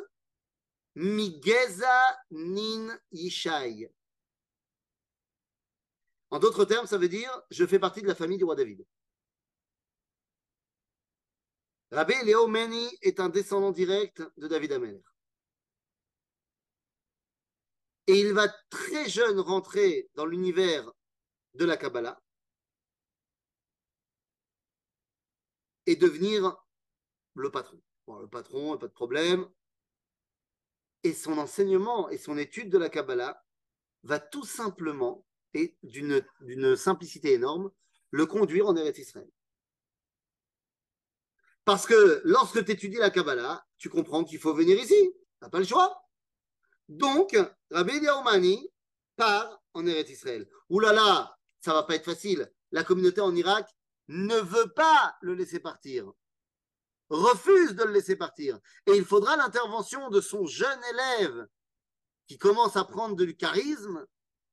Migeza 0.94 2.18
Nin 2.30 2.98
Yishai. 3.12 3.92
En 6.30 6.38
d'autres 6.38 6.64
termes, 6.64 6.86
ça 6.86 6.96
veut 6.96 7.10
dire 7.10 7.30
je 7.50 7.66
fais 7.66 7.78
partie 7.78 8.00
de 8.00 8.08
la 8.08 8.14
famille 8.14 8.38
du 8.38 8.44
roi 8.44 8.56
David. 8.56 8.86
Rabbi 11.94 12.14
Léo 12.24 12.48
Meni 12.48 12.88
est 13.02 13.20
un 13.20 13.28
descendant 13.28 13.70
direct 13.70 14.20
de 14.36 14.48
David 14.48 14.72
Amer. 14.72 15.00
Et 18.08 18.18
il 18.18 18.32
va 18.32 18.48
très 18.68 19.08
jeune 19.08 19.38
rentrer 19.38 20.10
dans 20.14 20.26
l'univers 20.26 20.90
de 21.54 21.64
la 21.64 21.76
Kabbalah 21.76 22.20
et 25.86 25.94
devenir 25.94 26.56
le 27.34 27.52
patron. 27.52 27.80
le 28.08 28.26
patron, 28.26 28.76
pas 28.76 28.88
de 28.88 28.92
problème. 28.92 29.48
Et 31.04 31.12
son 31.12 31.38
enseignement 31.38 32.08
et 32.08 32.18
son 32.18 32.36
étude 32.36 32.70
de 32.70 32.78
la 32.78 32.88
Kabbalah 32.88 33.40
va 34.02 34.18
tout 34.18 34.44
simplement, 34.44 35.24
et 35.52 35.78
d'une 35.84 36.74
simplicité 36.74 37.34
énorme, 37.34 37.70
le 38.10 38.26
conduire 38.26 38.66
en 38.66 38.74
Eretz 38.74 38.98
Israël. 38.98 39.30
Parce 41.64 41.86
que 41.86 42.20
lorsque 42.24 42.64
tu 42.64 42.72
étudies 42.72 42.96
la 42.96 43.10
Kabbalah, 43.10 43.64
tu 43.78 43.88
comprends 43.88 44.24
qu'il 44.24 44.38
faut 44.38 44.54
venir 44.54 44.78
ici. 44.78 45.12
Tu 45.12 45.18
n'as 45.42 45.48
pas 45.48 45.58
le 45.58 45.64
choix. 45.64 46.02
Donc, 46.88 47.36
Rabbi 47.70 47.98
Yaoumani 47.98 48.68
part 49.16 49.62
en 49.72 49.86
Eretz 49.86 50.10
Israël. 50.10 50.48
Ouh 50.68 50.80
là 50.80 50.92
là, 50.92 51.36
ça 51.60 51.72
va 51.72 51.82
pas 51.84 51.94
être 51.94 52.04
facile. 52.04 52.50
La 52.72 52.84
communauté 52.84 53.20
en 53.20 53.34
Irak 53.34 53.68
ne 54.08 54.36
veut 54.36 54.72
pas 54.74 55.16
le 55.22 55.34
laisser 55.34 55.60
partir, 55.60 56.12
refuse 57.08 57.74
de 57.74 57.84
le 57.84 57.92
laisser 57.92 58.16
partir. 58.16 58.58
Et 58.86 58.92
il 58.96 59.04
faudra 59.04 59.36
l'intervention 59.36 60.10
de 60.10 60.20
son 60.20 60.46
jeune 60.46 60.80
élève 60.92 61.46
qui 62.26 62.38
commence 62.38 62.76
à 62.76 62.84
prendre 62.84 63.16
du 63.16 63.36
charisme, 63.36 64.04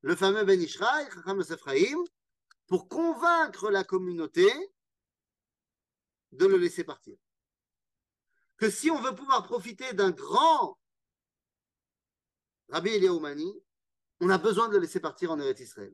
le 0.01 0.15
fameux 0.15 0.43
Ben 0.43 0.61
Ishraï, 0.61 1.07
pour 2.67 2.87
convaincre 2.87 3.69
la 3.69 3.83
communauté 3.83 4.49
de 6.31 6.45
le 6.45 6.57
laisser 6.57 6.83
partir. 6.83 7.17
Que 8.57 8.69
si 8.69 8.91
on 8.91 9.01
veut 9.01 9.15
pouvoir 9.15 9.43
profiter 9.43 9.93
d'un 9.93 10.11
grand 10.11 10.77
Rabbi 12.69 12.89
Eliaoumani, 12.91 13.53
on 14.21 14.29
a 14.29 14.37
besoin 14.37 14.69
de 14.69 14.75
le 14.75 14.81
laisser 14.81 14.99
partir 14.99 15.31
en 15.31 15.39
Eretz 15.39 15.59
Israël. 15.59 15.93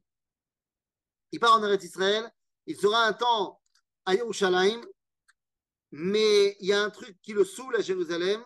Il 1.31 1.39
part 1.39 1.55
en 1.55 1.63
Eretz 1.63 1.83
Israël, 1.83 2.29
il 2.65 2.77
sera 2.77 3.05
un 3.05 3.13
temps 3.13 3.61
à 4.05 4.13
Yerushalayim, 4.13 4.85
mais 5.91 6.55
il 6.59 6.67
y 6.67 6.73
a 6.73 6.83
un 6.83 6.89
truc 6.89 7.19
qui 7.21 7.33
le 7.33 7.45
saoule 7.45 7.75
à 7.77 7.81
Jérusalem, 7.81 8.43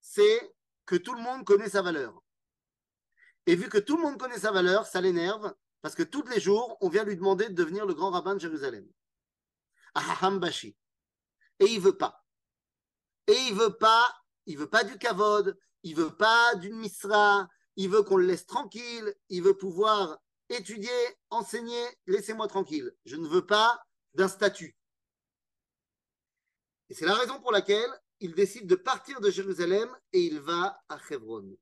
c'est 0.00 0.54
que 0.86 0.96
tout 0.96 1.14
le 1.14 1.22
monde 1.22 1.44
connaît 1.44 1.68
sa 1.68 1.82
valeur. 1.82 2.22
Et 3.46 3.56
vu 3.56 3.68
que 3.68 3.78
tout 3.78 3.96
le 3.96 4.02
monde 4.02 4.18
connaît 4.18 4.38
sa 4.38 4.52
valeur, 4.52 4.86
ça 4.86 5.00
l'énerve, 5.00 5.54
parce 5.82 5.94
que 5.94 6.02
tous 6.02 6.26
les 6.28 6.40
jours, 6.40 6.78
on 6.80 6.88
vient 6.88 7.04
lui 7.04 7.16
demander 7.16 7.48
de 7.48 7.54
devenir 7.54 7.84
le 7.84 7.94
grand 7.94 8.10
rabbin 8.10 8.34
de 8.34 8.40
Jérusalem. 8.40 8.88
Aham 9.94 10.38
Bashi. 10.38 10.74
Et 11.60 11.66
il 11.66 11.80
veut 11.80 11.96
pas. 11.96 12.24
Et 13.26 13.36
il 13.48 13.54
veut 13.54 13.76
pas, 13.76 14.06
il 14.46 14.58
veut 14.58 14.68
pas 14.68 14.84
du 14.84 14.98
kavod, 14.98 15.56
il 15.82 15.94
veut 15.94 16.14
pas 16.14 16.54
d'une 16.56 16.76
misra, 16.76 17.48
il 17.76 17.88
veut 17.88 18.02
qu'on 18.02 18.16
le 18.16 18.26
laisse 18.26 18.46
tranquille, 18.46 19.14
il 19.28 19.42
veut 19.42 19.56
pouvoir 19.56 20.18
étudier, 20.48 20.90
enseigner, 21.30 21.84
laissez-moi 22.06 22.48
tranquille. 22.48 22.94
Je 23.04 23.16
ne 23.16 23.26
veux 23.26 23.46
pas 23.46 23.82
d'un 24.14 24.28
statut. 24.28 24.76
Et 26.90 26.94
c'est 26.94 27.06
la 27.06 27.14
raison 27.14 27.40
pour 27.40 27.52
laquelle 27.52 27.90
il 28.20 28.34
décide 28.34 28.66
de 28.66 28.74
partir 28.74 29.20
de 29.20 29.30
Jérusalem 29.30 29.94
et 30.12 30.20
il 30.20 30.40
va 30.40 30.80
à 30.88 30.98
Hebron. 31.10 31.56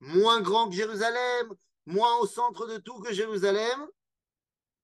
Moins 0.00 0.40
grand 0.40 0.68
que 0.68 0.74
Jérusalem, 0.74 1.54
moins 1.86 2.16
au 2.18 2.26
centre 2.26 2.66
de 2.66 2.78
tout 2.78 3.00
que 3.00 3.12
Jérusalem, 3.12 3.88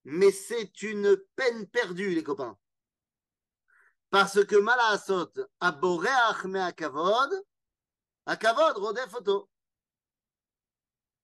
mais 0.05 0.31
c'est 0.31 0.81
une 0.81 1.17
peine 1.35 1.67
perdue, 1.67 2.13
les 2.13 2.23
copains. 2.23 2.57
Parce 4.09 4.45
que 4.45 4.55
Malaasot, 4.55 5.31
Aboreach 5.59 6.45
me 6.45 6.59
Akavod, 6.59 7.31
Akavod, 8.25 8.77
Rodef 8.77 9.09
photo. 9.09 9.49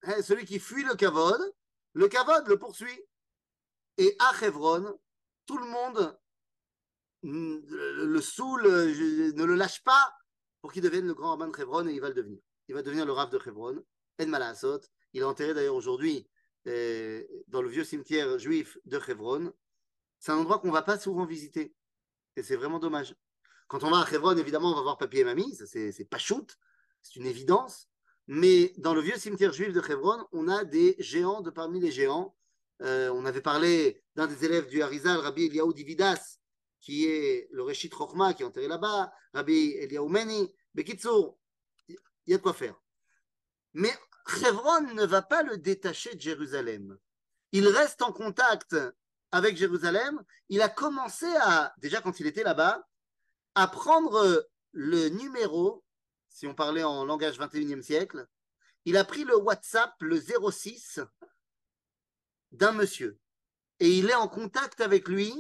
Hein, 0.04 0.22
celui 0.22 0.46
qui 0.46 0.60
fuit 0.60 0.84
le 0.84 0.96
Kavod, 0.96 1.40
le 1.94 2.08
Kavod 2.08 2.48
le 2.48 2.58
poursuit. 2.58 3.06
Et 3.98 4.16
à 4.20 4.32
Hebron, 4.42 4.98
tout 5.46 5.58
le 5.58 5.66
monde 5.66 6.18
le 7.22 8.22
saoule, 8.22 8.64
ne 8.64 9.44
le 9.44 9.56
lâche 9.56 9.84
pas 9.84 10.16
pour 10.62 10.72
qu'il 10.72 10.82
devienne 10.82 11.06
le 11.06 11.14
grand 11.14 11.32
rabbin 11.32 11.50
de 11.50 11.62
Hebron 11.62 11.86
et 11.88 11.94
il 11.94 12.00
va 12.00 12.08
le 12.08 12.14
devenir. 12.14 12.40
Il 12.70 12.76
va 12.76 12.82
devenir 12.82 13.06
le 13.06 13.12
Rav 13.12 13.30
de 13.30 13.40
Hebron, 13.46 13.84
En 14.22 14.28
Malaasot. 14.28 14.80
Il 15.12 15.22
est 15.22 15.26
enterré 15.26 15.54
d'ailleurs 15.54 15.76
aujourd'hui 15.76 16.30
vieux 17.70 17.84
cimetière 17.84 18.38
juif 18.38 18.78
de 18.86 19.00
Hebron. 19.08 19.54
C'est 20.20 20.32
un 20.32 20.38
endroit 20.38 20.60
qu'on 20.60 20.68
ne 20.68 20.74
va 20.74 20.82
pas 20.82 21.00
souvent 21.00 21.26
visiter. 21.26 21.74
Et 22.36 22.44
c'est 22.44 22.56
vraiment 22.56 22.80
dommage. 22.80 23.16
Quand 23.68 23.84
on 23.84 23.92
va 23.92 24.00
à 24.00 24.12
Hebron, 24.12 24.36
évidemment, 24.38 24.72
on 24.72 24.76
va 24.76 24.82
voir 24.82 24.98
papier 24.98 25.22
et 25.22 25.24
mamie, 25.24 25.56
c'est 25.56 26.10
pas 26.10 26.18
shoot, 26.18 26.58
c'est 27.02 27.18
une 27.18 27.28
évidence. 27.28 27.88
Mais 28.28 28.74
dans 28.78 28.94
le 28.94 29.02
vieux 29.02 29.18
cimetière 29.18 29.54
juif 29.54 29.74
de 29.74 29.80
Hebron, 29.80 30.26
on 30.32 30.48
a 30.48 30.64
des 30.64 30.96
géants 31.00 31.42
de 31.42 31.50
parmi 31.50 31.80
les 31.80 31.92
géants. 31.92 32.36
Euh, 32.82 33.10
on 33.10 33.26
avait 33.26 33.42
parlé 33.42 34.04
d'un 34.16 34.28
des 34.28 34.46
élèves 34.46 34.68
du 34.68 34.82
Harizal, 34.82 35.20
Rabbi 35.20 35.46
Eliaou 35.46 35.74
Dividas, 35.74 36.38
qui 36.80 37.06
est 37.06 37.48
le 37.52 37.64
Reshit 37.64 37.94
Rochma, 37.94 38.34
qui 38.34 38.44
est 38.44 38.46
enterré 38.46 38.68
là-bas, 38.68 39.12
Rabbi 39.34 39.72
Eliaou 39.80 40.10
Meni. 40.10 40.54
Bekitsour, 40.74 41.38
il 41.88 41.98
y 42.28 42.34
a 42.34 42.38
de 42.38 42.44
quoi 42.44 42.54
faire. 42.54 42.80
Mais 43.74 43.92
Hebron 44.46 44.94
ne 44.94 45.06
va 45.06 45.22
pas 45.22 45.44
le 45.44 45.58
détacher 45.58 46.16
de 46.16 46.22
Jérusalem. 46.22 46.98
Il 47.52 47.68
reste 47.68 48.02
en 48.02 48.12
contact 48.12 48.76
avec 49.32 49.58
Jérusalem. 49.58 50.24
Il 50.50 50.62
a 50.62 50.70
commencé 50.70 51.28
à, 51.42 51.74
déjà 51.78 52.02
quand 52.02 52.20
il 52.20 52.28
était 52.28 52.44
là-bas, 52.44 52.88
à 53.56 53.68
prendre 53.68 54.48
le 54.72 55.10
numéro, 55.10 55.84
si 56.30 56.48
on 56.48 56.54
parlait 56.54 56.84
en 56.84 57.06
langage 57.06 57.40
21e 57.40 57.82
siècle, 57.82 58.28
il 58.86 58.98
a 58.98 59.04
pris 59.04 59.24
le 59.24 59.36
WhatsApp, 59.36 59.94
le 60.00 60.20
06, 60.20 61.00
d'un 62.52 62.72
monsieur. 62.72 63.20
Et 63.80 63.90
il 63.98 64.10
est 64.10 64.16
en 64.16 64.28
contact 64.28 64.82
avec 64.82 65.08
lui 65.08 65.34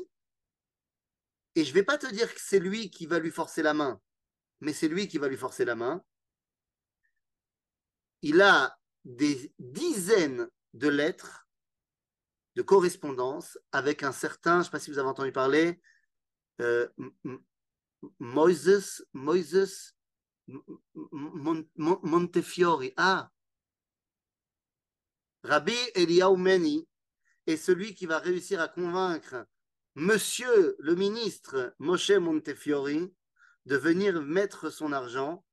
Et 1.55 1.63
je 1.63 1.69
ne 1.69 1.73
vais 1.73 1.83
pas 1.83 1.97
te 1.97 2.07
dire 2.07 2.33
que 2.33 2.41
c'est 2.41 2.59
lui 2.59 2.89
qui 2.89 3.05
va 3.05 3.19
lui 3.19 3.31
forcer 3.31 3.61
la 3.61 3.73
main, 3.73 4.01
mais 4.61 4.73
c'est 4.73 4.87
lui 4.87 5.07
qui 5.07 5.17
va 5.17 5.27
lui 5.27 5.37
forcer 5.37 5.65
la 5.65 5.75
main. 5.75 6.03
Il 8.21 8.41
a 8.41 8.77
des 9.05 9.53
dizaines 9.59 10.49
de 10.73 10.87
lettres 10.87 11.48
correspondance 12.61 13.57
avec 13.71 14.03
un 14.03 14.11
certain, 14.11 14.55
je 14.55 14.57
ne 14.57 14.63
sais 14.63 14.71
pas 14.71 14.79
si 14.79 14.91
vous 14.91 14.99
avez 14.99 15.09
entendu 15.09 15.31
parler, 15.31 15.79
euh, 16.61 16.87
Moises, 18.19 19.05
Moises 19.13 19.95
Montefiore. 21.77 22.83
Ah, 22.97 23.29
Rabbi 25.43 25.75
Eliyahu 25.95 26.37
Meni 26.37 26.87
est 27.47 27.57
celui 27.57 27.95
qui 27.95 28.05
va 28.05 28.19
réussir 28.19 28.59
à 28.61 28.67
convaincre 28.67 29.45
Monsieur 29.95 30.75
le 30.79 30.95
ministre 30.95 31.75
Moshe 31.79 32.11
Montefiore 32.11 33.09
de 33.65 33.77
venir 33.77 34.21
mettre 34.21 34.69
son 34.69 34.91
argent 34.91 35.43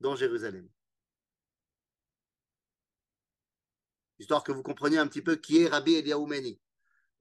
dans 0.00 0.16
Jérusalem. 0.16 0.68
Histoire 4.20 4.44
que 4.44 4.52
vous 4.52 4.62
compreniez 4.62 4.98
un 4.98 5.08
petit 5.08 5.22
peu 5.22 5.36
qui 5.36 5.62
est 5.62 5.68
Rabbi 5.68 5.94
Eliyahu 5.94 6.26
Meni. 6.26 6.60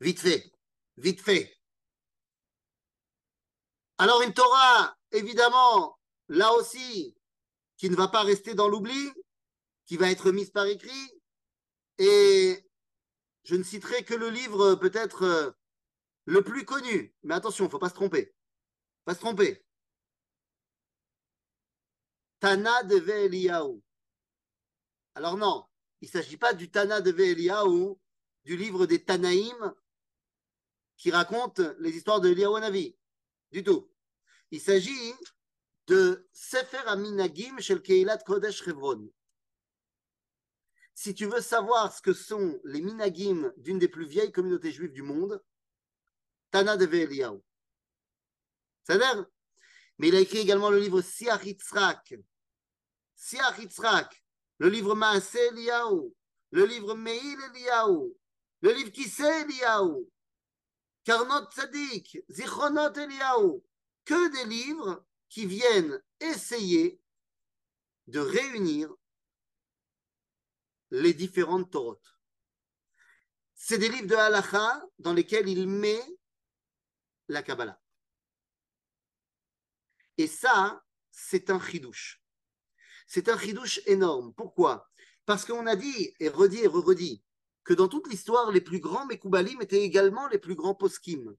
Vite 0.01 0.19
fait, 0.19 0.51
vite 0.97 1.21
fait. 1.21 1.57
Alors 3.97 4.21
une 4.21 4.33
Torah, 4.33 4.97
évidemment, 5.11 5.97
là 6.27 6.51
aussi, 6.51 7.15
qui 7.77 7.89
ne 7.89 7.95
va 7.95 8.09
pas 8.09 8.23
rester 8.23 8.53
dans 8.53 8.67
l'oubli, 8.67 9.13
qui 9.85 9.95
va 9.95 10.11
être 10.11 10.33
mise 10.33 10.51
par 10.51 10.65
écrit. 10.65 11.21
Et 11.99 12.69
je 13.43 13.55
ne 13.55 13.63
citerai 13.63 14.03
que 14.03 14.13
le 14.13 14.29
livre 14.29 14.75
peut-être 14.75 15.23
euh, 15.23 15.51
le 16.25 16.43
plus 16.43 16.65
connu. 16.65 17.15
Mais 17.23 17.33
attention, 17.33 17.63
il 17.63 17.67
ne 17.69 17.71
faut 17.71 17.79
pas 17.79 17.87
se 17.87 17.95
tromper. 17.95 18.35
Pas 19.05 19.15
se 19.15 19.19
tromper. 19.19 19.65
Tana 22.41 22.83
de 22.83 22.97
Eliyahu. 22.97 23.81
Alors 25.15 25.37
non, 25.37 25.68
il 26.01 26.05
ne 26.05 26.11
s'agit 26.11 26.37
pas 26.37 26.53
du 26.53 26.71
Tana 26.71 27.01
de 27.01 27.11
Eliyahu, 27.11 27.95
du 28.45 28.55
livre 28.57 28.85
des 28.85 29.03
Tanaïm 29.03 29.73
qui 30.97 31.11
raconte 31.11 31.59
les 31.79 31.91
histoires 31.91 32.21
de 32.21 32.29
Eliyahu 32.29 32.59
Navi. 32.59 32.95
Du 33.51 33.63
tout. 33.63 33.91
Il 34.51 34.61
s'agit 34.61 35.13
de 35.87 36.27
Sefer 36.31 36.85
Aminagim 36.87 37.59
chez 37.59 37.73
le 37.73 37.81
Keilat 37.81 38.19
Kodesh 38.19 38.63
Chevron. 38.63 39.11
Si 40.93 41.13
tu 41.13 41.25
veux 41.25 41.41
savoir 41.41 41.95
ce 41.95 42.01
que 42.01 42.13
sont 42.13 42.59
les 42.65 42.81
minagim 42.81 43.53
d'une 43.57 43.79
des 43.79 43.87
plus 43.87 44.05
vieilles 44.05 44.31
communautés 44.31 44.71
juives 44.71 44.91
du 44.91 45.01
monde, 45.01 45.41
Tana 46.51 46.77
de 46.77 46.85
Eliyahu. 46.85 47.39
cest 48.83 49.01
à 49.01 49.25
Mais 49.97 50.09
il 50.09 50.15
a 50.15 50.19
écrit 50.19 50.39
également 50.39 50.69
le 50.69 50.79
livre 50.79 51.01
Siach 51.01 51.45
Yitzhak. 51.45 52.15
Siach 53.15 53.59
le 54.59 54.69
livre 54.69 54.95
Maase 54.95 55.35
Eliyahu, 55.35 56.13
le 56.51 56.65
livre 56.65 56.95
Meil 56.95 57.39
Eliyahu, 57.49 58.13
le 58.61 58.73
livre 58.73 58.91
Kise 58.91 59.21
Eliyahu, 59.21 60.05
Karnot 61.03 61.49
Tzadik, 61.49 62.23
Zichronot 62.29 62.93
Eliyahu. 62.93 63.63
Que 64.05 64.31
des 64.31 64.49
livres 64.49 65.05
qui 65.29 65.45
viennent 65.45 66.01
essayer 66.19 66.99
de 68.07 68.19
réunir 68.19 68.91
les 70.89 71.13
différentes 71.13 71.71
Torot. 71.71 72.01
C'est 73.53 73.77
des 73.77 73.89
livres 73.89 74.07
de 74.07 74.15
halacha 74.15 74.81
dans 74.97 75.13
lesquels 75.13 75.47
il 75.47 75.67
met 75.67 76.01
la 77.27 77.43
Kabbalah. 77.43 77.79
Et 80.17 80.27
ça, 80.27 80.83
c'est 81.11 81.51
un 81.51 81.59
chidouche. 81.59 82.21
C'est 83.09 83.27
un 83.27 83.37
chidouche 83.37 83.81
énorme. 83.85 84.33
Pourquoi? 84.33 84.89
Parce 85.25 85.43
qu'on 85.43 85.67
a 85.67 85.75
dit, 85.75 86.13
et 86.21 86.29
redit 86.29 86.59
et 86.59 86.67
redit, 86.67 87.21
que 87.65 87.73
dans 87.73 87.89
toute 87.89 88.07
l'histoire, 88.07 88.51
les 88.51 88.61
plus 88.61 88.79
grands 88.79 89.05
Mekoubalim 89.05 89.61
étaient 89.61 89.83
également 89.83 90.29
les 90.29 90.37
plus 90.37 90.55
grands 90.55 90.75
poskim. 90.75 91.35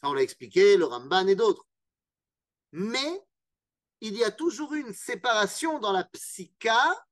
Ça, 0.00 0.08
on 0.08 0.14
l'a 0.14 0.22
expliqué, 0.22 0.78
le 0.78 0.86
Ramban 0.86 1.26
et 1.26 1.34
d'autres 1.34 1.66
mais 2.76 3.24
il 4.00 4.16
y 4.16 4.24
a 4.24 4.32
toujours 4.32 4.74
une 4.74 4.92
séparation 4.92 5.78
dans 5.78 5.92
la 5.92 6.02
psycha 6.02 7.06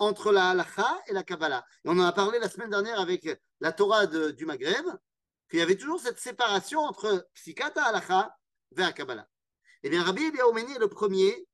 entre 0.00 0.32
la 0.32 0.50
halakha 0.50 1.00
et 1.06 1.12
la 1.12 1.22
Kabbalah. 1.22 1.64
On 1.84 1.96
en 1.98 2.02
a 2.02 2.12
parlé 2.12 2.40
la 2.40 2.48
semaine 2.48 2.70
dernière 2.70 2.98
avec 2.98 3.28
la 3.60 3.72
Torah 3.72 4.06
du 4.06 4.46
Maghreb, 4.46 4.84
qu'il 5.48 5.60
y 5.60 5.62
avait 5.62 5.76
toujours 5.76 6.00
cette 6.00 6.18
séparation 6.18 6.80
entre 6.80 7.28
psychata 7.34 7.84
halakha 7.84 8.36
et 8.76 8.80
la 8.80 8.92
Kabbalah. 8.92 9.28
Eh 9.84 9.90
bien, 9.90 10.02
Rabbi 10.02 10.24
est 10.24 10.78
le 10.80 10.88
premier 10.88 11.47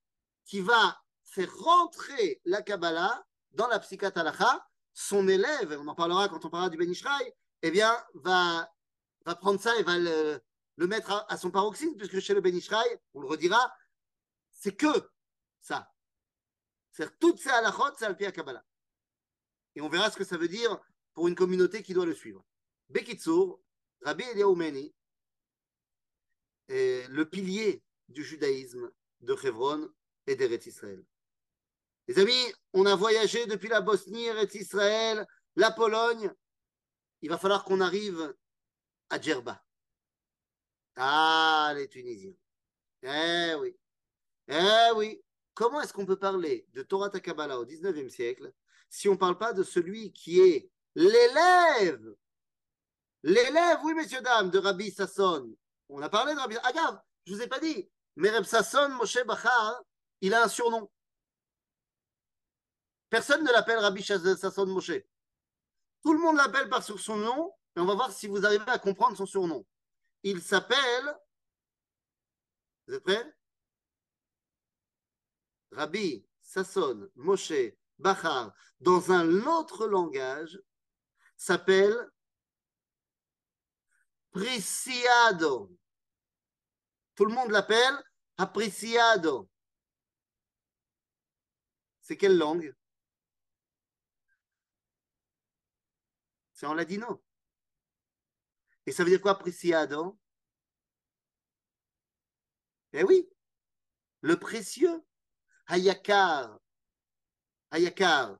qui 0.44 0.60
va 0.60 1.00
faire 1.22 1.52
rentrer 1.56 2.40
la 2.44 2.62
Kabbalah 2.62 3.24
dans 3.52 3.68
la 3.68 3.78
psychata 3.78 4.20
halakha. 4.20 4.66
Son 4.92 5.26
élève, 5.26 5.76
on 5.80 5.88
en 5.88 5.94
parlera 5.94 6.28
quand 6.28 6.44
on 6.44 6.50
parlera 6.50 6.70
du 6.70 6.76
Ben 6.76 6.88
Ishraï, 6.88 7.32
eh 7.62 7.70
bien, 7.70 7.96
va, 8.14 8.70
va 9.24 9.34
prendre 9.34 9.60
ça 9.60 9.76
et 9.76 9.82
va 9.82 9.98
le, 9.98 10.40
mettre 10.76 11.26
à, 11.28 11.36
son 11.36 11.50
paroxysme, 11.50 11.96
puisque 11.96 12.20
chez 12.20 12.34
le 12.34 12.40
Ben 12.40 12.58
on 13.14 13.20
le 13.20 13.26
redira, 13.26 13.74
c'est 14.52 14.76
que 14.76 15.10
ça. 15.60 15.90
C'est 16.92 17.18
toutes 17.18 17.40
ces 17.40 17.50
halachot, 17.50 17.96
c'est 17.98 18.06
al 18.06 18.32
Kabbalah. 18.32 18.64
Et 19.74 19.80
on 19.80 19.88
verra 19.88 20.10
ce 20.10 20.16
que 20.16 20.24
ça 20.24 20.36
veut 20.36 20.48
dire 20.48 20.78
pour 21.12 21.26
une 21.26 21.34
communauté 21.34 21.82
qui 21.82 21.94
doit 21.94 22.06
le 22.06 22.14
suivre. 22.14 22.44
Bekitsur, 22.88 23.58
Rabbi 24.02 24.24
Eliyahu 24.24 24.54
Meni, 24.54 24.94
est 26.68 27.08
le 27.08 27.28
pilier 27.28 27.82
du 28.08 28.22
judaïsme 28.22 28.92
de 29.20 29.34
Hebron 29.42 29.90
et 30.26 30.36
d'Eretz 30.36 30.66
Israël. 30.66 31.04
Les 32.06 32.18
amis, 32.18 32.52
on 32.72 32.86
a 32.86 32.94
voyagé 32.94 33.46
depuis 33.46 33.68
la 33.68 33.80
Bosnie, 33.80 34.26
Eretz 34.26 34.54
Israël, 34.54 35.26
la 35.56 35.70
Pologne. 35.70 36.32
Il 37.22 37.30
va 37.30 37.38
falloir 37.38 37.64
qu'on 37.64 37.80
arrive 37.80 38.34
à 39.10 39.20
Djerba. 39.20 39.64
Ah, 40.96 41.72
les 41.74 41.88
Tunisiens. 41.88 42.34
Eh 43.02 43.54
oui. 43.58 43.76
Eh 44.48 44.90
oui. 44.96 45.22
Comment 45.54 45.80
est-ce 45.80 45.92
qu'on 45.92 46.06
peut 46.06 46.18
parler 46.18 46.66
de 46.72 46.82
Torah 46.82 47.10
Takabala 47.10 47.58
au 47.58 47.64
19e 47.64 48.08
siècle 48.08 48.52
si 48.90 49.08
on 49.08 49.12
ne 49.12 49.18
parle 49.18 49.38
pas 49.38 49.52
de 49.52 49.62
celui 49.62 50.12
qui 50.12 50.40
est 50.40 50.70
l'élève 50.94 52.14
L'élève, 53.22 53.78
oui, 53.82 53.94
messieurs, 53.94 54.20
dames, 54.20 54.50
de 54.50 54.58
Rabbi 54.58 54.90
Sasson? 54.90 55.56
On 55.88 56.02
a 56.02 56.10
parlé 56.10 56.34
de 56.34 56.38
Rabbi 56.38 56.56
Agave, 56.58 57.00
je 57.24 57.32
ne 57.32 57.36
vous 57.36 57.42
ai 57.42 57.46
pas 57.46 57.58
dit. 57.58 57.88
Mais 58.16 58.30
Sasson, 58.44 58.90
Moshe 58.90 59.24
Bachar, 59.24 59.82
il 60.24 60.32
a 60.32 60.44
un 60.44 60.48
surnom. 60.48 60.90
Personne 63.10 63.44
ne 63.44 63.52
l'appelle 63.52 63.78
Rabbi 63.78 64.02
Sasson 64.02 64.64
Moshe. 64.64 65.02
Tout 66.02 66.14
le 66.14 66.18
monde 66.18 66.36
l'appelle 66.36 66.70
par 66.70 66.82
son 66.82 67.16
nom, 67.16 67.54
et 67.76 67.80
on 67.80 67.84
va 67.84 67.94
voir 67.94 68.10
si 68.10 68.26
vous 68.26 68.46
arrivez 68.46 68.64
à 68.68 68.78
comprendre 68.78 69.18
son 69.18 69.26
surnom. 69.26 69.66
Il 70.22 70.40
s'appelle, 70.40 71.14
vous 72.86 72.94
êtes 72.94 73.02
prêts? 73.02 73.36
Rabbi 75.72 76.26
Sasson 76.40 77.10
Moshe 77.16 77.74
Bachar, 77.98 78.54
dans 78.80 79.12
un 79.12 79.28
autre 79.46 79.86
langage, 79.86 80.58
s'appelle 81.36 82.10
Preciado. 84.30 85.70
Tout 87.14 87.26
le 87.26 87.34
monde 87.34 87.50
l'appelle 87.50 88.02
Apreciado. 88.38 89.50
C'est 92.04 92.18
quelle 92.18 92.36
langue? 92.36 92.74
C'est 96.52 96.66
en 96.66 96.74
ladino. 96.74 97.24
Et 98.86 98.92
ça 98.92 99.02
veut 99.02 99.10
dire 99.10 99.22
quoi, 99.22 99.38
preciado? 99.38 100.20
Eh 102.92 103.02
oui, 103.02 103.28
le 104.20 104.38
précieux, 104.38 105.02
Hayakar. 105.66 106.60
Hayakar. 107.70 108.38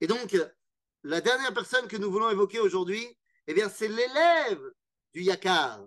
Et 0.00 0.06
donc, 0.06 0.36
la 1.02 1.20
dernière 1.22 1.54
personne 1.54 1.88
que 1.88 1.96
nous 1.96 2.12
voulons 2.12 2.30
évoquer 2.30 2.60
aujourd'hui, 2.60 3.18
eh 3.46 3.54
bien, 3.54 3.70
c'est 3.70 3.88
l'élève 3.88 4.62
du 5.14 5.22
Yakar. 5.22 5.82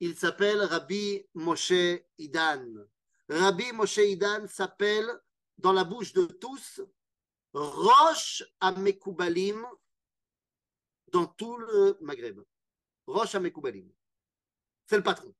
Il 0.00 0.16
s'appelle 0.16 0.60
Rabbi 0.62 1.24
Moshe 1.34 2.02
Idan. 2.18 2.66
Rabbi 3.28 3.72
Moshe 3.72 3.98
Idan 3.98 4.48
s'appelle, 4.48 5.08
dans 5.60 5.72
la 5.72 5.84
bouche 5.84 6.12
de 6.12 6.24
tous, 6.24 6.80
Roche 7.52 8.44
Amekoubalim 8.60 9.66
dans 11.08 11.26
tout 11.26 11.56
le 11.56 11.98
Maghreb. 12.00 12.40
Roche 13.06 13.34
Amekoubalim. 13.34 13.90
C'est 14.86 14.96
le 14.96 15.02
patron. 15.02 15.34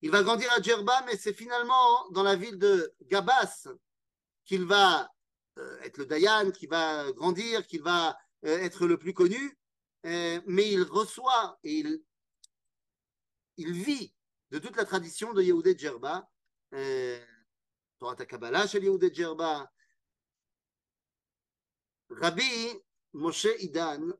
Il 0.00 0.10
va 0.10 0.22
grandir 0.22 0.50
à 0.52 0.62
Djerba, 0.62 1.02
mais 1.06 1.16
c'est 1.16 1.32
finalement 1.32 2.08
dans 2.10 2.22
la 2.22 2.36
ville 2.36 2.58
de 2.58 2.94
Gabas 3.02 3.66
qu'il 4.44 4.64
va 4.64 5.12
euh, 5.58 5.80
être 5.80 5.98
le 5.98 6.06
Dayan, 6.06 6.52
qu'il 6.52 6.68
va 6.68 7.10
grandir, 7.12 7.66
qu'il 7.66 7.82
va 7.82 8.16
euh, 8.44 8.58
être 8.58 8.86
le 8.86 8.96
plus 8.96 9.12
connu. 9.12 9.58
Euh, 10.06 10.40
mais 10.46 10.70
il 10.70 10.82
reçoit 10.84 11.58
et 11.64 11.78
il 11.80 12.02
il 13.56 13.72
vit 13.72 14.14
de 14.50 14.60
toute 14.60 14.76
la 14.76 14.84
tradition 14.84 15.32
de 15.32 15.42
Yehudé 15.42 15.76
Djerba, 15.76 16.30
Rabbi 22.10 22.42
Moshe 23.12 23.48
Idan 23.60 24.12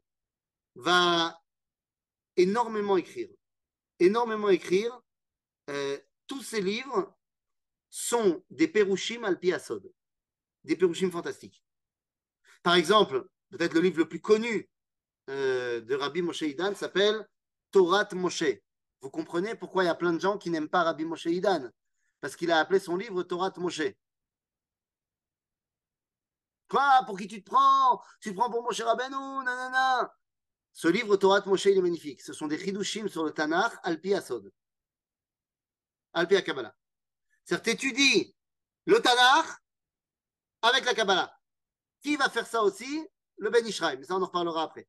va 0.74 1.40
énormément 2.36 2.96
écrire. 2.96 3.30
Énormément 3.98 4.48
écrire. 4.48 5.00
Tous 6.26 6.42
ses 6.42 6.60
livres 6.60 7.16
sont 7.90 8.44
des 8.50 8.68
Perushim 8.68 9.24
al 9.24 9.38
Asod, 9.52 9.90
des 10.64 10.76
Perushim 10.76 11.10
fantastiques. 11.10 11.64
Par 12.62 12.74
exemple, 12.74 13.26
peut-être 13.50 13.74
le 13.74 13.80
livre 13.80 13.98
le 13.98 14.08
plus 14.08 14.20
connu 14.20 14.68
euh, 15.30 15.80
de 15.80 15.94
Rabbi 15.94 16.22
Moshe 16.22 16.42
Idan 16.42 16.74
s'appelle 16.74 17.26
Torah 17.70 18.08
Moshe. 18.12 18.44
Vous 19.00 19.10
comprenez 19.10 19.54
pourquoi 19.54 19.84
il 19.84 19.86
y 19.86 19.90
a 19.90 19.94
plein 19.94 20.12
de 20.12 20.20
gens 20.20 20.38
qui 20.38 20.50
n'aiment 20.50 20.68
pas 20.68 20.82
Rabbi 20.82 21.04
Moshe 21.04 21.26
Idan? 21.26 21.70
Parce 22.20 22.36
qu'il 22.36 22.50
a 22.50 22.58
appelé 22.58 22.80
son 22.80 22.96
livre 22.96 23.22
Torah 23.22 23.52
Moshe. 23.56 23.82
Quoi? 26.68 27.02
Pour 27.06 27.18
qui 27.18 27.26
tu 27.26 27.42
te 27.42 27.48
prends? 27.48 28.02
Tu 28.20 28.30
te 28.30 28.36
prends 28.36 28.50
pour 28.50 28.62
Moshe 28.62 28.80
Rabbeinu? 28.80 29.44
Nanana 29.44 30.12
Ce 30.72 30.88
livre 30.88 31.16
Torah 31.16 31.40
Moshe, 31.46 31.66
il 31.66 31.78
est 31.78 31.82
magnifique. 31.82 32.20
Ce 32.20 32.32
sont 32.32 32.46
des 32.46 32.58
chidushim 32.58 33.08
sur 33.08 33.24
le 33.24 33.30
Tanakh, 33.32 33.72
Alpi 33.82 34.14
Asod. 34.14 34.52
Alpi 36.12 36.42
Kabbalah. 36.42 36.74
C'est-à-dire, 37.44 37.74
étudies 37.74 38.34
le 38.84 39.00
Tanakh 39.00 39.46
avec 40.62 40.84
la 40.84 40.94
Kabbalah. 40.94 41.34
Qui 42.02 42.16
va 42.16 42.28
faire 42.28 42.46
ça 42.46 42.62
aussi? 42.62 43.06
Le 43.36 43.50
Ben 43.50 43.66
Ishraï. 43.66 43.96
Mais 43.96 44.04
ça, 44.04 44.16
on 44.16 44.22
en 44.22 44.26
reparlera 44.26 44.64
après. 44.64 44.88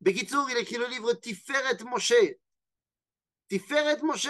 Bekitsour, 0.00 0.48
il 0.50 0.56
écrit 0.56 0.76
le 0.76 0.86
livre 0.86 1.12
Tiferet 1.14 1.82
Moshe. 1.84 2.14
Tiferet 3.48 4.02
Moshe. 4.02 4.28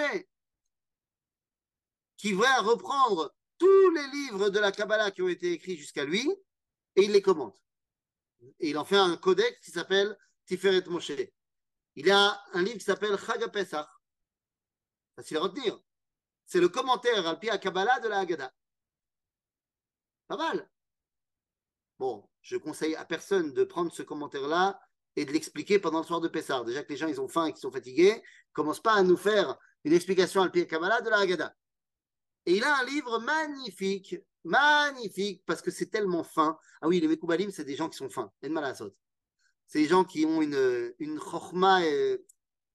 Qui 2.20 2.34
va 2.34 2.60
reprendre 2.60 3.34
tous 3.56 3.90
les 3.92 4.06
livres 4.08 4.50
de 4.50 4.58
la 4.58 4.72
Kabbalah 4.72 5.10
qui 5.10 5.22
ont 5.22 5.28
été 5.28 5.52
écrits 5.52 5.78
jusqu'à 5.78 6.04
lui 6.04 6.30
et 6.94 7.04
il 7.04 7.12
les 7.12 7.22
commente. 7.22 7.58
Et 8.58 8.68
il 8.68 8.76
en 8.76 8.84
fait 8.84 8.98
un 8.98 9.16
codex 9.16 9.58
qui 9.64 9.70
s'appelle 9.70 10.14
Tiferet 10.44 10.84
Moshe. 10.88 11.12
Il 11.94 12.10
a 12.10 12.38
un 12.52 12.62
livre 12.62 12.76
qui 12.76 12.84
s'appelle 12.84 13.16
Chag 13.18 13.50
Pesach. 13.50 13.88
Facile 15.16 15.38
à 15.38 15.40
retenir. 15.40 15.80
C'est 16.44 16.60
le 16.60 16.68
commentaire 16.68 17.26
al 17.26 17.38
à 17.48 17.56
Kabbalah 17.56 18.00
de 18.00 18.08
la 18.08 18.18
Haggadah. 18.18 18.52
Pas 20.28 20.36
mal. 20.36 20.70
Bon, 21.98 22.28
je 22.42 22.58
conseille 22.58 22.96
à 22.96 23.06
personne 23.06 23.54
de 23.54 23.64
prendre 23.64 23.90
ce 23.94 24.02
commentaire-là 24.02 24.78
et 25.16 25.24
de 25.24 25.32
l'expliquer 25.32 25.78
pendant 25.78 26.00
le 26.00 26.06
soir 26.06 26.20
de 26.20 26.28
Pessah. 26.28 26.64
Déjà 26.64 26.84
que 26.84 26.90
les 26.90 26.98
gens 26.98 27.08
ils 27.08 27.20
ont 27.22 27.28
faim 27.28 27.46
et 27.46 27.52
qu'ils 27.52 27.62
sont 27.62 27.72
fatigués, 27.72 28.22
commence 28.52 28.80
pas 28.80 28.92
à 28.92 29.02
nous 29.02 29.16
faire 29.16 29.56
une 29.84 29.94
explication 29.94 30.42
al 30.42 30.50
à 30.54 30.64
Kabbalah 30.66 31.00
de 31.00 31.08
la 31.08 31.20
Haggadah. 31.20 31.56
Et 32.46 32.56
il 32.56 32.64
a 32.64 32.78
un 32.78 32.84
livre 32.84 33.18
magnifique, 33.18 34.16
magnifique, 34.44 35.42
parce 35.46 35.62
que 35.62 35.70
c'est 35.70 35.86
tellement 35.86 36.24
fin. 36.24 36.58
Ah 36.80 36.88
oui, 36.88 37.00
les 37.00 37.08
Mekoubalim, 37.08 37.50
c'est 37.50 37.64
des 37.64 37.76
gens 37.76 37.88
qui 37.88 37.96
sont 37.96 38.08
fins. 38.08 38.32
C'est 39.66 39.78
des 39.78 39.88
gens 39.88 40.04
qui 40.04 40.24
ont 40.24 40.42
une, 40.42 40.94
une 40.98 41.18
chorma. 41.18 41.80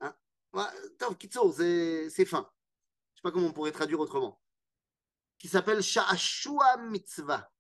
Hein. 0.02 0.14
c'est 0.54 2.26
fin. 2.26 2.50
Je 3.14 3.20
sais 3.20 3.24
pas 3.24 3.32
comment 3.32 3.48
on 3.48 3.54
pourrait 3.54 3.72
traduire 3.72 4.00
autrement. 4.00 4.40
Qui 5.38 5.48
s'appelle 5.48 5.82
Sha'ashua 5.82 6.78
Mitzvah. 6.78 7.52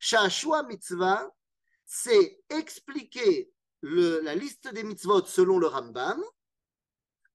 Sha'ashua 0.00 0.64
Mitzvah, 0.64 1.32
c'est 1.86 2.42
expliquer 2.50 3.50
la 3.82 4.34
liste 4.34 4.68
des 4.72 4.82
mitzvot 4.82 5.26
selon 5.26 5.58
le 5.58 5.66
Rambam, 5.66 6.22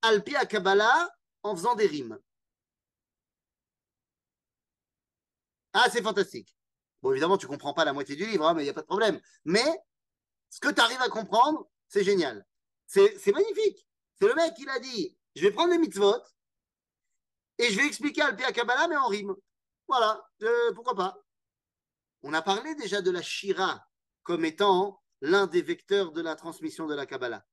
al 0.02 0.24
à 0.36 0.46
Kabbalah, 0.46 1.10
en 1.44 1.56
faisant 1.56 1.76
des 1.76 1.88
rimes. 1.88 2.20
Ah, 5.74 5.88
c'est 5.92 6.02
fantastique. 6.02 6.56
Bon, 7.02 7.12
évidemment, 7.12 7.38
tu 7.38 7.48
comprends 7.48 7.74
pas 7.74 7.86
la 7.86 7.94
moitié 7.94 8.16
du 8.16 8.26
livre, 8.26 8.48
hein, 8.48 8.54
mais 8.54 8.64
il 8.64 8.66
n'y 8.66 8.72
a 8.72 8.74
pas 8.74 8.82
de 8.82 8.88
problème. 8.88 9.20
Mais 9.46 9.66
ce 10.50 10.60
que 10.60 10.70
tu 10.70 10.82
arrives 10.82 11.02
à 11.02 11.10
comprendre, 11.10 11.70
c'est 11.88 12.04
génial. 12.04 12.46
C'est 12.86 13.32
magnifique. 13.32 13.88
C'est 14.20 14.28
le 14.28 14.36
mec, 14.36 14.54
il 14.58 14.70
a 14.70 14.80
dit, 14.80 15.18
je 15.36 15.42
vais 15.42 15.52
prendre 15.52 15.72
les 15.72 15.78
mitzvot 15.78 16.22
et 17.58 17.72
je 17.72 17.78
vais 17.78 17.86
expliquer 17.86 18.22
Alpia 18.22 18.52
Kabbalah, 18.52 18.88
mais 18.88 18.98
en 18.98 19.08
rime. 19.08 19.36
Voilà, 19.88 20.28
euh, 20.44 20.74
pourquoi 20.74 20.96
pas. 20.96 21.18
On 22.24 22.34
a 22.34 22.42
parlé 22.42 22.76
déjà 22.76 23.02
de 23.02 23.12
la 23.12 23.22
Shira 23.22 23.88
comme 24.24 24.46
étant 24.46 25.02
l'un 25.22 25.48
des 25.48 25.62
vecteurs 25.62 26.12
de 26.12 26.22
la 26.22 26.36
transmission 26.36 26.86
de 26.86 26.96
la 26.96 27.06
Kabbalah. 27.06 27.46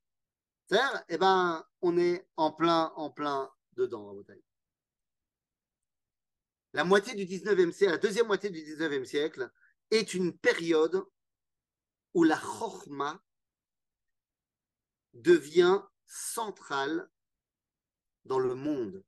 C'est-à-dire, 0.67 1.05
eh 1.09 1.19
ben, 1.19 1.65
on 1.83 1.97
est 1.99 2.29
en 2.37 2.51
plein, 2.51 2.93
en 2.97 3.11
plein 3.11 3.51
dedans, 3.73 4.11
à 4.11 4.15
la 6.77 6.85
moitié 6.85 7.15
du 7.15 7.25
19e 7.25 7.73
siècle, 7.73 7.93
la 7.93 7.99
deuxième 7.99 8.27
moitié 8.27 8.51
du 8.51 8.61
19e 8.61 9.07
siècle, 9.07 9.51
est 9.91 10.13
une 10.13 10.37
période 10.37 11.03
où 12.13 12.23
la 12.23 12.37
chorma 12.37 13.19
devient 15.15 15.81
centrale 16.05 17.09
dans 18.27 18.39
le 18.39 18.55
monde. 18.55 19.03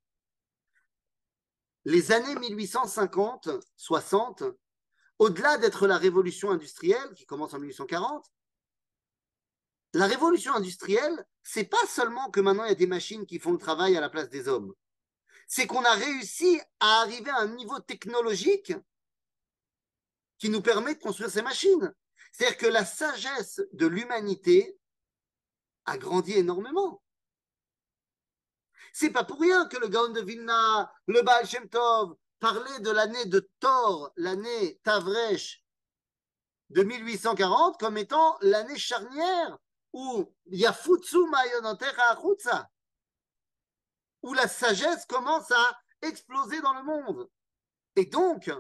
Les 1.85 2.11
années 2.11 2.37
1850-60, 2.37 4.57
au-delà 5.19 5.59
d'être 5.59 5.87
la 5.87 5.99
révolution 5.99 6.51
industrielle 6.51 7.13
qui 7.13 7.27
commence 7.27 7.53
en 7.53 7.59
1840, 7.59 8.33
la 9.93 10.07
révolution 10.07 10.55
industrielle, 10.55 11.27
c'est 11.43 11.69
pas 11.69 11.87
seulement 11.87 12.31
que 12.31 12.41
maintenant 12.41 12.65
il 12.65 12.71
y 12.71 12.73
a 12.73 12.77
des 12.77 12.87
machines 12.87 13.27
qui 13.27 13.39
font 13.39 13.53
le 13.53 13.59
travail 13.59 13.95
à 13.95 14.01
la 14.01 14.09
place 14.09 14.31
des 14.31 14.49
hommes 14.49 14.73
c'est 15.49 15.67
qu'on 15.67 15.83
a 15.83 15.95
réussi 15.95 16.61
à 16.79 17.01
arriver 17.01 17.31
à 17.31 17.39
un 17.39 17.49
niveau 17.55 17.81
technologique 17.81 18.75
qui 20.39 20.51
nous 20.51 20.61
permet 20.61 20.95
de 20.95 21.01
construire 21.01 21.31
ces 21.31 21.43
machines. 21.43 21.93
C'est-à-dire 22.31 22.59
que 22.59 22.67
la 22.67 22.85
sagesse 22.85 23.63
de 23.73 23.87
l'humanité 23.87 24.79
a 25.87 25.97
grandi 25.97 26.35
énormément. 26.35 27.03
C'est 28.93 29.11
pas 29.11 29.25
pour 29.25 29.41
rien 29.41 29.67
que 29.67 29.79
le 29.79 29.89
Gaon 29.89 30.11
de 30.11 30.21
Vilna, 30.21 30.93
le 31.07 31.23
Baal 31.23 31.47
Shem 31.47 31.69
Tov, 31.69 32.15
parlait 32.41 32.81
de 32.81 32.91
l'année 32.91 33.25
de 33.25 33.49
Thor, 33.59 34.13
l'année 34.17 34.79
Tavresh 34.85 35.65
de 36.69 36.83
1840, 36.83 37.81
comme 37.81 37.97
étant 37.97 38.37
l'année 38.43 38.79
charnière 38.79 39.59
où 39.95 40.31
Yafutsu 40.47 41.27
Mayonanter 41.31 41.91
Achutsa 42.11 42.71
où 44.23 44.35
la 44.35 44.49
sagesse 44.49 45.07
commence 45.07 45.51
à 45.51 45.79
exploser 46.03 46.61
dans 46.61 46.75
le 46.75 46.85
monde. 46.85 47.31
Et 47.97 48.07
donc, 48.07 48.51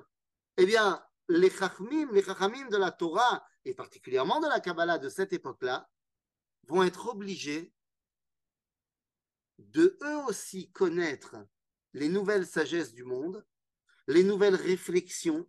eh 0.57 0.67
bien, 0.67 1.05
les 1.29 1.51
chachmim, 1.51 2.11
les 2.13 2.23
de 2.23 2.77
la 2.77 2.91
Torah, 2.91 3.45
et 3.65 3.75
particulièrement 3.75 4.41
de 4.41 4.49
la 4.49 4.61
Kabbalah 4.61 4.99
de 4.99 5.09
cette 5.09 5.33
époque-là, 5.33 5.89
vont 6.67 6.83
être 6.83 7.09
obligés 7.09 7.73
de 9.59 9.99
eux 10.03 10.17
aussi 10.27 10.71
connaître 10.73 11.37
les 11.93 12.09
nouvelles 12.09 12.47
sagesses 12.47 12.93
du 12.93 13.05
monde, 13.05 13.45
les 14.07 14.25
nouvelles 14.25 14.55
réflexions, 14.55 15.49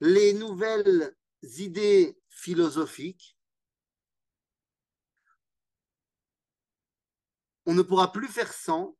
les 0.00 0.32
nouvelles 0.32 1.16
idées 1.42 2.18
philosophiques. 2.28 3.36
On 7.66 7.74
ne 7.74 7.82
pourra 7.82 8.12
plus 8.12 8.28
faire 8.28 8.52
sans 8.52 8.96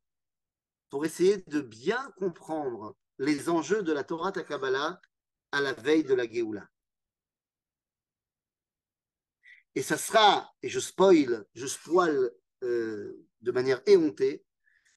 pour 0.91 1.05
essayer 1.05 1.37
de 1.47 1.61
bien 1.61 2.11
comprendre 2.17 2.95
les 3.17 3.49
enjeux 3.49 3.81
de 3.81 3.93
la 3.93 4.03
Torah 4.03 4.31
Takabala 4.31 5.01
à 5.51 5.61
la 5.61 5.73
veille 5.73 6.03
de 6.03 6.13
la 6.13 6.27
Géoula. 6.27 6.69
Et 9.73 9.81
ça 9.81 9.97
sera, 9.97 10.53
et 10.61 10.69
je 10.69 10.81
spoil, 10.81 11.45
je 11.55 11.65
spoil 11.65 12.31
euh, 12.63 13.25
de 13.39 13.51
manière 13.51 13.81
éhontée, 13.85 14.43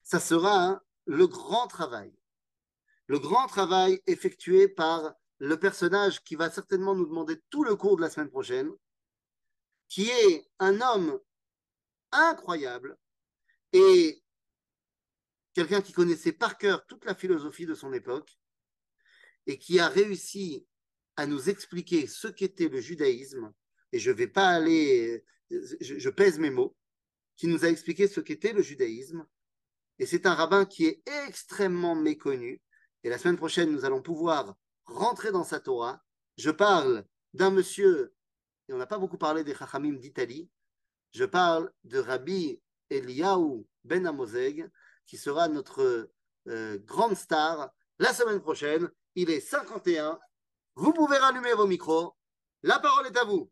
ça 0.03 0.19
sera 0.19 0.65
hein, 0.65 0.83
le 1.07 1.29
grand 1.29 1.69
travail. 1.69 2.13
Le 3.07 3.21
grand 3.21 3.47
travail 3.47 4.03
effectué 4.07 4.67
par 4.67 5.15
le 5.39 5.61
personnage 5.61 6.25
qui 6.25 6.35
va 6.35 6.51
certainement 6.51 6.97
nous 6.97 7.07
demander 7.07 7.41
tout 7.51 7.63
le 7.63 7.77
cours 7.77 7.97
de 7.97 8.03
la 8.03 8.11
semaine 8.11 8.31
prochaine, 8.31 8.71
qui 9.89 10.11
est 10.11 10.51
un 10.59 10.81
homme 10.81 11.21
incroyable 12.11 12.97
et 13.73 14.24
quelqu'un 15.55 15.81
qui 15.81 15.93
connaissait 15.93 16.33
par 16.33 16.59
cœur 16.59 16.85
toute 16.87 17.05
la 17.05 17.15
philosophie 17.15 17.67
de 17.67 17.75
son 17.75 17.93
époque 17.93 18.37
et 19.47 19.59
qui 19.59 19.79
a 19.79 19.89
réussi 19.89 20.67
à 21.17 21.27
nous 21.27 21.49
expliquer 21.49 22.07
ce 22.07 22.29
qu'était 22.29 22.69
le 22.69 22.81
judaïsme, 22.81 23.53
et 23.93 23.99
je 23.99 24.11
ne 24.11 24.17
vais 24.17 24.27
pas 24.27 24.49
aller, 24.49 25.25
je, 25.51 26.11
pèse 26.11 26.39
mes 26.39 26.51
mots, 26.51 26.77
qui 27.37 27.47
nous 27.47 27.65
a 27.65 27.69
expliqué 27.69 28.09
ce 28.09 28.21
qu'était 28.21 28.53
le 28.53 28.63
judaïsme, 28.63 29.25
et 29.99 30.07
c'est 30.07 30.27
un 30.27 30.35
rabbin 30.35 30.65
qui 30.65 30.87
est 30.87 31.03
extrêmement 31.27 31.95
méconnu, 31.95 32.61
et 33.05 33.09
la 33.09 33.19
semaine 33.19 33.37
prochaine, 33.37 33.71
nous 33.71 33.85
allons 33.85 34.03
pouvoir 34.03 34.57
rentrer 34.87 35.31
dans 35.31 35.45
sa 35.45 35.61
Torah. 35.61 36.03
Je 36.37 36.51
parle 36.51 37.05
d'un 37.33 37.51
monsieur, 37.51 38.15
et 38.69 38.73
on 38.73 38.79
n'a 38.79 38.87
pas 38.87 38.99
beaucoup 38.99 39.19
parlé 39.19 39.45
des 39.45 39.55
Chachamim 39.55 39.99
d'Italie, 39.99 40.51
je 41.13 41.25
parle 41.25 41.71
de 41.85 41.99
Rabbi 41.99 42.61
Eliyahu 42.91 43.65
Ben 43.85 44.07
Amozeg, 44.07 44.69
qui 45.07 45.17
sera 45.17 45.49
notre 45.49 46.11
euh, 46.49 46.79
grande 46.85 47.15
star 47.17 47.71
la 47.99 48.13
semaine 48.13 48.41
prochaine. 48.41 48.89
Il 49.15 49.31
est 49.31 49.41
51. 49.41 50.19
Vous 50.77 50.93
pouvez 50.93 51.19
rallumer 51.19 51.53
vos 51.55 51.67
micros. 51.67 52.17
La 52.63 52.79
parole 52.79 53.07
est 53.07 53.17
à 53.17 53.25
vous. 53.25 53.51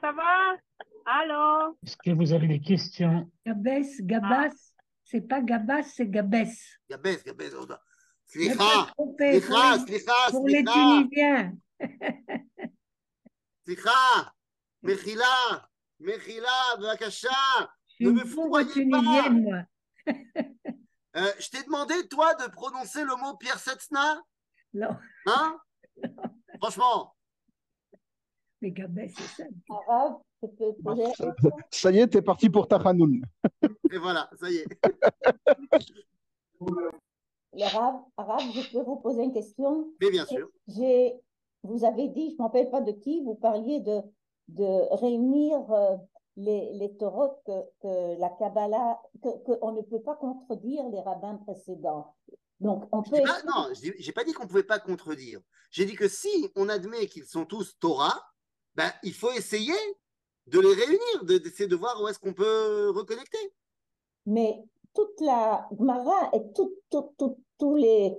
Ça 0.00 0.12
va? 0.12 0.56
Allô? 1.06 1.76
Est-ce 1.84 1.96
que 1.96 2.10
vous 2.10 2.32
avez 2.32 2.46
des 2.46 2.60
questions? 2.60 3.30
Gabès, 3.46 4.00
Gabas, 4.02 4.50
c'est 5.02 5.22
pas 5.22 5.40
Gabas, 5.40 5.82
c'est 5.82 6.08
Gabès. 6.08 6.54
Gabès, 6.88 7.24
Gabès. 7.24 7.50
Slicha, 8.26 8.54
slicha, 8.54 8.92
les- 9.18 9.40
slicha, 9.40 10.12
Pour 10.30 10.46
les 10.46 10.64
Tunisiens. 10.64 11.52
slicha. 13.68 14.32
Mechila, 14.82 15.68
Mechila, 16.00 16.76
Bakasha. 16.80 17.28
Je 18.00 18.06
Ne 18.06 18.12
me 18.12 18.24
foudroyez 18.24 18.84
moi. 18.84 19.62
Euh, 21.16 21.32
je 21.40 21.48
t'ai 21.50 21.62
demandé, 21.64 21.94
toi, 22.08 22.34
de 22.34 22.48
prononcer 22.50 23.02
le 23.02 23.16
mot 23.16 23.36
Pierre 23.36 23.58
Setzna 23.58 24.22
Non, 24.72 24.96
Hein? 25.26 25.58
Franchement. 26.60 27.14
mais 28.60 28.70
Gabès, 28.70 29.12
c'est 29.16 29.42
ça. 29.42 29.44
Arabe, 29.88 30.20
je 30.42 30.46
peux 30.48 30.72
poser 30.82 31.02
la 31.02 31.08
question 31.10 31.50
Ça 31.72 31.90
y 31.90 31.98
est, 31.98 32.06
t'es 32.08 32.22
parti 32.22 32.48
pour 32.48 32.68
Tahanoun. 32.68 33.20
Et 33.90 33.98
voilà, 33.98 34.30
ça 34.40 34.48
y 34.50 34.58
est. 34.58 34.66
L'arabe, 37.54 38.02
arabe, 38.16 38.42
je 38.54 38.70
peux 38.70 38.82
vous 38.84 38.96
poser 38.96 39.24
une 39.24 39.32
question? 39.32 39.92
Mais 40.00 40.10
bien 40.10 40.24
sûr. 40.26 40.48
J'ai, 40.68 41.14
vous 41.62 41.84
avez 41.84 42.08
dit, 42.08 42.30
je 42.30 42.34
ne 42.34 42.38
me 42.38 42.42
rappelle 42.44 42.70
pas 42.70 42.80
de 42.80 42.92
qui, 42.92 43.22
vous 43.24 43.34
parliez 43.34 43.80
de, 43.80 44.00
de 44.48 44.94
réunir 44.96 45.70
euh, 45.72 45.96
les, 46.36 46.72
les 46.74 46.96
Torahs 46.96 47.34
que, 47.44 47.52
que 47.82 48.18
la 48.20 48.30
Kabbalah, 48.30 49.00
que, 49.22 49.28
qu'on 49.56 49.72
ne 49.72 49.82
peut 49.82 50.00
pas 50.00 50.14
contredire 50.16 50.88
les 50.88 51.00
rabbins 51.00 51.36
précédents. 51.46 52.14
Donc, 52.60 52.84
on 52.92 53.02
peut. 53.02 53.22
pas- 53.22 53.42
non, 53.44 53.68
je 53.74 53.90
n'ai 54.06 54.12
pas 54.12 54.24
dit 54.24 54.32
qu'on 54.32 54.44
ne 54.44 54.48
pouvait 54.48 54.62
pas 54.62 54.78
contredire. 54.78 55.40
J'ai 55.70 55.84
dit 55.84 55.94
que 55.94 56.08
si 56.08 56.50
on 56.56 56.68
admet 56.68 57.06
qu'ils 57.06 57.24
sont 57.24 57.44
tous 57.44 57.76
Torah, 57.78 58.20
ben, 58.74 58.90
il 59.02 59.12
faut 59.12 59.30
essayer 59.32 59.74
de 60.46 60.60
les 60.60 60.72
réunir, 60.74 61.24
de- 61.24 61.38
d'essayer 61.38 61.68
de 61.68 61.76
voir 61.76 62.00
où 62.02 62.08
est-ce 62.08 62.18
qu'on 62.18 62.32
peut 62.34 62.90
reconnecter. 62.90 63.52
Mais 64.26 64.62
toute 64.94 65.20
la 65.20 65.68
Gemara 65.78 66.30
et 66.32 66.40
tous 67.58 67.74
les, 67.76 68.16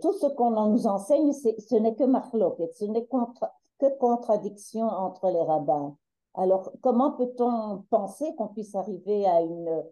tout 0.00 0.12
ce 0.12 0.26
qu'on 0.26 0.68
nous 0.68 0.86
enseigne, 0.86 1.32
ce 1.32 1.74
n'est 1.76 1.94
que 1.94 2.04
marloquet, 2.04 2.70
ce 2.72 2.84
n'est 2.84 3.06
que 3.06 3.98
contradiction 3.98 4.86
entre 4.86 5.30
les 5.30 5.42
rabbins. 5.42 5.96
Alors, 6.34 6.72
comment 6.82 7.12
peut-on 7.12 7.84
penser 7.90 8.34
qu'on 8.36 8.48
puisse 8.48 8.74
arriver 8.74 9.24
à 9.26 9.40
une, 9.40 9.84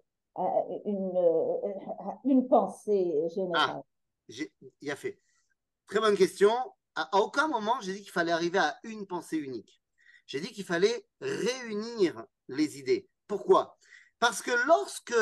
une, 0.84 1.16
euh, 1.16 2.42
pensée 2.48 3.28
générale? 3.34 3.82
J'ai- 4.28 4.52
Il 4.80 4.90
a 4.90 4.96
fait. 4.96 5.18
Très 5.86 6.00
bonne 6.00 6.16
question. 6.16 6.50
À, 6.94 7.08
aucun 7.20 7.48
moment, 7.48 7.80
j'ai 7.80 7.92
dit 7.94 8.02
qu'il 8.02 8.10
fallait 8.10 8.32
arriver 8.32 8.58
à 8.58 8.76
une 8.82 9.06
pensée 9.06 9.36
unique. 9.36 9.82
J'ai 10.26 10.40
dit 10.40 10.52
qu'il 10.52 10.64
fallait 10.64 11.06
réunir 11.20 12.24
les 12.48 12.78
idées. 12.78 13.08
Pourquoi? 13.26 13.76
Parce 14.18 14.42
que 14.42 14.50
lorsque 14.66 15.14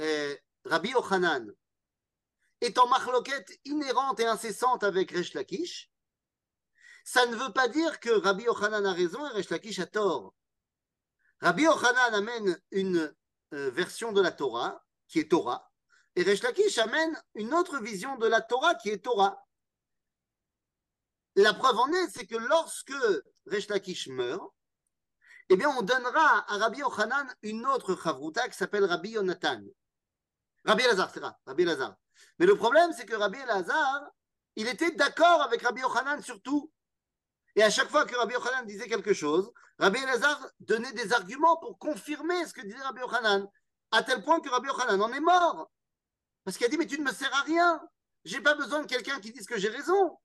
euh, 0.00 0.34
Rabbi 0.64 0.90
Yochanan 0.90 1.46
est 2.60 2.78
en 2.78 2.88
marloquette 2.88 3.58
inhérente 3.64 4.20
et 4.20 4.26
incessante 4.26 4.84
avec 4.84 5.10
Resh 5.12 5.34
Lakish, 5.34 5.90
ça 7.04 7.24
ne 7.26 7.36
veut 7.36 7.52
pas 7.52 7.68
dire 7.68 8.00
que 8.00 8.10
Rabbi 8.10 8.44
Yochanan 8.44 8.84
a 8.84 8.92
raison 8.92 9.24
et 9.28 9.30
Resh 9.30 9.48
Lakish 9.48 9.78
a 9.78 9.86
tort. 9.86 10.34
Rabbi 11.40 11.62
Yochanan 11.62 12.14
amène 12.14 12.60
une 12.70 13.14
euh, 13.54 13.70
version 13.70 14.12
de 14.12 14.20
la 14.20 14.32
Torah, 14.32 14.84
qui 15.06 15.20
est 15.20 15.30
Torah, 15.30 15.70
et 16.16 16.22
Resh 16.22 16.42
Lakish 16.42 16.78
amène 16.78 17.18
une 17.34 17.54
autre 17.54 17.78
vision 17.78 18.16
de 18.16 18.26
la 18.26 18.40
Torah, 18.40 18.74
qui 18.74 18.90
est 18.90 19.04
Torah. 19.04 19.42
La 21.36 21.54
preuve 21.54 21.78
en 21.78 21.92
est, 21.92 22.10
c'est 22.10 22.26
que 22.26 22.36
lorsque 22.36 22.92
Resh 23.46 23.68
Lakish 23.68 24.08
meurt, 24.08 24.52
eh 25.48 25.56
bien, 25.56 25.70
on 25.70 25.82
donnera 25.82 26.44
à 26.52 26.58
Rabbi 26.58 26.80
Yochanan 26.80 27.26
une 27.42 27.64
autre 27.66 27.96
chavruta 27.96 28.48
qui 28.48 28.56
s'appelle 28.58 28.84
Rabbi 28.84 29.10
Yonatan. 29.10 29.62
Rabbi 30.64 30.82
Elazar, 30.82 31.10
c'est 31.10 31.22
Rabbi 31.46 31.62
Elazar. 31.62 31.96
Mais 32.38 32.46
le 32.46 32.56
problème, 32.56 32.92
c'est 32.92 33.06
que 33.06 33.14
Rabbi 33.14 33.38
Elazar, 33.38 34.10
il 34.56 34.68
était 34.68 34.90
d'accord 34.92 35.42
avec 35.42 35.62
Rabbi 35.62 35.80
Yochanan 35.80 36.22
sur 36.22 36.40
tout. 36.42 36.70
Et 37.56 37.62
à 37.62 37.70
chaque 37.70 37.88
fois 37.88 38.04
que 38.04 38.16
Rabbi 38.16 38.34
Yochanan 38.34 38.66
disait 38.66 38.88
quelque 38.88 39.14
chose, 39.14 39.52
Rabbi 39.78 39.98
Elazar 40.00 40.48
donnait 40.60 40.92
des 40.92 41.12
arguments 41.12 41.56
pour 41.56 41.78
confirmer 41.78 42.46
ce 42.46 42.52
que 42.52 42.62
disait 42.62 42.82
Rabbi 42.82 43.00
Yochanan, 43.00 43.48
à 43.90 44.02
tel 44.02 44.22
point 44.22 44.40
que 44.40 44.48
Rabbi 44.48 44.68
Yochanan 44.68 45.00
en 45.00 45.12
est 45.12 45.20
mort. 45.20 45.70
Parce 46.44 46.56
qu'il 46.56 46.66
a 46.66 46.68
dit, 46.68 46.78
mais 46.78 46.86
tu 46.86 46.98
ne 46.98 47.04
me 47.04 47.12
sers 47.12 47.34
à 47.34 47.42
rien. 47.42 47.80
J'ai 48.24 48.40
pas 48.40 48.54
besoin 48.54 48.82
de 48.82 48.86
quelqu'un 48.86 49.20
qui 49.20 49.32
dise 49.32 49.46
que 49.46 49.58
j'ai 49.58 49.68
raison. 49.68 50.18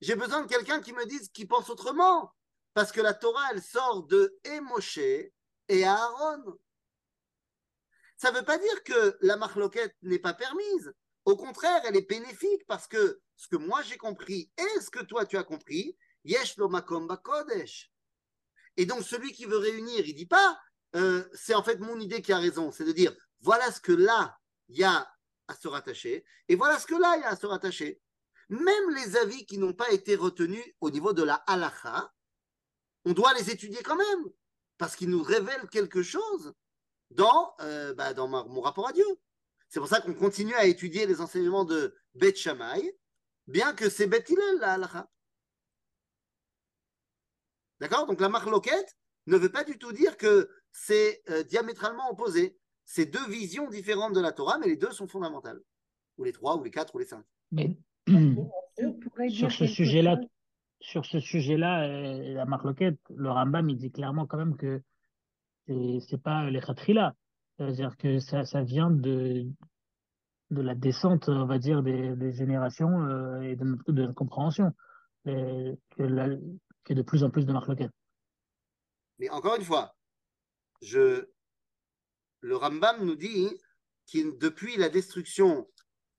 J'ai 0.00 0.14
besoin 0.14 0.42
de 0.42 0.46
quelqu'un 0.46 0.80
qui 0.80 0.92
me 0.92 1.04
dise 1.06 1.28
qui 1.30 1.46
pense 1.46 1.68
autrement. 1.70 2.32
Parce 2.74 2.92
que 2.92 3.00
la 3.00 3.14
Torah, 3.14 3.48
elle 3.52 3.62
sort 3.62 4.04
de 4.04 4.38
et 4.44 4.60
et 5.68 5.84
Aaron. 5.84 6.58
Ça 8.16 8.30
ne 8.30 8.38
veut 8.38 8.44
pas 8.44 8.58
dire 8.58 8.82
que 8.84 9.16
la 9.22 9.36
marloquette 9.36 9.96
n'est 10.02 10.18
pas 10.18 10.34
permise. 10.34 10.92
Au 11.24 11.36
contraire, 11.36 11.82
elle 11.84 11.96
est 11.96 12.08
bénéfique 12.08 12.66
parce 12.66 12.86
que 12.86 13.20
ce 13.36 13.48
que 13.48 13.56
moi 13.56 13.82
j'ai 13.82 13.96
compris 13.96 14.50
et 14.56 14.80
ce 14.80 14.90
que 14.90 15.02
toi 15.04 15.26
tu 15.26 15.36
as 15.36 15.44
compris, 15.44 15.96
yesh 16.24 16.56
lo 16.56 16.68
makom 16.68 17.06
bakodesh. 17.06 17.90
Et 18.76 18.86
donc 18.86 19.02
celui 19.02 19.32
qui 19.32 19.44
veut 19.44 19.58
réunir, 19.58 20.06
il 20.06 20.14
dit 20.14 20.26
pas, 20.26 20.58
euh, 20.96 21.24
c'est 21.34 21.54
en 21.54 21.62
fait 21.62 21.78
mon 21.78 21.98
idée 22.00 22.22
qui 22.22 22.32
a 22.32 22.38
raison, 22.38 22.72
c'est 22.72 22.84
de 22.84 22.92
dire 22.92 23.14
voilà 23.40 23.70
ce 23.70 23.80
que 23.80 23.92
là 23.92 24.38
il 24.68 24.78
y 24.78 24.84
a 24.84 25.08
à 25.48 25.54
se 25.54 25.68
rattacher 25.68 26.24
et 26.48 26.56
voilà 26.56 26.78
ce 26.78 26.86
que 26.86 26.94
là 26.94 27.16
il 27.16 27.22
y 27.22 27.24
a 27.24 27.30
à 27.30 27.36
se 27.36 27.46
rattacher. 27.46 28.00
Même 28.48 28.90
les 28.94 29.16
avis 29.16 29.46
qui 29.46 29.58
n'ont 29.58 29.74
pas 29.74 29.90
été 29.92 30.16
retenus 30.16 30.64
au 30.80 30.90
niveau 30.90 31.12
de 31.12 31.22
la 31.22 31.34
halacha, 31.34 32.12
on 33.04 33.12
doit 33.12 33.32
les 33.34 33.50
étudier 33.50 33.82
quand 33.82 33.96
même 33.96 34.24
parce 34.76 34.96
qu'ils 34.96 35.10
nous 35.10 35.22
révèlent 35.22 35.68
quelque 35.68 36.02
chose 36.02 36.52
dans, 37.10 37.54
euh, 37.60 37.94
bah, 37.94 38.14
mon 38.14 38.60
rapport 38.60 38.88
à 38.88 38.92
Dieu. 38.92 39.06
C'est 39.70 39.78
pour 39.78 39.88
ça 39.88 40.00
qu'on 40.00 40.14
continue 40.14 40.54
à 40.54 40.66
étudier 40.66 41.06
les 41.06 41.20
enseignements 41.20 41.64
de 41.64 41.94
Beth 42.14 42.36
Shammai, 42.36 42.92
bien 43.46 43.72
que 43.72 43.88
c'est 43.88 44.08
Beth 44.08 44.28
Hillel, 44.28 44.58
la 44.60 44.72
halacha. 44.72 45.08
D'accord? 47.78 48.06
Donc 48.06 48.20
la 48.20 48.28
marloquette 48.28 48.96
ne 49.26 49.36
veut 49.36 49.48
pas 49.48 49.62
du 49.62 49.78
tout 49.78 49.92
dire 49.92 50.16
que 50.16 50.50
c'est 50.72 51.22
euh, 51.30 51.44
diamétralement 51.44 52.10
opposé. 52.10 52.58
C'est 52.84 53.06
deux 53.06 53.26
visions 53.28 53.68
différentes 53.68 54.12
de 54.12 54.20
la 54.20 54.32
Torah, 54.32 54.58
mais 54.58 54.66
les 54.66 54.76
deux 54.76 54.90
sont 54.90 55.06
fondamentales. 55.06 55.60
Ou 56.18 56.24
les 56.24 56.32
trois, 56.32 56.56
ou 56.56 56.64
les 56.64 56.72
quatre, 56.72 56.92
ou 56.96 56.98
les 56.98 57.06
cinq. 57.06 57.24
Mais 57.52 57.76
Je 58.08 58.86
pourrais 58.88 59.28
sur 59.28 59.48
dire 59.48 59.56
ce 59.56 59.66
sujet-là, 59.66 60.20
sur 60.80 61.06
ce 61.06 61.20
sujet-là, 61.20 61.84
euh, 61.84 62.34
la 62.34 62.44
marloquette, 62.44 62.98
le 63.10 63.30
Rambam, 63.30 63.70
il 63.70 63.76
dit 63.76 63.92
clairement 63.92 64.26
quand 64.26 64.38
même 64.38 64.56
que 64.56 64.82
c'est 65.66 66.00
c'est 66.08 66.20
pas 66.20 66.50
les 66.50 66.60
khatrila. 66.60 67.14
C'est-à-dire 67.60 67.98
que 67.98 68.20
ça, 68.20 68.46
ça 68.46 68.62
vient 68.62 68.90
de, 68.90 69.44
de 70.48 70.62
la 70.62 70.74
descente, 70.74 71.28
on 71.28 71.44
va 71.44 71.58
dire, 71.58 71.82
des, 71.82 72.16
des 72.16 72.32
générations 72.32 73.02
euh, 73.06 73.42
et 73.42 73.54
de 73.54 73.76
de 73.86 74.00
notre 74.00 74.14
compréhension. 74.14 74.72
Et 75.26 75.74
que, 75.90 76.02
la- 76.02 76.38
de 76.94 77.02
plus 77.02 77.22
en 77.22 77.28
plus 77.28 77.44
de 77.44 77.52
marloquettes. 77.52 77.92
Mais 79.18 79.28
encore 79.28 79.56
une 79.56 79.64
fois, 79.64 79.94
je, 80.80 81.28
le 82.40 82.56
Rambam 82.56 83.04
nous 83.04 83.14
dit 83.14 83.50
que 84.10 84.38
depuis 84.38 84.78
la 84.78 84.88
destruction, 84.88 85.68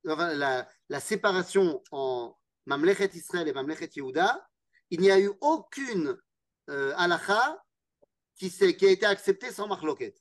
enfin, 0.08 0.36
la, 0.36 0.70
la 0.90 1.00
séparation 1.00 1.82
en 1.90 2.38
Mamlechet 2.68 3.10
Israël 3.16 3.48
et 3.48 3.54
Mamlechet 3.54 3.90
Yehuda, 3.96 4.48
il 4.92 5.02
n'y 5.02 5.10
a 5.10 5.20
eu 5.20 5.32
aucune 5.42 6.16
euh, 6.70 6.94
qui, 8.36 8.52
qui 8.52 8.86
a 8.86 8.92
été 8.92 9.08
acceptée 9.08 9.52
sans 9.52 9.68
marloquet. 9.68 10.14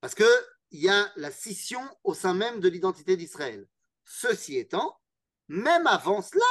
Parce 0.00 0.14
qu'il 0.14 0.26
y 0.72 0.88
a 0.88 1.12
la 1.16 1.30
scission 1.30 1.82
au 2.04 2.14
sein 2.14 2.34
même 2.34 2.60
de 2.60 2.68
l'identité 2.68 3.16
d'Israël. 3.16 3.66
Ceci 4.04 4.56
étant, 4.56 4.98
même 5.48 5.86
avant 5.86 6.22
cela, 6.22 6.44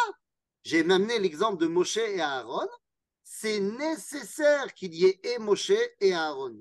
j'ai 0.63 0.81
amené 0.81 1.19
l'exemple 1.19 1.61
de 1.61 1.67
Moshe 1.67 1.97
et 1.97 2.19
Aaron, 2.19 2.67
c'est 3.23 3.59
nécessaire 3.59 4.73
qu'il 4.73 4.93
y 4.93 5.05
ait 5.05 5.19
et 5.23 5.39
Moshe 5.39 5.71
et 5.99 6.13
Aaron. 6.13 6.57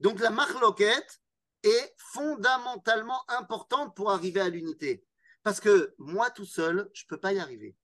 Donc 0.00 0.20
la 0.20 0.30
marloquette 0.30 1.20
est 1.62 1.94
fondamentalement 1.96 3.22
importante 3.28 3.94
pour 3.96 4.10
arriver 4.10 4.40
à 4.40 4.48
l'unité. 4.48 5.04
Parce 5.42 5.60
que 5.60 5.94
moi 5.98 6.30
tout 6.30 6.44
seul, 6.44 6.90
je 6.92 7.04
ne 7.04 7.08
peux 7.08 7.20
pas 7.20 7.32
y 7.32 7.38
arriver. 7.38 7.76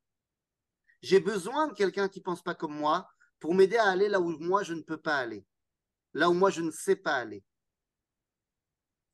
J'ai 1.00 1.20
besoin 1.20 1.68
de 1.68 1.74
quelqu'un 1.74 2.08
qui 2.08 2.20
ne 2.20 2.24
pense 2.24 2.42
pas 2.42 2.54
comme 2.54 2.76
moi 2.76 3.08
pour 3.40 3.54
m'aider 3.54 3.76
à 3.76 3.88
aller 3.88 4.08
là 4.08 4.20
où 4.20 4.28
moi 4.38 4.62
je 4.62 4.74
ne 4.74 4.82
peux 4.82 5.00
pas 5.00 5.16
aller, 5.16 5.44
là 6.12 6.28
où 6.28 6.32
moi 6.32 6.50
je 6.50 6.60
ne 6.60 6.70
sais 6.70 6.96
pas 6.96 7.16
aller. 7.16 7.42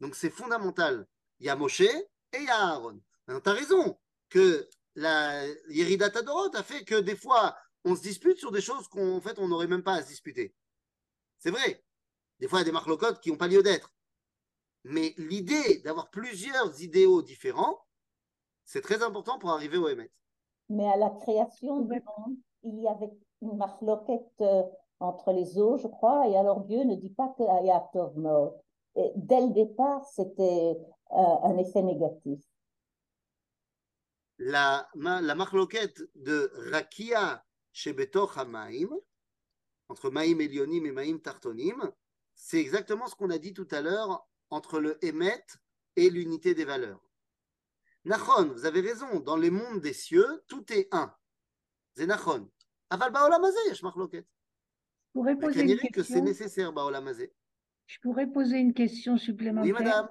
Donc 0.00 0.14
c'est 0.14 0.30
fondamental. 0.30 1.06
Il 1.40 1.46
y 1.46 1.50
a 1.50 1.56
Moshe 1.56 1.80
et 1.80 2.06
il 2.34 2.44
y 2.44 2.48
a 2.48 2.68
Aaron. 2.68 3.00
Tu 3.26 3.34
as 3.44 3.52
raison 3.52 3.98
que 4.28 4.68
la 4.94 5.46
Yeridat 5.68 6.18
Adorot 6.18 6.54
a 6.54 6.62
fait 6.62 6.84
que 6.84 6.96
des 6.96 7.16
fois, 7.16 7.56
on 7.84 7.94
se 7.94 8.02
dispute 8.02 8.38
sur 8.38 8.50
des 8.50 8.60
choses 8.60 8.88
qu'en 8.88 9.20
fait, 9.20 9.38
on 9.38 9.48
n'aurait 9.48 9.66
même 9.66 9.82
pas 9.82 9.94
à 9.94 10.02
se 10.02 10.08
disputer. 10.08 10.54
C'est 11.38 11.50
vrai. 11.50 11.84
Des 12.40 12.48
fois, 12.48 12.58
il 12.58 12.62
y 12.62 12.64
a 12.64 12.66
des 12.66 12.72
marlocotes 12.72 13.20
qui 13.20 13.30
n'ont 13.30 13.36
pas 13.36 13.48
lieu 13.48 13.62
d'être. 13.62 13.92
Mais 14.84 15.14
l'idée 15.18 15.78
d'avoir 15.84 16.10
plusieurs 16.10 16.80
idéaux 16.80 17.22
différents, 17.22 17.78
c'est 18.64 18.80
très 18.80 19.02
important 19.02 19.38
pour 19.38 19.50
arriver 19.50 19.76
au 19.76 19.88
Emet. 19.88 20.10
Mais 20.68 20.88
à 20.88 20.96
la 20.96 21.10
création 21.10 21.80
du 21.80 21.94
monde, 21.94 22.36
il 22.62 22.80
y 22.80 22.88
avait 22.88 23.10
une 23.40 23.56
marloquette 23.56 24.32
euh, 24.40 24.62
entre 25.00 25.32
les 25.32 25.58
eaux, 25.58 25.76
je 25.78 25.86
crois, 25.86 26.28
et 26.28 26.36
alors 26.36 26.64
Dieu 26.64 26.84
ne 26.84 26.94
dit 26.96 27.10
pas 27.10 27.28
que 27.38 27.42
Ayatov 27.42 28.16
mort. 28.18 28.54
Et 28.98 29.12
dès 29.14 29.40
le 29.40 29.52
départ, 29.52 30.04
c'était 30.04 30.76
euh, 31.12 31.36
un 31.44 31.56
effet 31.58 31.82
négatif. 31.82 32.40
La, 34.38 34.88
ma- 34.94 35.20
la 35.20 35.34
marloquette 35.34 36.02
de 36.14 36.50
Rakia 36.72 37.44
chez 37.72 37.92
Betoch 37.92 38.36
Hamaim, 38.36 38.90
entre 39.88 40.10
Maïm 40.10 40.40
Elionim 40.40 40.84
et 40.86 40.92
Maïm 40.92 41.20
Tartonim, 41.20 41.92
c'est 42.34 42.58
exactement 42.58 43.06
ce 43.06 43.14
qu'on 43.14 43.30
a 43.30 43.38
dit 43.38 43.54
tout 43.54 43.68
à 43.70 43.80
l'heure 43.80 44.26
entre 44.50 44.80
le 44.80 45.02
Emet 45.04 45.44
et 45.96 46.10
l'unité 46.10 46.54
des 46.54 46.64
valeurs. 46.64 47.02
Nachon, 48.04 48.52
vous 48.52 48.64
avez 48.64 48.80
raison, 48.80 49.20
dans 49.20 49.36
les 49.36 49.50
mondes 49.50 49.80
des 49.80 49.92
cieux, 49.92 50.44
tout 50.48 50.72
est 50.72 50.92
un. 50.92 51.14
C'est 51.94 52.06
Nachon. 52.06 52.50
Aval 52.90 53.12
Baolam 53.12 53.44
Hazeh, 53.44 53.68
yesh 53.68 53.82
marloquette. 53.82 54.26
Je 54.26 55.12
pourrais 55.20 55.36
poser 55.36 55.62
une 55.62 55.90
que 55.90 56.02
c'est 56.02 56.20
nécessaire, 56.20 56.72
Baolam 56.72 57.06
Hazeh. 57.08 57.32
Je 57.88 57.98
pourrais 58.00 58.26
poser 58.26 58.58
une 58.58 58.74
question 58.74 59.14
Oui, 59.14 59.18
supplémentaire. 59.18 59.74
madame. 59.74 60.08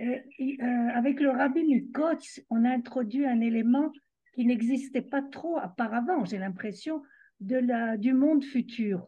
Euh, 0.00 0.18
euh, 0.40 0.88
avec 0.94 1.20
le 1.20 1.30
rabbi 1.30 1.64
Mikotz, 1.64 2.40
on 2.48 2.64
a 2.64 2.70
introduit 2.70 3.26
un 3.26 3.40
élément 3.40 3.92
qui 4.34 4.46
n'existait 4.46 5.02
pas 5.02 5.20
trop 5.20 5.58
auparavant, 5.58 6.24
j'ai 6.24 6.38
l'impression, 6.38 7.02
de 7.40 7.56
la, 7.56 7.98
du 7.98 8.14
monde 8.14 8.42
futur. 8.42 9.06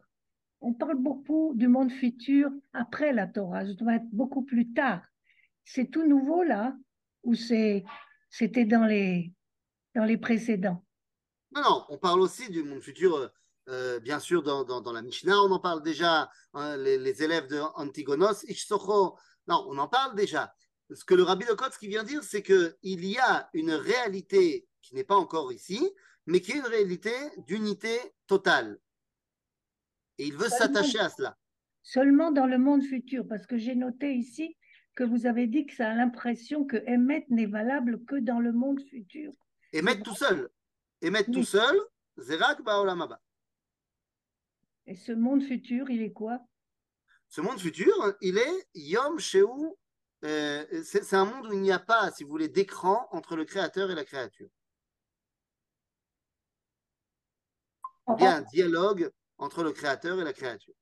On 0.61 0.75
parle 0.75 0.97
beaucoup 0.97 1.53
du 1.55 1.69
monde 1.69 1.91
futur 1.91 2.51
après 2.75 3.13
la 3.13 3.27
Torah, 3.27 3.65
ça 3.65 3.73
doit 3.75 3.95
être 3.95 4.11
beaucoup 4.13 4.43
plus 4.43 4.73
tard. 4.73 5.03
C'est 5.65 5.91
tout 5.91 6.07
nouveau 6.07 6.43
là, 6.43 6.77
ou 7.23 7.35
c'était 7.35 8.65
dans 8.67 8.85
les, 8.85 9.33
dans 9.95 10.05
les 10.05 10.19
précédents? 10.19 10.85
Non, 11.55 11.63
non, 11.63 11.85
on 11.89 11.97
parle 11.97 12.21
aussi 12.21 12.51
du 12.51 12.63
monde 12.63 12.83
futur, 12.83 13.31
euh, 13.69 13.99
bien 14.01 14.21
sûr, 14.21 14.43
dans, 14.43 14.65
dans, 14.65 14.81
dans 14.81 14.93
la 14.93 15.03
Mishnah, 15.03 15.41
on 15.43 15.51
en 15.51 15.59
parle 15.61 15.83
déjà, 15.83 16.31
hein, 16.53 16.77
les, 16.77 16.99
les 16.99 17.23
élèves 17.23 17.47
de 17.47 17.59
Antigonos, 17.77 18.45
Ishsocho, 18.45 19.17
non, 19.47 19.65
on 19.69 19.79
en 19.79 19.89
parle 19.89 20.15
déjà. 20.15 20.55
Ce 20.93 21.05
que 21.05 21.15
le 21.15 21.23
rabbi 21.23 21.47
de 21.47 21.53
Kotz 21.55 21.79
qui 21.79 21.89
vient 21.89 22.05
dire, 22.05 22.23
c'est 22.23 22.43
qu'il 22.43 22.77
y 23.05 23.19
a 23.19 23.49
une 23.55 23.73
réalité 23.73 24.67
qui 24.83 24.95
n'est 24.95 25.05
pas 25.05 25.17
encore 25.17 25.53
ici, 25.53 25.91
mais 26.27 26.41
qui 26.41 26.53
est 26.53 26.57
une 26.59 26.67
réalité 26.67 27.12
d'unité 27.47 27.99
totale. 28.27 28.79
Et 30.19 30.27
il 30.27 30.37
veut 30.37 30.49
s'attacher 30.49 30.99
à 30.99 31.09
cela. 31.09 31.37
Seulement 31.83 32.31
dans 32.31 32.47
le 32.47 32.59
monde 32.59 32.83
futur, 32.83 33.27
parce 33.29 33.47
que 33.47 33.57
j'ai 33.59 33.75
noté 33.75 34.15
ici 34.15 34.57
que 34.95 35.05
vous 35.05 35.27
avez 35.27 35.47
dit 35.47 35.67
que 35.67 35.75
ça 35.75 35.91
a 35.91 35.95
l'impression 35.95 36.65
que 36.65 36.77
Emmet 36.89 37.27
n'est 37.29 37.47
valable 37.47 38.05
que 38.05 38.17
dans 38.17 38.41
le 38.41 38.53
monde 38.53 38.81
futur. 38.89 39.33
Et 39.73 39.83
mettre 39.83 40.03
tout 40.03 40.15
seul. 40.15 40.49
Et 41.03 41.11
mettre 41.11 41.31
Oui. 41.31 41.35
tout 41.35 41.45
seul, 41.45 41.77
Zerak 42.19 42.62
Baolam 42.62 43.03
Haba. 43.03 43.21
Et 44.87 44.97
ce 44.97 45.12
monde 45.12 45.43
futur, 45.43 45.89
il 45.91 46.03
est 46.03 46.12
quoi? 46.12 46.39
Ce 47.28 47.41
monde 47.41 47.59
futur, 47.59 47.93
il 48.20 48.39
est 48.39 48.68
Yom 48.74 49.18
Shehu. 49.18 49.49
euh, 50.24 50.64
c'est 50.85 51.14
un 51.14 51.24
monde 51.24 51.47
où 51.47 51.53
il 51.53 51.61
n'y 51.61 51.72
a 51.72 51.78
pas, 51.78 52.11
si 52.11 52.24
vous 52.24 52.30
voulez, 52.30 52.49
d'écran 52.49 53.09
entre 53.11 53.37
le 53.37 53.45
créateur 53.45 53.91
et 53.91 53.95
la 53.95 54.05
créature. 54.05 54.49
Il 58.18 58.22
y 58.22 58.26
a 58.26 58.37
un 58.37 58.43
dialogue 58.43 59.11
entre 59.39 59.62
le 59.62 59.72
créateur 59.72 60.20
et 60.20 60.24
la 60.24 60.32
créature. 60.32 60.74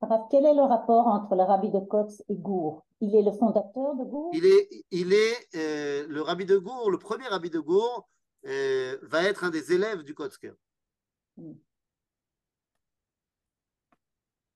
Rav, 0.00 0.22
quel 0.30 0.46
est 0.46 0.54
le 0.54 0.62
rapport 0.62 1.06
entre 1.06 1.34
le 1.34 1.42
rabbi 1.42 1.70
de 1.70 1.80
Kotz 1.80 2.22
et 2.28 2.36
Gour? 2.36 2.86
Il 3.00 3.14
est 3.14 3.22
le 3.22 3.32
fondateur 3.32 3.96
de 3.96 4.04
Gour? 4.04 4.30
Il 4.32 4.46
est, 4.46 4.68
il 4.90 5.12
est 5.12 5.48
euh, 5.56 6.06
le 6.08 6.22
rabbi 6.22 6.44
de 6.44 6.56
Gour, 6.58 6.90
le 6.90 6.98
premier 6.98 7.26
rabbi 7.26 7.50
de 7.50 7.58
Gour, 7.58 8.08
euh, 8.46 8.96
va 9.02 9.24
être 9.24 9.44
un 9.44 9.50
des 9.50 9.72
élèves 9.72 10.02
du 10.02 10.14
Kotzker. 10.14 10.54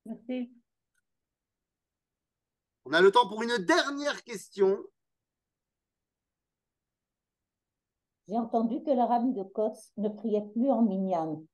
Merci. 0.06 0.52
On 2.84 2.92
a 2.92 3.00
le 3.00 3.10
temps 3.10 3.28
pour 3.28 3.42
une 3.42 3.56
dernière 3.58 4.22
question. 4.22 4.78
J'ai 8.28 8.36
entendu 8.36 8.82
que 8.82 8.90
le 8.90 9.02
rabbi 9.02 9.32
de 9.32 9.42
Kotz 9.42 9.92
ne 9.96 10.08
priait 10.08 10.46
plus 10.52 10.70
en 10.70 10.82
minyan 10.82 11.44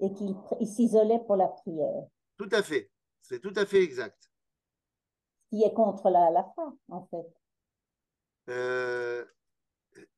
et 0.00 0.12
qu'il 0.12 0.34
s'isolait 0.66 1.20
pour 1.26 1.36
la 1.36 1.48
prière, 1.48 2.04
Tout 2.36 2.48
à 2.52 2.62
fait. 2.62 2.90
C'est 3.20 3.40
tout 3.40 3.52
à 3.56 3.64
fait 3.66 3.82
exact. 3.82 4.30
ce 5.44 5.56
qui 5.56 5.62
est 5.62 5.72
contre 5.72 6.10
la 6.10 6.26
halakha, 6.26 6.72
en 6.88 7.06
fait. 7.06 7.26
Euh, 8.48 9.24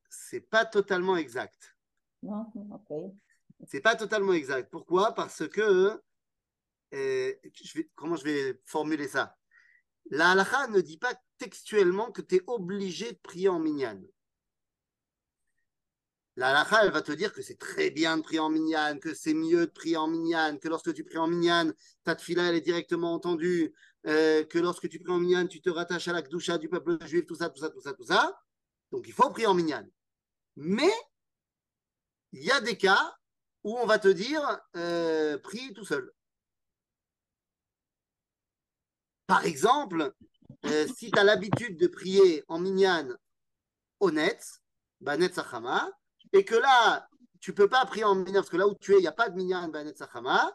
c'est 0.08 0.40
pas 0.40 0.64
totalement 0.64 1.16
exact. 1.16 1.76
Non, 2.22 2.50
ok. 2.72 3.12
C'est 3.66 3.80
pas 3.82 3.94
totalement 3.94 4.32
exact. 4.32 4.70
Pourquoi? 4.70 5.12
Parce 5.12 5.46
que, 5.48 6.00
comment 7.94 8.16
je 8.16 8.24
vais 8.24 8.60
formuler 8.64 9.08
ça? 9.08 9.36
La 10.10 10.32
halakha 10.32 10.68
ne 10.68 10.80
dit 10.80 10.98
pas 10.98 11.14
textuellement 11.38 12.12
que 12.12 12.22
tu 12.22 12.36
es 12.36 12.42
obligé 12.46 13.12
de 13.12 13.18
prier 13.18 13.48
en 13.48 13.58
minyan. 13.58 14.00
La 16.36 16.50
halakha, 16.50 16.84
elle 16.84 16.92
va 16.92 17.00
te 17.00 17.12
dire 17.12 17.32
que 17.32 17.42
c'est 17.42 17.58
très 17.58 17.90
bien 17.90 18.16
de 18.16 18.22
prier 18.22 18.40
en 18.40 18.50
minyan, 18.50 18.98
que 18.98 19.14
c'est 19.14 19.34
mieux 19.34 19.66
de 19.66 19.70
prier 19.70 19.96
en 19.96 20.08
minyan, 20.08 20.58
que 20.58 20.68
lorsque 20.68 20.92
tu 20.92 21.04
pries 21.04 21.18
en 21.18 21.28
minyan, 21.28 21.72
ta 22.02 22.16
tefila, 22.16 22.48
elle 22.48 22.56
est 22.56 22.60
directement 22.60 23.14
entendue, 23.14 23.72
euh, 24.06 24.44
que 24.44 24.58
lorsque 24.58 24.88
tu 24.88 24.98
pries 24.98 25.12
en 25.12 25.20
minyan, 25.20 25.46
tu 25.46 25.62
te 25.62 25.70
rattaches 25.70 26.08
à 26.08 26.12
la 26.12 26.22
kdusha 26.22 26.58
du 26.58 26.68
peuple 26.68 26.98
juif, 27.06 27.24
tout 27.26 27.36
ça, 27.36 27.50
tout 27.50 27.60
ça, 27.60 27.70
tout 27.70 27.80
ça, 27.80 27.92
tout 27.92 28.04
ça. 28.04 28.36
Donc, 28.90 29.06
il 29.06 29.12
faut 29.12 29.30
prier 29.30 29.46
en 29.46 29.54
minyan. 29.54 29.86
Mais, 30.56 30.92
il 32.32 32.42
y 32.42 32.50
a 32.50 32.60
des 32.60 32.76
cas 32.76 33.16
où 33.62 33.78
on 33.78 33.86
va 33.86 33.98
te 34.00 34.08
dire 34.08 34.42
euh, 34.76 35.38
prie 35.38 35.72
tout 35.72 35.84
seul. 35.84 36.12
Par 39.26 39.44
exemple, 39.44 40.12
euh, 40.66 40.86
si 40.96 41.10
tu 41.10 41.18
as 41.18 41.24
l'habitude 41.24 41.78
de 41.78 41.86
prier 41.86 42.44
en 42.48 42.58
minyan 42.58 43.08
honnête, 44.00 44.46
banet 45.00 45.34
sachama, 45.34 45.90
et 46.32 46.44
que 46.44 46.54
là, 46.54 47.08
tu 47.40 47.54
peux 47.54 47.68
pas 47.68 47.84
prier 47.86 48.04
en 48.04 48.14
minyan, 48.14 48.40
parce 48.40 48.50
que 48.50 48.56
là 48.56 48.66
où 48.66 48.74
tu 48.74 48.92
es, 48.92 48.98
il 48.98 49.02
n'y 49.02 49.06
a 49.06 49.12
pas 49.12 49.28
de 49.28 49.36
minyan 49.36 49.68
banet 49.68 49.96
sachama, 49.96 50.52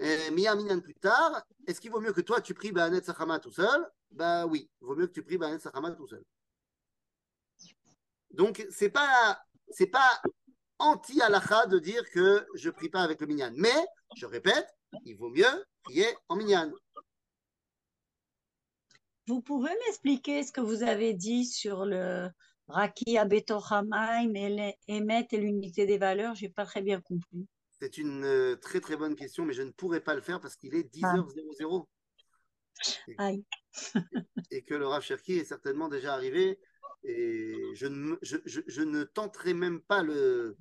euh, 0.00 0.28
un 0.28 0.30
minyan 0.56 0.80
plus 0.80 0.94
tard, 0.94 1.42
est-ce 1.66 1.80
qu'il 1.80 1.90
vaut 1.90 2.00
mieux 2.00 2.12
que 2.12 2.22
toi 2.22 2.40
tu 2.40 2.54
pries 2.54 2.72
banet 2.72 3.04
sachama 3.04 3.38
tout 3.38 3.52
seul? 3.52 3.86
Bah 4.10 4.46
oui, 4.46 4.68
il 4.80 4.86
vaut 4.86 4.96
mieux 4.96 5.06
que 5.06 5.12
tu 5.12 5.22
pries 5.22 5.38
banet 5.38 5.58
sachama 5.58 5.90
tout 5.92 6.06
seul. 6.06 6.24
Donc, 8.30 8.64
c'est 8.70 8.90
pas, 8.90 9.42
pas 9.92 10.22
anti-halakha 10.78 11.66
de 11.66 11.78
dire 11.78 12.08
que 12.10 12.46
je 12.54 12.70
prie 12.70 12.88
pas 12.88 13.02
avec 13.02 13.20
le 13.20 13.26
minyan. 13.26 13.52
Mais, 13.56 13.74
je 14.16 14.26
répète, 14.26 14.68
il 15.04 15.16
vaut 15.16 15.30
mieux 15.30 15.64
prier 15.82 16.06
en 16.28 16.36
minyan. 16.36 16.70
Vous 19.26 19.42
pouvez 19.42 19.70
m'expliquer 19.86 20.42
ce 20.42 20.52
que 20.52 20.60
vous 20.60 20.82
avez 20.82 21.14
dit 21.14 21.44
sur 21.44 21.84
le 21.84 22.28
Raki 22.68 23.18
Abetochamaim 23.18 24.34
et 24.34 24.76
Emet 24.88 25.28
et 25.30 25.36
l'unité 25.36 25.86
des 25.86 25.98
valeurs? 25.98 26.34
J'ai 26.34 26.48
pas 26.48 26.64
très 26.64 26.82
bien 26.82 27.00
compris. 27.00 27.46
C'est 27.80 27.96
une 27.98 28.24
euh, 28.24 28.56
très 28.56 28.80
très 28.80 28.96
bonne 28.96 29.16
question, 29.16 29.44
mais 29.44 29.52
je 29.54 29.62
ne 29.62 29.70
pourrais 29.70 30.00
pas 30.00 30.14
le 30.14 30.20
faire 30.20 30.40
parce 30.40 30.56
qu'il 30.56 30.74
est 30.74 30.92
10h00 30.92 31.86
Aïe. 33.18 33.44
et 34.50 34.62
que 34.62 34.74
le 34.74 34.86
Rav 34.86 35.02
Cherki 35.02 35.34
est 35.34 35.44
certainement 35.44 35.88
déjà 35.88 36.14
arrivé. 36.14 36.58
Et 37.04 37.54
je 37.74 37.86
ne, 37.86 38.16
je, 38.22 38.36
je- 38.44 38.60
je 38.66 39.02
tenterai 39.04 39.54
même 39.54 39.80
pas 39.80 40.02
le, 40.02 40.56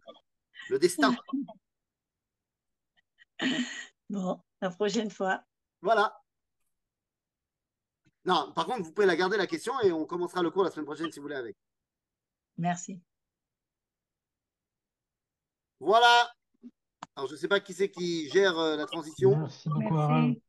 le 0.69 0.79
destin. 0.79 1.15
Bon, 4.09 4.41
la 4.61 4.69
prochaine 4.69 5.11
fois. 5.11 5.43
Voilà. 5.81 6.19
Non, 8.25 8.51
par 8.53 8.65
contre, 8.65 8.83
vous 8.83 8.91
pouvez 8.91 9.07
la 9.07 9.15
garder 9.15 9.37
la 9.37 9.47
question 9.47 9.73
et 9.81 9.91
on 9.91 10.05
commencera 10.05 10.43
le 10.43 10.51
cours 10.51 10.63
la 10.63 10.71
semaine 10.71 10.85
prochaine 10.85 11.11
si 11.11 11.19
vous 11.19 11.23
voulez 11.23 11.35
avec. 11.35 11.55
Merci. 12.57 12.99
Voilà. 15.79 16.29
Alors, 17.15 17.27
je 17.27 17.33
ne 17.33 17.37
sais 17.37 17.47
pas 17.47 17.59
qui 17.59 17.73
c'est 17.73 17.89
qui 17.89 18.29
gère 18.29 18.57
euh, 18.59 18.75
la 18.75 18.85
transition. 18.85 19.37
Merci 19.37 19.69
beaucoup. 19.69 19.95
Merci. 19.95 20.41